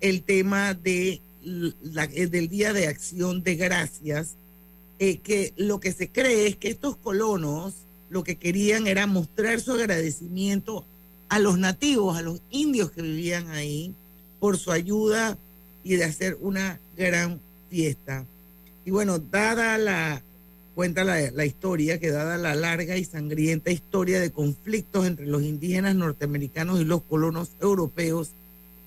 el 0.00 0.22
tema 0.22 0.74
de 0.74 1.20
la- 1.42 2.06
del 2.06 2.48
Día 2.48 2.72
de 2.72 2.86
Acción 2.88 3.42
de 3.42 3.54
Gracias 3.56 4.34
eh, 4.98 5.18
que 5.18 5.52
lo 5.56 5.78
que 5.78 5.92
se 5.92 6.08
cree 6.08 6.46
es 6.48 6.56
que 6.56 6.68
estos 6.68 6.96
colonos 6.96 7.74
lo 8.08 8.24
que 8.24 8.36
querían 8.36 8.86
era 8.86 9.06
mostrar 9.06 9.60
su 9.60 9.72
agradecimiento 9.72 10.84
a 11.28 11.38
los 11.38 11.58
nativos, 11.58 12.16
a 12.16 12.22
los 12.22 12.40
indios 12.50 12.90
que 12.92 13.02
vivían 13.02 13.48
ahí, 13.50 13.92
por 14.46 14.58
su 14.58 14.70
ayuda 14.70 15.36
y 15.82 15.96
de 15.96 16.04
hacer 16.04 16.38
una 16.40 16.78
gran 16.96 17.40
fiesta. 17.68 18.24
Y 18.84 18.92
bueno, 18.92 19.18
dada 19.18 19.76
la, 19.76 20.22
cuenta 20.76 21.02
la, 21.02 21.44
historia, 21.44 21.98
que 21.98 22.12
dada 22.12 22.36
la 22.38 22.54
larga 22.54 22.96
y 22.96 23.04
sangrienta 23.04 23.72
historia 23.72 24.20
de 24.20 24.30
conflictos 24.30 25.04
entre 25.04 25.26
los 25.26 25.42
indígenas 25.42 25.96
norteamericanos 25.96 26.80
y 26.80 26.84
los 26.84 27.02
colonos 27.02 27.50
europeos, 27.60 28.30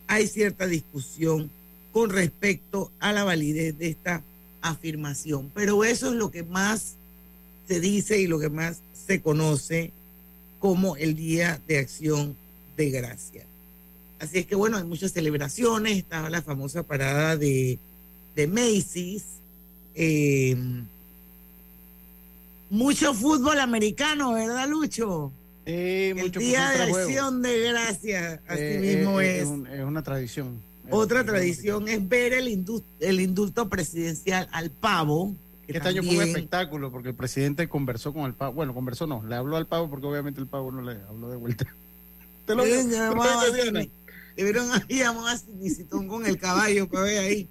hay 0.07 0.27
cierta 0.27 0.65
discusión 0.65 1.51
con 1.91 2.09
respecto 2.09 2.89
a 3.01 3.11
la 3.11 3.25
validez 3.25 3.77
de 3.77 3.89
esta 3.89 4.23
afirmación. 4.61 5.51
Pero 5.53 5.83
eso 5.83 6.07
es 6.07 6.15
lo 6.15 6.31
que 6.31 6.43
más 6.43 6.93
se 7.67 7.81
dice 7.81 8.17
y 8.17 8.27
lo 8.27 8.39
que 8.39 8.47
más 8.47 8.79
se 8.93 9.19
conoce 9.19 9.91
como 10.59 10.95
el 10.95 11.17
Día 11.17 11.59
de 11.67 11.79
Acción 11.79 12.37
de 12.77 12.91
Gracia. 12.91 13.43
Así 14.19 14.39
es 14.39 14.45
que 14.45 14.55
bueno, 14.55 14.77
hay 14.77 14.83
muchas 14.83 15.11
celebraciones, 15.13 15.97
estaba 15.97 16.29
la 16.29 16.41
famosa 16.41 16.83
parada 16.83 17.37
de, 17.37 17.79
de 18.35 18.47
Macy's, 18.47 19.23
eh, 19.95 20.57
mucho 22.69 23.13
fútbol 23.13 23.59
americano, 23.59 24.33
¿verdad, 24.33 24.67
Lucho? 24.67 25.31
el 25.65 26.31
Día 26.31 26.69
de 26.71 26.81
Acción 26.83 27.41
de 27.43 27.59
Gracia, 27.69 28.41
así 28.47 28.61
Eh, 28.63 28.95
mismo 28.97 29.21
eh, 29.21 29.39
es. 29.41 29.45
un- 29.47 29.67
es 29.67 29.83
una 29.83 30.01
tradición. 30.03 30.61
Otra 30.91 31.23
tradición 31.23 31.87
es 31.87 32.07
ver 32.09 32.33
el, 32.33 32.47
indu- 32.47 32.83
el 32.99 33.19
indulto 33.21 33.69
presidencial 33.69 34.49
al 34.51 34.71
pavo. 34.71 35.35
que 35.67 35.77
Este 35.77 35.89
año 35.89 36.01
fue 36.01 36.15
un 36.15 36.21
espectáculo 36.23 36.91
porque 36.91 37.09
el 37.09 37.15
presidente 37.15 37.69
conversó 37.69 38.11
con 38.11 38.23
el 38.25 38.33
pavo. 38.33 38.53
Bueno, 38.53 38.73
conversó 38.73 39.05
no, 39.05 39.23
le 39.23 39.35
habló 39.35 39.55
al 39.57 39.67
pavo 39.67 39.87
porque 39.87 40.07
obviamente 40.07 40.41
el 40.41 40.47
pavo 40.47 40.71
no 40.71 40.81
le 40.81 40.99
habló 41.07 41.29
de 41.29 41.37
vuelta. 41.37 41.65
Te 42.47 42.55
lo 42.55 42.63
te 42.63 43.71
lo 43.71 43.79
Debieron 44.39 44.71
haber 44.71 44.87
llamado 44.87 45.27
a 45.27 45.37
Sidney 45.37 45.85
con 46.07 46.25
el 46.25 46.37
caballo 46.37 46.87
para 46.87 47.03
ver 47.03 47.19
ahí. 47.19 47.49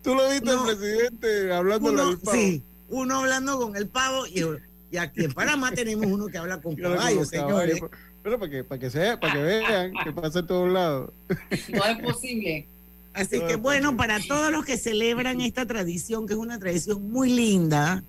Tú 0.00 0.14
lo 0.14 0.30
viste 0.30 0.46
No. 0.46 0.60
al 0.64 0.76
presidente 0.78 1.52
hablándole 1.52 1.94
Uno, 2.02 2.08
al 2.10 2.18
pavo. 2.18 2.36
sí, 2.36 2.62
uno 2.88 3.16
hablando 3.18 3.58
con 3.58 3.74
el 3.76 3.88
pavo 3.88 4.28
y, 4.28 4.44
y 4.92 4.96
aquí 4.96 5.24
en 5.24 5.32
Panamá 5.32 5.72
tenemos 5.72 6.06
uno 6.06 6.28
que 6.28 6.38
habla 6.38 6.60
con 6.60 6.76
caballo, 6.76 7.24
señores. 7.24 7.80
pero- 7.80 7.90
Pero 8.22 8.38
para 8.38 8.50
que, 8.52 8.62
para 8.64 8.78
que 8.78 8.90
sea, 8.90 9.18
para 9.18 9.32
que 9.32 9.42
vean 9.42 9.92
que 10.04 10.12
pasa 10.12 10.38
en 10.38 10.46
todos 10.46 10.70
lados. 10.72 11.10
No 11.74 11.84
es 11.84 11.98
posible. 11.98 12.68
Así 13.12 13.40
que 13.40 13.56
bueno, 13.56 13.96
para 13.96 14.20
todos 14.20 14.52
los 14.52 14.64
que 14.64 14.78
celebran 14.78 15.40
esta 15.40 15.66
tradición, 15.66 16.28
que 16.28 16.34
es 16.34 16.38
una 16.38 16.60
tradición 16.60 17.10
muy 17.10 17.28
linda, 17.32 18.04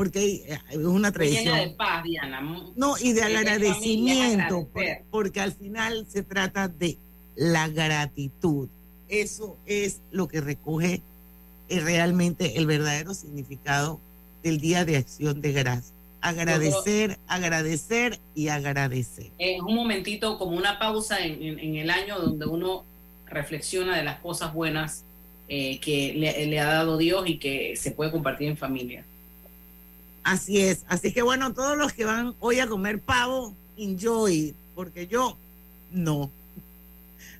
porque 0.00 0.44
eh, 0.48 0.58
es 0.70 0.76
una 0.78 1.12
tradición. 1.12 1.44
Llena 1.44 1.58
de 1.60 1.70
paz, 1.76 2.02
Diana. 2.04 2.40
No, 2.74 2.96
y 2.98 3.12
de 3.12 3.20
familia, 3.20 3.40
agradecimiento, 3.40 4.66
porque 5.10 5.40
al 5.40 5.52
final 5.52 6.06
se 6.08 6.22
trata 6.22 6.68
de 6.68 6.96
la 7.36 7.68
gratitud. 7.68 8.70
Eso 9.10 9.58
es 9.66 10.00
lo 10.10 10.26
que 10.26 10.40
recoge 10.40 11.02
eh, 11.68 11.80
realmente 11.80 12.56
el 12.56 12.64
verdadero 12.66 13.12
significado 13.12 14.00
del 14.42 14.58
Día 14.58 14.86
de 14.86 14.96
Acción 14.96 15.42
de 15.42 15.52
Gracias. 15.52 15.92
Agradecer, 16.22 17.18
agradecer 17.26 18.18
y 18.34 18.48
agradecer. 18.48 19.30
Es 19.36 19.60
un 19.60 19.74
momentito 19.74 20.38
como 20.38 20.56
una 20.56 20.78
pausa 20.78 21.18
en, 21.20 21.42
en- 21.42 21.58
en 21.58 21.76
el 21.76 21.90
año 21.90 22.18
donde 22.18 22.46
uno 22.46 22.86
reflexiona 23.26 23.98
de 23.98 24.04
las 24.04 24.18
cosas 24.20 24.54
buenas 24.54 25.04
eh, 25.48 25.78
que 25.80 26.14
le, 26.14 26.46
le 26.46 26.58
ha 26.58 26.64
dado 26.72 26.96
Dios 26.96 27.28
y 27.28 27.36
que 27.38 27.76
se 27.76 27.90
puede 27.90 28.10
compartir 28.10 28.48
en 28.48 28.56
familia. 28.56 29.04
Así 30.22 30.60
es. 30.60 30.84
Así 30.88 31.12
que 31.12 31.22
bueno, 31.22 31.52
todos 31.54 31.76
los 31.76 31.92
que 31.92 32.04
van 32.04 32.34
hoy 32.40 32.60
a 32.60 32.66
comer 32.66 33.00
pavo, 33.00 33.54
enjoy, 33.76 34.54
porque 34.74 35.06
yo 35.06 35.36
no. 35.90 36.30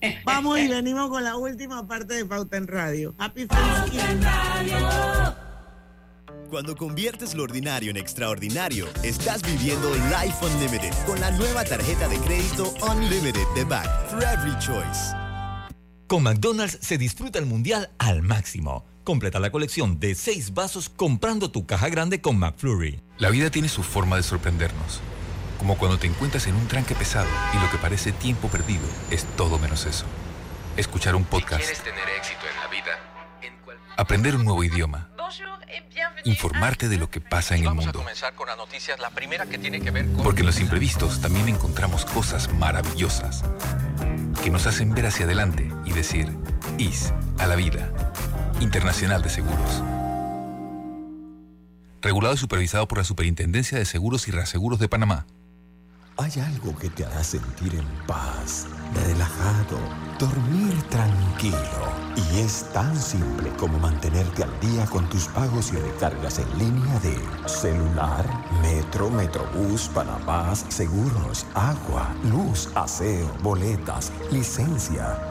Vamos 0.25 0.59
y 0.59 0.67
venimos 0.67 1.09
con 1.09 1.23
la 1.23 1.37
última 1.37 1.87
parte 1.87 2.15
de 2.15 2.25
Pauta 2.25 2.57
en 2.57 2.67
Radio. 2.67 3.13
Happy 3.17 3.45
Thanksgiving. 3.45 4.21
Cuando 6.49 6.75
conviertes 6.75 7.33
lo 7.33 7.43
ordinario 7.43 7.91
en 7.91 7.97
extraordinario, 7.97 8.85
estás 9.03 9.41
viviendo 9.41 9.89
Life 9.95 10.45
Unlimited 10.45 10.93
con 11.05 11.17
la 11.21 11.31
nueva 11.31 11.63
tarjeta 11.63 12.09
de 12.09 12.17
crédito 12.17 12.73
Unlimited 12.91 13.45
de 13.55 13.63
Back 13.63 14.09
for 14.09 14.21
Every 14.21 14.51
Choice. 14.59 15.15
Con 16.07 16.23
McDonald's 16.23 16.77
se 16.81 16.97
disfruta 16.97 17.39
el 17.39 17.45
mundial 17.45 17.89
al 17.99 18.21
máximo. 18.21 18.83
Completa 19.11 19.41
la 19.41 19.51
colección 19.51 19.99
de 19.99 20.15
seis 20.15 20.53
vasos 20.53 20.87
comprando 20.87 21.51
tu 21.51 21.65
caja 21.65 21.89
grande 21.89 22.21
con 22.21 22.39
McFlurry. 22.39 23.01
La 23.17 23.29
vida 23.29 23.49
tiene 23.49 23.67
su 23.67 23.83
forma 23.83 24.15
de 24.15 24.23
sorprendernos. 24.23 25.01
Como 25.59 25.77
cuando 25.77 25.99
te 25.99 26.07
encuentras 26.07 26.47
en 26.47 26.55
un 26.55 26.65
tranque 26.69 26.95
pesado 26.95 27.27
y 27.53 27.61
lo 27.61 27.69
que 27.69 27.77
parece 27.77 28.13
tiempo 28.13 28.47
perdido 28.47 28.85
es 29.09 29.25
todo 29.35 29.59
menos 29.59 29.85
eso. 29.85 30.05
Escuchar 30.77 31.15
un 31.15 31.25
podcast, 31.25 31.59
tener 31.83 32.07
éxito 32.17 32.39
en 32.49 32.57
la 32.61 32.67
vida, 32.69 32.91
aprender 33.97 34.33
un 34.37 34.45
nuevo 34.45 34.63
idioma, 34.63 35.09
informarte 36.23 36.87
de 36.87 36.95
lo 36.95 37.09
que 37.09 37.19
pasa 37.19 37.57
en 37.57 37.65
el 37.65 37.73
mundo. 37.73 37.99
comenzar 37.99 38.33
con 38.35 38.47
las 38.47 38.55
noticias. 38.55 38.97
La 39.01 39.09
primera 39.09 39.45
que 39.45 39.57
tiene 39.57 39.81
que 39.81 39.91
ver 39.91 40.05
con... 40.05 40.23
Porque 40.23 40.39
en 40.39 40.45
los 40.45 40.61
imprevistos 40.61 41.19
también 41.19 41.49
encontramos 41.49 42.05
cosas 42.05 42.49
maravillosas 42.53 43.43
que 44.41 44.49
nos 44.49 44.67
hacen 44.67 44.93
ver 44.93 45.07
hacia 45.07 45.25
adelante 45.25 45.69
y 45.83 45.91
decir, 45.91 46.33
IS 46.77 47.13
a 47.39 47.47
la 47.47 47.57
vida. 47.57 47.91
Internacional 48.61 49.23
de 49.23 49.29
Seguros. 49.29 49.83
Regulado 52.01 52.35
y 52.35 52.37
supervisado 52.37 52.87
por 52.87 52.99
la 52.99 53.03
Superintendencia 53.03 53.79
de 53.79 53.85
Seguros 53.85 54.27
y 54.27 54.31
Reaseguros 54.31 54.79
de 54.79 54.87
Panamá. 54.87 55.25
Hay 56.17 56.31
algo 56.39 56.77
que 56.77 56.89
te 56.89 57.03
hará 57.03 57.23
sentir 57.23 57.73
en 57.73 57.87
paz, 58.05 58.67
relajado, 58.93 59.79
dormir 60.19 60.79
tranquilo. 60.89 61.57
Y 62.15 62.39
es 62.41 62.71
tan 62.71 62.95
simple 62.95 63.49
como 63.57 63.79
mantenerte 63.79 64.43
al 64.43 64.59
día 64.59 64.85
con 64.85 65.09
tus 65.09 65.27
pagos 65.29 65.73
y 65.73 65.77
recargas 65.77 66.37
en 66.37 66.59
línea 66.59 66.99
de 66.99 67.17
celular, 67.49 68.25
metro, 68.61 69.09
metrobús, 69.09 69.89
Panamás, 69.89 70.65
seguros, 70.69 71.47
agua, 71.55 72.13
luz, 72.25 72.69
aseo, 72.75 73.35
boletas, 73.41 74.11
licencia. 74.31 75.30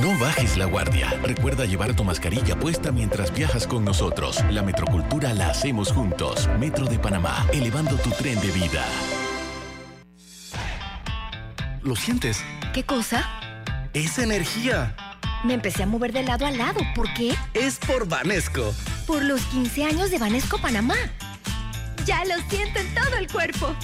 No 0.00 0.18
bajes 0.18 0.56
la 0.56 0.64
guardia. 0.64 1.10
Recuerda 1.22 1.64
llevar 1.64 1.94
tu 1.94 2.04
mascarilla 2.04 2.56
puesta 2.56 2.90
mientras 2.90 3.32
viajas 3.32 3.66
con 3.66 3.84
nosotros. 3.84 4.42
La 4.50 4.62
metrocultura 4.62 5.32
la 5.34 5.50
hacemos 5.50 5.92
juntos. 5.92 6.48
Metro 6.58 6.86
de 6.86 6.98
Panamá, 6.98 7.46
elevando 7.52 7.96
tu 7.96 8.10
tren 8.10 8.40
de 8.40 8.50
vida. 8.50 8.84
¿Lo 11.82 11.94
sientes? 11.94 12.42
¿Qué 12.72 12.82
cosa? 12.82 13.28
Es 13.92 14.18
energía. 14.18 14.96
Me 15.44 15.54
empecé 15.54 15.82
a 15.82 15.86
mover 15.86 16.12
de 16.12 16.22
lado 16.22 16.46
a 16.46 16.50
lado. 16.50 16.80
¿Por 16.94 17.12
qué? 17.14 17.34
Es 17.52 17.78
por 17.78 18.08
Vanesco. 18.08 18.74
Por 19.06 19.22
los 19.22 19.42
15 19.46 19.84
años 19.84 20.10
de 20.10 20.18
Banesco 20.18 20.58
Panamá. 20.58 20.96
Ya 22.06 22.24
lo 22.24 22.34
siento 22.48 22.80
en 22.80 22.94
todo 22.94 23.16
el 23.18 23.30
cuerpo. 23.30 23.74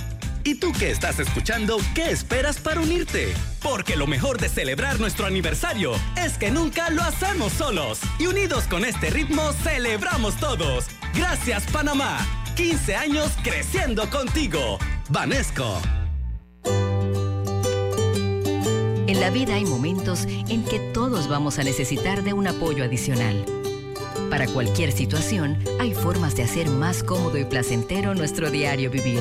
¿Y 0.43 0.55
tú 0.55 0.73
que 0.73 0.91
estás 0.91 1.19
escuchando, 1.19 1.77
qué 1.95 2.11
esperas 2.11 2.59
para 2.59 2.81
unirte? 2.81 3.35
Porque 3.63 3.97
lo 3.97 4.07
mejor 4.07 4.41
de 4.41 4.49
celebrar 4.49 4.99
nuestro 4.99 5.27
aniversario 5.27 5.93
es 6.17 6.39
que 6.39 6.51
nunca 6.51 6.89
lo 6.91 7.03
hacemos 7.03 7.53
solos. 7.53 8.01
Y 8.19 8.27
unidos 8.27 8.65
con 8.65 8.85
este 8.85 9.11
ritmo, 9.11 9.53
celebramos 9.53 10.37
todos. 10.37 10.87
Gracias, 11.15 11.65
Panamá. 11.71 12.27
15 12.57 12.97
años 12.97 13.31
creciendo 13.43 14.09
contigo. 14.09 14.79
Vanesco. 15.11 15.81
En 19.07 19.21
la 19.21 19.31
vida 19.31 19.55
hay 19.57 19.65
momentos 19.65 20.25
en 20.49 20.65
que 20.65 20.79
todos 20.95 21.29
vamos 21.29 21.59
a 21.59 21.65
necesitar 21.65 22.23
de 22.23 22.33
un 22.33 22.47
apoyo 22.47 22.85
adicional. 22.85 23.45
Para 24.31 24.47
cualquier 24.47 24.93
situación, 24.93 25.59
hay 25.81 25.93
formas 25.93 26.37
de 26.37 26.45
hacer 26.45 26.69
más 26.69 27.03
cómodo 27.03 27.37
y 27.37 27.45
placentero 27.45 28.15
nuestro 28.15 28.51
diario 28.51 28.91
vivir. 28.91 29.21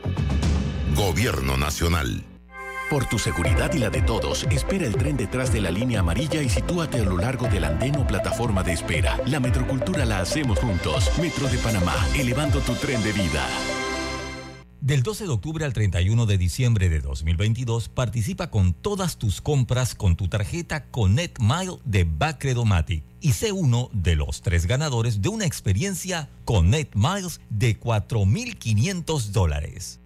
Gobierno 0.95 1.55
Nacional. 1.55 2.23
Por 2.89 3.05
tu 3.05 3.17
seguridad 3.17 3.73
y 3.73 3.79
la 3.79 3.89
de 3.89 4.01
todos, 4.01 4.45
espera 4.51 4.85
el 4.85 4.95
tren 4.95 5.15
detrás 5.15 5.53
de 5.53 5.61
la 5.61 5.71
línea 5.71 6.01
amarilla 6.01 6.41
y 6.41 6.49
sitúate 6.49 6.99
a 6.99 7.03
lo 7.03 7.17
largo 7.17 7.47
del 7.47 7.63
andén 7.63 7.95
o 7.95 8.05
plataforma 8.05 8.61
de 8.61 8.73
espera. 8.73 9.17
La 9.25 9.39
metrocultura 9.39 10.03
la 10.03 10.19
hacemos 10.19 10.59
juntos. 10.59 11.09
Metro 11.21 11.47
de 11.47 11.57
Panamá, 11.59 11.95
elevando 12.15 12.59
tu 12.59 12.73
tren 12.73 13.01
de 13.03 13.13
vida. 13.13 13.47
Del 14.81 15.03
12 15.03 15.25
de 15.25 15.29
octubre 15.29 15.63
al 15.63 15.73
31 15.73 16.25
de 16.25 16.37
diciembre 16.37 16.89
de 16.89 16.99
2022, 16.99 17.87
participa 17.87 18.49
con 18.49 18.73
todas 18.73 19.17
tus 19.17 19.39
compras 19.39 19.95
con 19.95 20.17
tu 20.17 20.27
tarjeta 20.27 20.85
Connect 20.89 21.39
Mile 21.39 21.77
de 21.85 22.03
Bacredomatic 22.03 23.03
y 23.21 23.33
sé 23.33 23.51
uno 23.51 23.89
de 23.93 24.15
los 24.15 24.41
tres 24.41 24.65
ganadores 24.65 25.21
de 25.21 25.29
una 25.29 25.45
experiencia 25.45 26.29
Connect 26.45 26.95
Miles 26.95 27.39
de 27.49 27.79
4.500 27.79 29.27
dólares. 29.27 30.01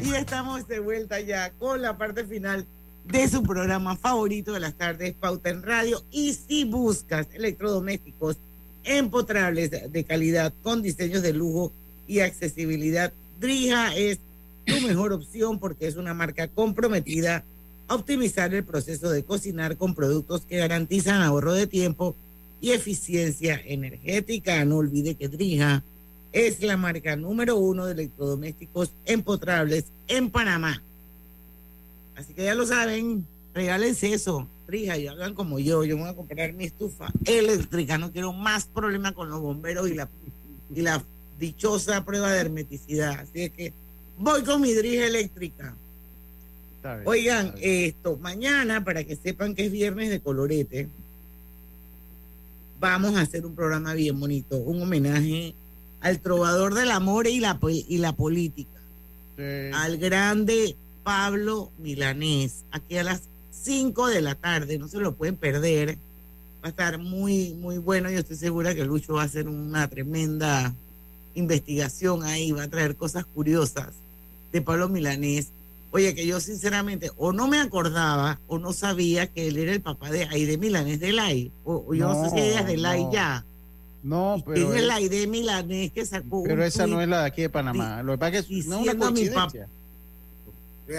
Y 0.00 0.14
estamos 0.14 0.68
de 0.68 0.80
vuelta 0.80 1.20
ya 1.20 1.50
con 1.52 1.82
la 1.82 1.96
parte 1.96 2.24
final 2.24 2.66
de 3.04 3.28
su 3.28 3.42
programa 3.42 3.96
favorito 3.96 4.52
de 4.52 4.60
las 4.60 4.74
tardes, 4.74 5.14
Pauta 5.14 5.50
en 5.50 5.62
Radio. 5.62 6.02
Y 6.10 6.34
si 6.34 6.64
buscas 6.64 7.26
electrodomésticos 7.32 8.36
empotrables 8.84 9.70
de 9.70 10.04
calidad 10.04 10.52
con 10.62 10.82
diseños 10.82 11.22
de 11.22 11.32
lujo 11.32 11.72
y 12.06 12.20
accesibilidad, 12.20 13.12
Drija 13.40 13.94
es 13.96 14.18
tu 14.64 14.80
mejor 14.80 15.12
opción 15.12 15.58
porque 15.58 15.86
es 15.86 15.96
una 15.96 16.14
marca 16.14 16.48
comprometida 16.48 17.44
a 17.88 17.94
optimizar 17.94 18.54
el 18.54 18.64
proceso 18.64 19.10
de 19.10 19.24
cocinar 19.24 19.76
con 19.76 19.94
productos 19.94 20.42
que 20.42 20.58
garantizan 20.58 21.22
ahorro 21.22 21.52
de 21.52 21.66
tiempo 21.66 22.16
y 22.60 22.72
eficiencia 22.72 23.60
energética. 23.64 24.64
No 24.64 24.78
olvide 24.78 25.16
que 25.16 25.28
Drija 25.28 25.82
es 26.32 26.62
la 26.62 26.76
marca 26.76 27.14
número 27.14 27.56
uno 27.56 27.86
de 27.86 27.92
electrodomésticos 27.92 28.90
empotrables 29.04 29.84
en 30.08 30.30
Panamá. 30.30 30.82
Así 32.16 32.32
que 32.32 32.44
ya 32.44 32.54
lo 32.54 32.66
saben, 32.66 33.26
regálense 33.52 34.12
eso, 34.12 34.48
Drija, 34.66 34.96
y 34.96 35.06
hagan 35.06 35.34
como 35.34 35.58
yo. 35.58 35.84
Yo 35.84 35.98
voy 35.98 36.08
a 36.08 36.14
comprar 36.14 36.52
mi 36.54 36.64
estufa 36.64 37.12
eléctrica. 37.24 37.98
No 37.98 38.12
quiero 38.12 38.32
más 38.32 38.66
problemas 38.66 39.12
con 39.12 39.28
los 39.28 39.40
bomberos 39.40 39.88
y 39.90 39.94
la, 39.94 40.08
y 40.74 40.80
la 40.80 41.04
dichosa 41.38 42.04
prueba 42.04 42.32
de 42.32 42.40
hermeticidad. 42.40 43.20
Así 43.20 43.42
es 43.42 43.50
que 43.50 43.72
voy 44.18 44.42
con 44.42 44.60
mi 44.60 44.72
Drija 44.72 45.06
eléctrica. 45.06 45.74
Está 46.76 46.96
bien, 46.96 47.08
Oigan, 47.08 47.46
está 47.46 47.58
bien. 47.58 47.84
esto, 47.84 48.16
mañana, 48.16 48.84
para 48.84 49.04
que 49.04 49.16
sepan 49.16 49.54
que 49.54 49.66
es 49.66 49.72
viernes 49.72 50.10
de 50.10 50.20
colorete, 50.20 50.88
vamos 52.78 53.16
a 53.16 53.22
hacer 53.22 53.46
un 53.46 53.54
programa 53.54 53.94
bien 53.94 54.18
bonito, 54.18 54.58
un 54.58 54.82
homenaje 54.82 55.54
al 56.00 56.20
trovador 56.20 56.74
del 56.74 56.90
amor 56.90 57.26
y 57.26 57.40
la, 57.40 57.58
y 57.62 57.98
la 57.98 58.12
política, 58.12 58.78
al 59.72 59.96
grande 59.96 60.76
Pablo 61.02 61.70
Milanés, 61.78 62.64
aquí 62.70 62.98
a 62.98 63.04
las 63.04 63.22
5 63.50 64.08
de 64.08 64.20
la 64.20 64.34
tarde, 64.34 64.78
no 64.78 64.88
se 64.88 64.98
lo 64.98 65.14
pueden 65.14 65.36
perder, 65.36 65.96
va 66.62 66.66
a 66.66 66.68
estar 66.68 66.98
muy, 66.98 67.54
muy 67.54 67.78
bueno, 67.78 68.10
yo 68.10 68.18
estoy 68.18 68.36
segura 68.36 68.74
que 68.74 68.84
Lucho 68.84 69.14
va 69.14 69.22
a 69.22 69.26
hacer 69.26 69.48
una 69.48 69.88
tremenda 69.88 70.74
investigación 71.34 72.22
ahí, 72.22 72.52
va 72.52 72.64
a 72.64 72.68
traer 72.68 72.96
cosas 72.96 73.24
curiosas 73.24 74.03
de 74.54 74.62
Pablo 74.62 74.88
Milanés. 74.88 75.48
Oye, 75.90 76.14
que 76.14 76.26
yo 76.26 76.38
sinceramente 76.40 77.10
o 77.16 77.32
no 77.32 77.48
me 77.48 77.58
acordaba 77.60 78.38
o 78.46 78.58
no 78.58 78.72
sabía 78.72 79.26
que 79.26 79.48
él 79.48 79.56
era 79.58 79.72
el 79.72 79.80
papá 79.80 80.10
de 80.10 80.24
Aide 80.24 80.58
Milanés 80.58 81.00
de 81.00 81.12
Lai. 81.12 81.50
O, 81.64 81.84
o 81.88 81.94
yo 81.94 82.08
no, 82.08 82.24
sé 82.24 82.30
si 82.30 82.40
ella 82.40 82.60
es 82.60 82.66
de 82.66 82.76
Lai 82.76 83.02
no. 83.04 83.12
ya. 83.12 83.44
No, 84.04 84.42
¿Quién 84.44 84.54
pero, 84.54 84.74
es 84.74 84.80
él- 84.80 84.86
la 84.88 84.94
Aide 84.96 85.26
Milanés 85.26 85.90
que 85.92 86.06
sacó 86.06 86.38
un 86.38 86.46
pero 86.46 86.64
esa 86.64 86.86
no 86.86 87.00
es 87.02 87.08
la 87.08 87.20
de 87.22 87.26
aquí 87.26 87.42
de 87.42 87.50
Panamá. 87.50 88.02
Lo 88.04 88.12
que 88.12 88.18
pasa 88.18 88.38
es 88.38 88.46
que 88.46 88.58
es 88.60 88.66
no 88.66 88.76
es 88.80 88.82
una 88.82 88.96
coincidencia. 88.96 89.68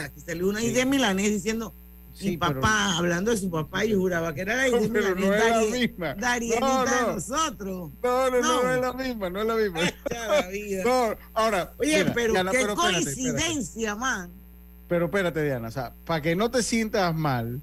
Aquí 0.03 0.19
salió 0.25 0.49
una 0.49 0.59
Aide 0.59 0.85
Milanés 0.85 1.29
diciendo 1.29 1.73
mi 2.16 2.30
Sí, 2.32 2.38
pero- 2.38 2.61
papá, 2.61 2.97
hablando 2.97 3.32
de 3.32 3.38
su 3.38 3.49
papá, 3.49 3.84
yo 3.84 3.97
juraba 3.99 4.34
que 4.34 4.41
era 4.41 4.55
la 4.55 4.61
Aide 4.63 4.89
Pero 4.89 5.16
no 5.16 5.34
es 5.34 5.49
la 5.72 5.78
misma. 5.78 6.13
Darielita 6.16 6.59
No, 6.61 6.86
de 6.86 6.91
no. 7.01 7.13
nosotros. 7.13 7.91
No, 8.01 8.30
no, 8.32 8.32
no, 8.32 8.41
No. 8.41 8.63
no 8.63 8.74
es 8.74 8.82
la 8.82 8.93
misma, 8.93 9.30
no 9.30 9.41
es 9.41 9.47
la 9.47 9.55
misma. 9.55 9.80
la 10.09 10.47
vida. 10.47 10.84
No, 10.86 11.16
ahora. 11.34 11.74
Oye, 11.78 11.99
mira, 11.99 12.13
pero 12.13 12.34
Diana, 12.34 12.51
qué 12.51 12.57
pero 12.59 12.74
espérate, 12.74 12.97
espérate. 13.09 13.34
coincidencia, 13.41 13.95
man. 13.95 14.30
Pero 14.88 15.05
espérate, 15.05 15.43
Diana, 15.43 15.68
o 15.68 15.72
sea, 15.72 15.93
para 16.05 16.22
que 16.22 16.36
no 16.36 16.49
te 16.51 16.63
sientas 16.63 17.13
mal, 17.16 17.59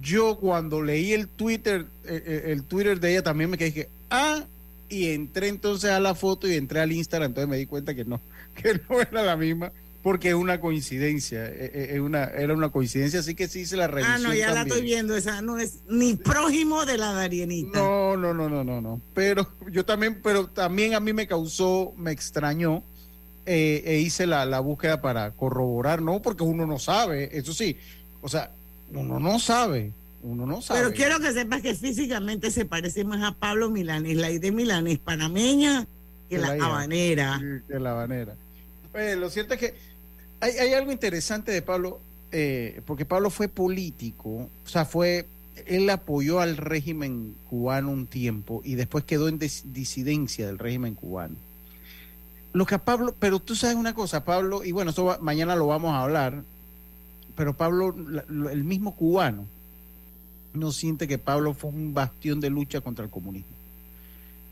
yo 0.00 0.38
cuando 0.38 0.82
leí 0.82 1.12
el 1.12 1.26
Twitter, 1.28 1.86
eh, 2.04 2.22
eh, 2.24 2.42
el 2.52 2.64
Twitter 2.64 3.00
de 3.00 3.10
ella 3.12 3.22
también 3.22 3.50
me 3.50 3.58
quedé 3.58 3.68
dije, 3.70 3.90
ah, 4.10 4.44
y 4.88 5.08
entré 5.12 5.48
entonces 5.48 5.90
a 5.90 6.00
la 6.00 6.14
foto 6.14 6.48
y 6.48 6.54
entré 6.54 6.80
al 6.80 6.92
Instagram, 6.92 7.30
entonces 7.30 7.48
me 7.48 7.56
di 7.56 7.66
cuenta 7.66 7.94
que 7.94 8.04
no, 8.04 8.20
que 8.54 8.80
no 8.88 9.00
era 9.00 9.22
la 9.22 9.36
misma, 9.36 9.72
porque 10.02 10.30
es 10.30 10.34
una 10.34 10.60
coincidencia, 10.60 11.46
eh, 11.46 11.70
eh, 11.74 11.88
es 11.94 12.00
una, 12.00 12.24
era 12.24 12.54
una 12.54 12.70
coincidencia, 12.70 13.20
así 13.20 13.34
que 13.34 13.48
sí 13.48 13.60
hice 13.60 13.76
la 13.76 13.86
revisión 13.86 14.16
Ah, 14.16 14.18
no, 14.18 14.34
ya 14.34 14.52
la 14.52 14.62
estoy 14.62 14.82
viendo. 14.82 15.14
Esa 15.14 15.42
no 15.42 15.58
es 15.58 15.80
ni 15.88 16.14
prójimo 16.14 16.86
de 16.86 16.96
la 16.96 17.12
Darienita. 17.12 17.78
No, 17.78 18.16
no, 18.16 18.32
no, 18.32 18.48
no, 18.48 18.64
no, 18.64 18.80
no. 18.80 19.00
Pero 19.14 19.46
yo 19.70 19.84
también, 19.84 20.20
pero 20.22 20.46
también 20.46 20.94
a 20.94 21.00
mí 21.00 21.12
me 21.12 21.26
causó, 21.26 21.92
me 21.98 22.12
extrañó, 22.12 22.82
eh, 23.44 23.82
e 23.84 23.98
hice 23.98 24.26
la, 24.26 24.46
la 24.46 24.60
búsqueda 24.60 25.02
para 25.02 25.32
corroborar, 25.32 26.00
no, 26.00 26.22
porque 26.22 26.44
uno 26.44 26.66
no 26.66 26.78
sabe, 26.78 27.36
eso 27.36 27.52
sí, 27.52 27.76
o 28.22 28.28
sea, 28.28 28.52
uno 28.92 29.18
no 29.18 29.38
sabe, 29.38 29.92
uno 30.22 30.46
no 30.46 30.62
sabe. 30.62 30.80
Pero 30.80 30.94
quiero 30.94 31.20
que 31.20 31.32
sepas 31.32 31.60
que 31.60 31.74
físicamente 31.74 32.50
se 32.50 32.64
parece 32.64 33.04
más 33.04 33.22
a 33.22 33.34
Pablo 33.34 33.70
Milanés, 33.70 34.16
la 34.16 34.28
de 34.28 34.52
Milanés 34.52 34.98
panameña 34.98 35.86
que 36.28 36.36
Que 36.36 36.42
la 36.42 36.54
la 36.54 36.64
habanera. 36.66 37.40
Que 37.66 37.80
la 37.80 37.90
habanera. 37.90 38.36
Oye, 38.94 39.16
lo 39.16 39.30
cierto 39.30 39.54
es 39.54 39.60
que 39.60 39.74
hay, 40.40 40.72
algo 40.74 40.92
interesante 40.92 41.52
de 41.52 41.62
Pablo, 41.62 42.00
eh, 42.32 42.80
porque 42.86 43.04
Pablo 43.04 43.30
fue 43.30 43.48
político, 43.48 44.48
o 44.64 44.68
sea, 44.68 44.84
fue, 44.84 45.26
él 45.66 45.88
apoyó 45.90 46.40
al 46.40 46.56
régimen 46.56 47.34
cubano 47.48 47.90
un 47.90 48.06
tiempo 48.06 48.62
y 48.64 48.74
después 48.74 49.04
quedó 49.04 49.28
en 49.28 49.38
dis- 49.38 49.64
disidencia 49.64 50.46
del 50.46 50.58
régimen 50.58 50.94
cubano. 50.94 51.36
Lo 52.52 52.66
que 52.66 52.74
a 52.74 52.84
Pablo, 52.84 53.14
pero 53.18 53.38
tú 53.38 53.54
sabes 53.54 53.76
una 53.76 53.94
cosa, 53.94 54.24
Pablo, 54.24 54.64
y 54.64 54.72
bueno, 54.72 54.90
eso 54.90 55.04
va- 55.04 55.18
mañana 55.18 55.54
lo 55.56 55.66
vamos 55.66 55.92
a 55.92 56.02
hablar, 56.02 56.42
pero 57.36 57.54
Pablo, 57.56 57.94
el 58.50 58.64
mismo 58.64 58.94
cubano, 58.96 59.46
no 60.52 60.72
siente 60.72 61.06
que 61.06 61.16
Pablo 61.18 61.54
fue 61.54 61.70
un 61.70 61.94
bastión 61.94 62.40
de 62.40 62.50
lucha 62.50 62.80
contra 62.80 63.04
el 63.04 63.10
comunismo. 63.10 63.52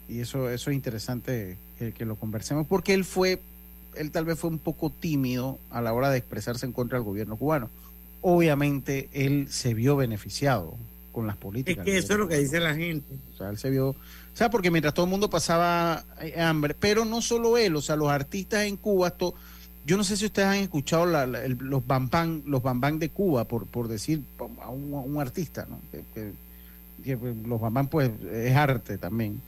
Y 0.08 0.20
eso, 0.20 0.48
eso 0.48 0.70
es 0.70 0.76
interesante 0.76 1.58
que 1.78 2.04
lo 2.04 2.16
conversemos, 2.16 2.66
porque 2.66 2.94
él 2.94 3.04
fue, 3.04 3.40
él 3.98 4.10
tal 4.10 4.24
vez 4.24 4.38
fue 4.38 4.50
un 4.50 4.58
poco 4.58 4.90
tímido 4.90 5.58
a 5.70 5.80
la 5.82 5.92
hora 5.92 6.10
de 6.10 6.18
expresarse 6.18 6.64
en 6.66 6.72
contra 6.72 6.98
del 6.98 7.04
gobierno 7.04 7.36
cubano. 7.36 7.68
Obviamente 8.20 9.08
él 9.12 9.46
se 9.50 9.74
vio 9.74 9.96
beneficiado 9.96 10.76
con 11.12 11.26
las 11.26 11.36
Es 11.36 11.42
políticas. 11.42 11.84
que 11.84 11.92
del 11.92 12.02
eso 12.04 12.12
es 12.14 12.18
lo 12.18 12.28
que 12.28 12.38
dice 12.38 12.60
la 12.60 12.74
gente. 12.74 13.14
O 13.34 13.36
sea, 13.36 13.50
él 13.50 13.58
se 13.58 13.70
vio, 13.70 13.90
o 13.90 13.96
sea, 14.34 14.50
porque 14.50 14.70
mientras 14.70 14.94
todo 14.94 15.06
el 15.06 15.10
mundo 15.10 15.30
pasaba 15.30 16.04
eh, 16.20 16.40
hambre, 16.40 16.74
pero 16.78 17.04
no 17.04 17.22
solo 17.22 17.56
él, 17.58 17.74
o 17.76 17.80
sea, 17.80 17.96
los 17.96 18.08
artistas 18.10 18.64
en 18.64 18.76
Cuba, 18.76 19.08
esto, 19.08 19.34
yo 19.86 19.96
no 19.96 20.04
sé 20.04 20.16
si 20.16 20.26
ustedes 20.26 20.48
han 20.48 20.56
escuchado 20.58 21.06
la- 21.06 21.26
la- 21.26 21.42
el- 21.44 21.58
los 21.60 21.86
bambán, 21.86 22.42
los 22.46 22.62
bambán 22.62 22.98
de 22.98 23.08
Cuba, 23.08 23.44
por, 23.44 23.66
por 23.66 23.88
decir 23.88 24.22
a 24.60 24.68
un, 24.70 24.92
a 24.94 24.98
un 24.98 25.20
artista, 25.20 25.66
¿no? 25.68 25.80
Que- 25.90 26.04
que- 26.14 26.32
que, 27.04 27.16
los 27.46 27.60
bambán 27.60 27.88
pues 27.88 28.10
es 28.32 28.54
arte 28.54 28.98
también. 28.98 29.40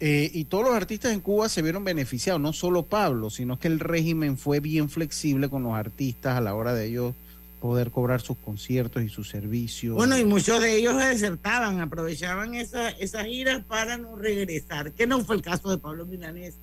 Eh, 0.00 0.30
y 0.32 0.44
todos 0.44 0.64
los 0.64 0.74
artistas 0.74 1.12
en 1.12 1.20
Cuba 1.20 1.48
se 1.48 1.60
vieron 1.60 1.82
beneficiados, 1.82 2.40
no 2.40 2.52
solo 2.52 2.84
Pablo, 2.84 3.30
sino 3.30 3.58
que 3.58 3.66
el 3.66 3.80
régimen 3.80 4.36
fue 4.36 4.60
bien 4.60 4.88
flexible 4.88 5.48
con 5.48 5.64
los 5.64 5.74
artistas 5.74 6.36
a 6.36 6.40
la 6.40 6.54
hora 6.54 6.72
de 6.72 6.86
ellos 6.86 7.14
poder 7.60 7.90
cobrar 7.90 8.20
sus 8.20 8.36
conciertos 8.36 9.02
y 9.02 9.08
sus 9.08 9.28
servicios. 9.28 9.96
Bueno, 9.96 10.16
y 10.16 10.24
muchos 10.24 10.60
de 10.62 10.76
ellos 10.76 10.96
desertaban, 10.96 11.80
aprovechaban 11.80 12.54
esa, 12.54 12.90
esas 12.90 13.26
giras 13.26 13.64
para 13.64 13.98
no 13.98 14.16
regresar, 14.16 14.92
que 14.92 15.08
no 15.08 15.24
fue 15.24 15.36
el 15.36 15.42
caso 15.42 15.68
de 15.70 15.78
Pablo 15.78 16.06
Milanés. 16.06 16.54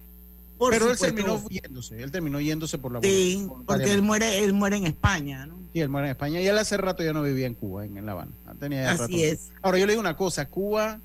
Pero 0.57 0.91
él 0.91 0.97
terminó 0.97 1.43
yéndose, 1.49 2.01
él 2.01 2.11
terminó 2.11 2.39
yéndose 2.39 2.77
por 2.77 2.93
la 2.93 3.01
Sí, 3.01 3.45
porque 3.65 3.91
él 3.91 4.01
muere, 4.01 4.41
él 4.41 4.53
muere 4.53 4.77
en 4.77 4.86
España, 4.86 5.45
¿no? 5.45 5.57
Sí, 5.73 5.81
él 5.81 5.89
muere 5.89 6.07
en 6.07 6.11
España 6.11 6.39
y 6.39 6.47
él 6.47 6.57
hace 6.57 6.77
rato 6.77 7.03
ya 7.03 7.11
no 7.11 7.21
vivía 7.21 7.45
en 7.45 7.55
Cuba, 7.55 7.83
en, 7.83 8.05
La 8.05 8.13
Habana. 8.13 8.31
Tenía 8.57 8.91
Así 8.91 9.25
es. 9.25 9.51
Ahora 9.61 9.77
yo 9.77 9.86
le 9.86 9.91
digo 9.91 9.99
una 9.99 10.15
cosa, 10.15 10.47
Cuba, 10.47 11.01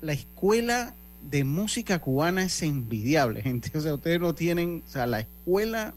la 0.00 0.12
escuela 0.12 0.96
de 1.30 1.44
música 1.44 1.98
cubana 1.98 2.44
es 2.44 2.62
envidiable, 2.62 3.42
gente. 3.42 3.76
O 3.76 3.80
sea, 3.80 3.94
ustedes 3.94 4.20
no 4.20 4.34
tienen, 4.34 4.82
o 4.86 4.90
sea, 4.90 5.06
la 5.06 5.20
escuela 5.20 5.94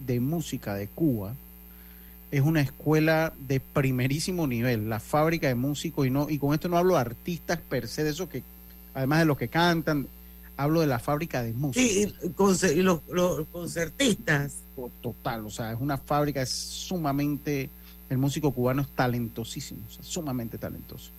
de 0.00 0.20
música 0.20 0.74
de 0.74 0.88
Cuba 0.88 1.34
es 2.30 2.40
una 2.40 2.60
escuela 2.60 3.32
de 3.46 3.60
primerísimo 3.60 4.46
nivel, 4.46 4.88
la 4.88 4.98
fábrica 4.98 5.46
de 5.46 5.54
músicos, 5.54 6.06
y 6.06 6.10
no, 6.10 6.28
y 6.28 6.38
con 6.38 6.52
esto 6.52 6.68
no 6.68 6.76
hablo 6.76 6.94
de 6.94 7.00
artistas 7.00 7.60
per 7.60 7.86
se, 7.86 8.02
de 8.02 8.10
eso 8.10 8.28
que, 8.28 8.42
además 8.92 9.20
de 9.20 9.24
los 9.26 9.38
que 9.38 9.46
cantan, 9.46 10.08
hablo 10.56 10.80
de 10.80 10.88
la 10.88 10.98
fábrica 10.98 11.42
de 11.42 11.52
música. 11.52 11.86
Sí, 11.86 12.12
y 12.74 12.82
los, 12.82 13.00
concertistas. 13.52 14.56
Total, 15.00 15.46
o 15.46 15.50
sea, 15.50 15.72
es 15.72 15.80
una 15.80 15.96
fábrica, 15.96 16.42
es 16.42 16.50
sumamente, 16.50 17.70
el 18.10 18.18
músico 18.18 18.50
cubano 18.50 18.82
es 18.82 18.88
talentosísimo, 18.88 19.82
sumamente 20.02 20.58
talentoso. 20.58 21.12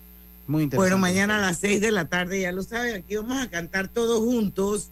Muy 0.46 0.64
interesante. 0.64 0.76
Bueno, 0.76 0.98
mañana 0.98 1.38
a 1.38 1.40
las 1.40 1.58
seis 1.58 1.80
de 1.80 1.90
la 1.92 2.06
tarde, 2.06 2.40
ya 2.40 2.52
lo 2.52 2.62
saben, 2.62 2.96
aquí 2.96 3.16
vamos 3.16 3.38
a 3.38 3.48
cantar 3.48 3.88
todos 3.88 4.20
juntos. 4.20 4.90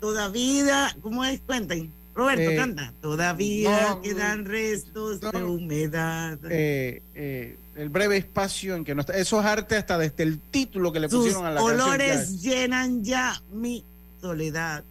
Toda 0.00 0.28
vida, 0.28 0.94
¿cómo 1.00 1.24
es? 1.24 1.40
Cuenten. 1.40 1.90
Roberto, 2.14 2.50
eh, 2.50 2.56
canta. 2.56 2.92
Todavía 3.00 3.98
quedan 4.02 4.46
restos 4.46 5.20
de 5.20 5.42
humedad. 5.42 6.38
Eh, 6.50 7.02
eh, 7.14 7.58
el 7.76 7.90
breve 7.90 8.16
espacio 8.16 8.74
en 8.74 8.84
que 8.84 8.94
no 8.94 9.02
está. 9.02 9.16
Eso 9.16 9.38
es 9.38 9.46
arte 9.46 9.76
hasta 9.76 9.98
desde 9.98 10.22
el 10.22 10.38
título 10.38 10.92
que 10.92 11.00
le 11.00 11.08
pusieron 11.08 11.44
a 11.44 11.50
la 11.50 11.62
olores 11.62 12.40
llenan 12.42 13.04
ya 13.04 13.40
mi 13.52 13.84
soledad. 14.20 14.82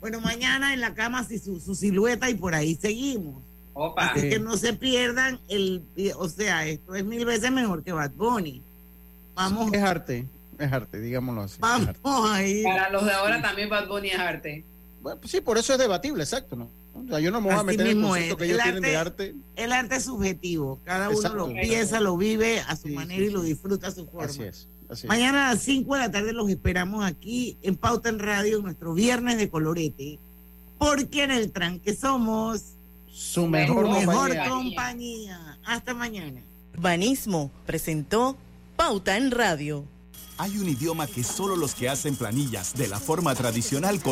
Bueno, 0.00 0.20
mañana 0.20 0.74
en 0.74 0.80
la 0.80 0.94
cama 0.94 1.24
su, 1.24 1.60
su 1.60 1.74
silueta 1.76 2.28
y 2.28 2.34
por 2.34 2.54
ahí 2.54 2.74
seguimos. 2.74 3.40
Opa. 3.72 4.08
Así 4.08 4.28
que 4.28 4.40
no 4.40 4.56
se 4.56 4.72
pierdan 4.72 5.38
el. 5.48 5.82
O 6.16 6.28
sea, 6.28 6.66
esto 6.66 6.96
es 6.96 7.04
mil 7.04 7.24
veces 7.24 7.52
mejor 7.52 7.84
que 7.84 7.92
Bad 7.92 8.10
Bunny. 8.12 8.60
Vamos. 9.34 9.72
Es 9.72 9.82
arte, 9.82 10.26
es 10.58 10.72
arte, 10.72 11.00
digámoslo 11.00 11.42
así. 11.42 11.56
Vamos 11.60 12.30
ahí. 12.30 12.62
Para 12.62 12.90
los 12.90 13.04
de 13.04 13.12
ahora 13.12 13.40
también 13.40 13.68
Bad 13.68 13.88
Bunny 13.88 14.08
es 14.10 14.18
arte. 14.18 14.64
Bueno, 15.00 15.20
pues 15.20 15.32
sí, 15.32 15.40
por 15.40 15.58
eso 15.58 15.72
es 15.72 15.78
debatible, 15.78 16.22
exacto, 16.22 16.54
¿no? 16.54 16.70
O 16.94 17.06
sea, 17.08 17.20
yo 17.20 17.30
no 17.30 17.40
me 17.40 17.48
voy 17.50 17.58
a 17.58 17.62
meter 17.62 17.86
en 17.86 17.98
el 17.98 18.02
concepto 18.02 18.36
que 18.36 18.44
ellos 18.44 18.60
tienen 18.62 18.82
de 18.82 18.96
arte. 18.96 19.34
El 19.56 19.72
arte 19.72 19.96
es 19.96 20.04
subjetivo, 20.04 20.78
cada 20.84 21.08
uno 21.08 21.28
lo 21.34 21.48
piensa, 21.48 22.00
lo 22.00 22.16
vive 22.16 22.60
a 22.60 22.76
su 22.76 22.88
manera 22.88 23.24
y 23.24 23.30
lo 23.30 23.42
disfruta 23.42 23.88
a 23.88 23.90
su 23.90 24.06
forma. 24.06 24.26
Así 24.26 24.42
es. 24.42 24.68
Mañana 25.06 25.48
a 25.48 25.54
las 25.54 25.62
5 25.62 25.94
de 25.94 26.00
la 26.00 26.10
tarde 26.10 26.32
los 26.34 26.50
esperamos 26.50 27.04
aquí 27.04 27.56
en 27.62 27.76
Pauta 27.76 28.10
en 28.10 28.18
Radio, 28.18 28.60
nuestro 28.60 28.92
viernes 28.92 29.38
de 29.38 29.48
colorete, 29.48 30.18
porque 30.78 31.24
en 31.24 31.30
el 31.30 31.50
tranque 31.50 31.94
somos 31.94 32.74
su 33.10 33.46
mejor, 33.46 33.86
compañía. 33.86 34.48
compañía. 34.48 35.58
Hasta 35.64 35.94
mañana. 35.94 36.42
Urbanismo 36.74 37.50
presentó 37.64 38.36
Pauta 38.84 39.16
en 39.16 39.30
Radio. 39.30 39.84
Hay 40.38 40.58
un 40.58 40.68
idioma 40.68 41.06
que 41.06 41.22
solo 41.22 41.54
los 41.54 41.72
que 41.72 41.88
hacen 41.88 42.16
planillas 42.16 42.74
de 42.74 42.88
la 42.88 42.98
forma 42.98 43.32
tradicional 43.32 44.02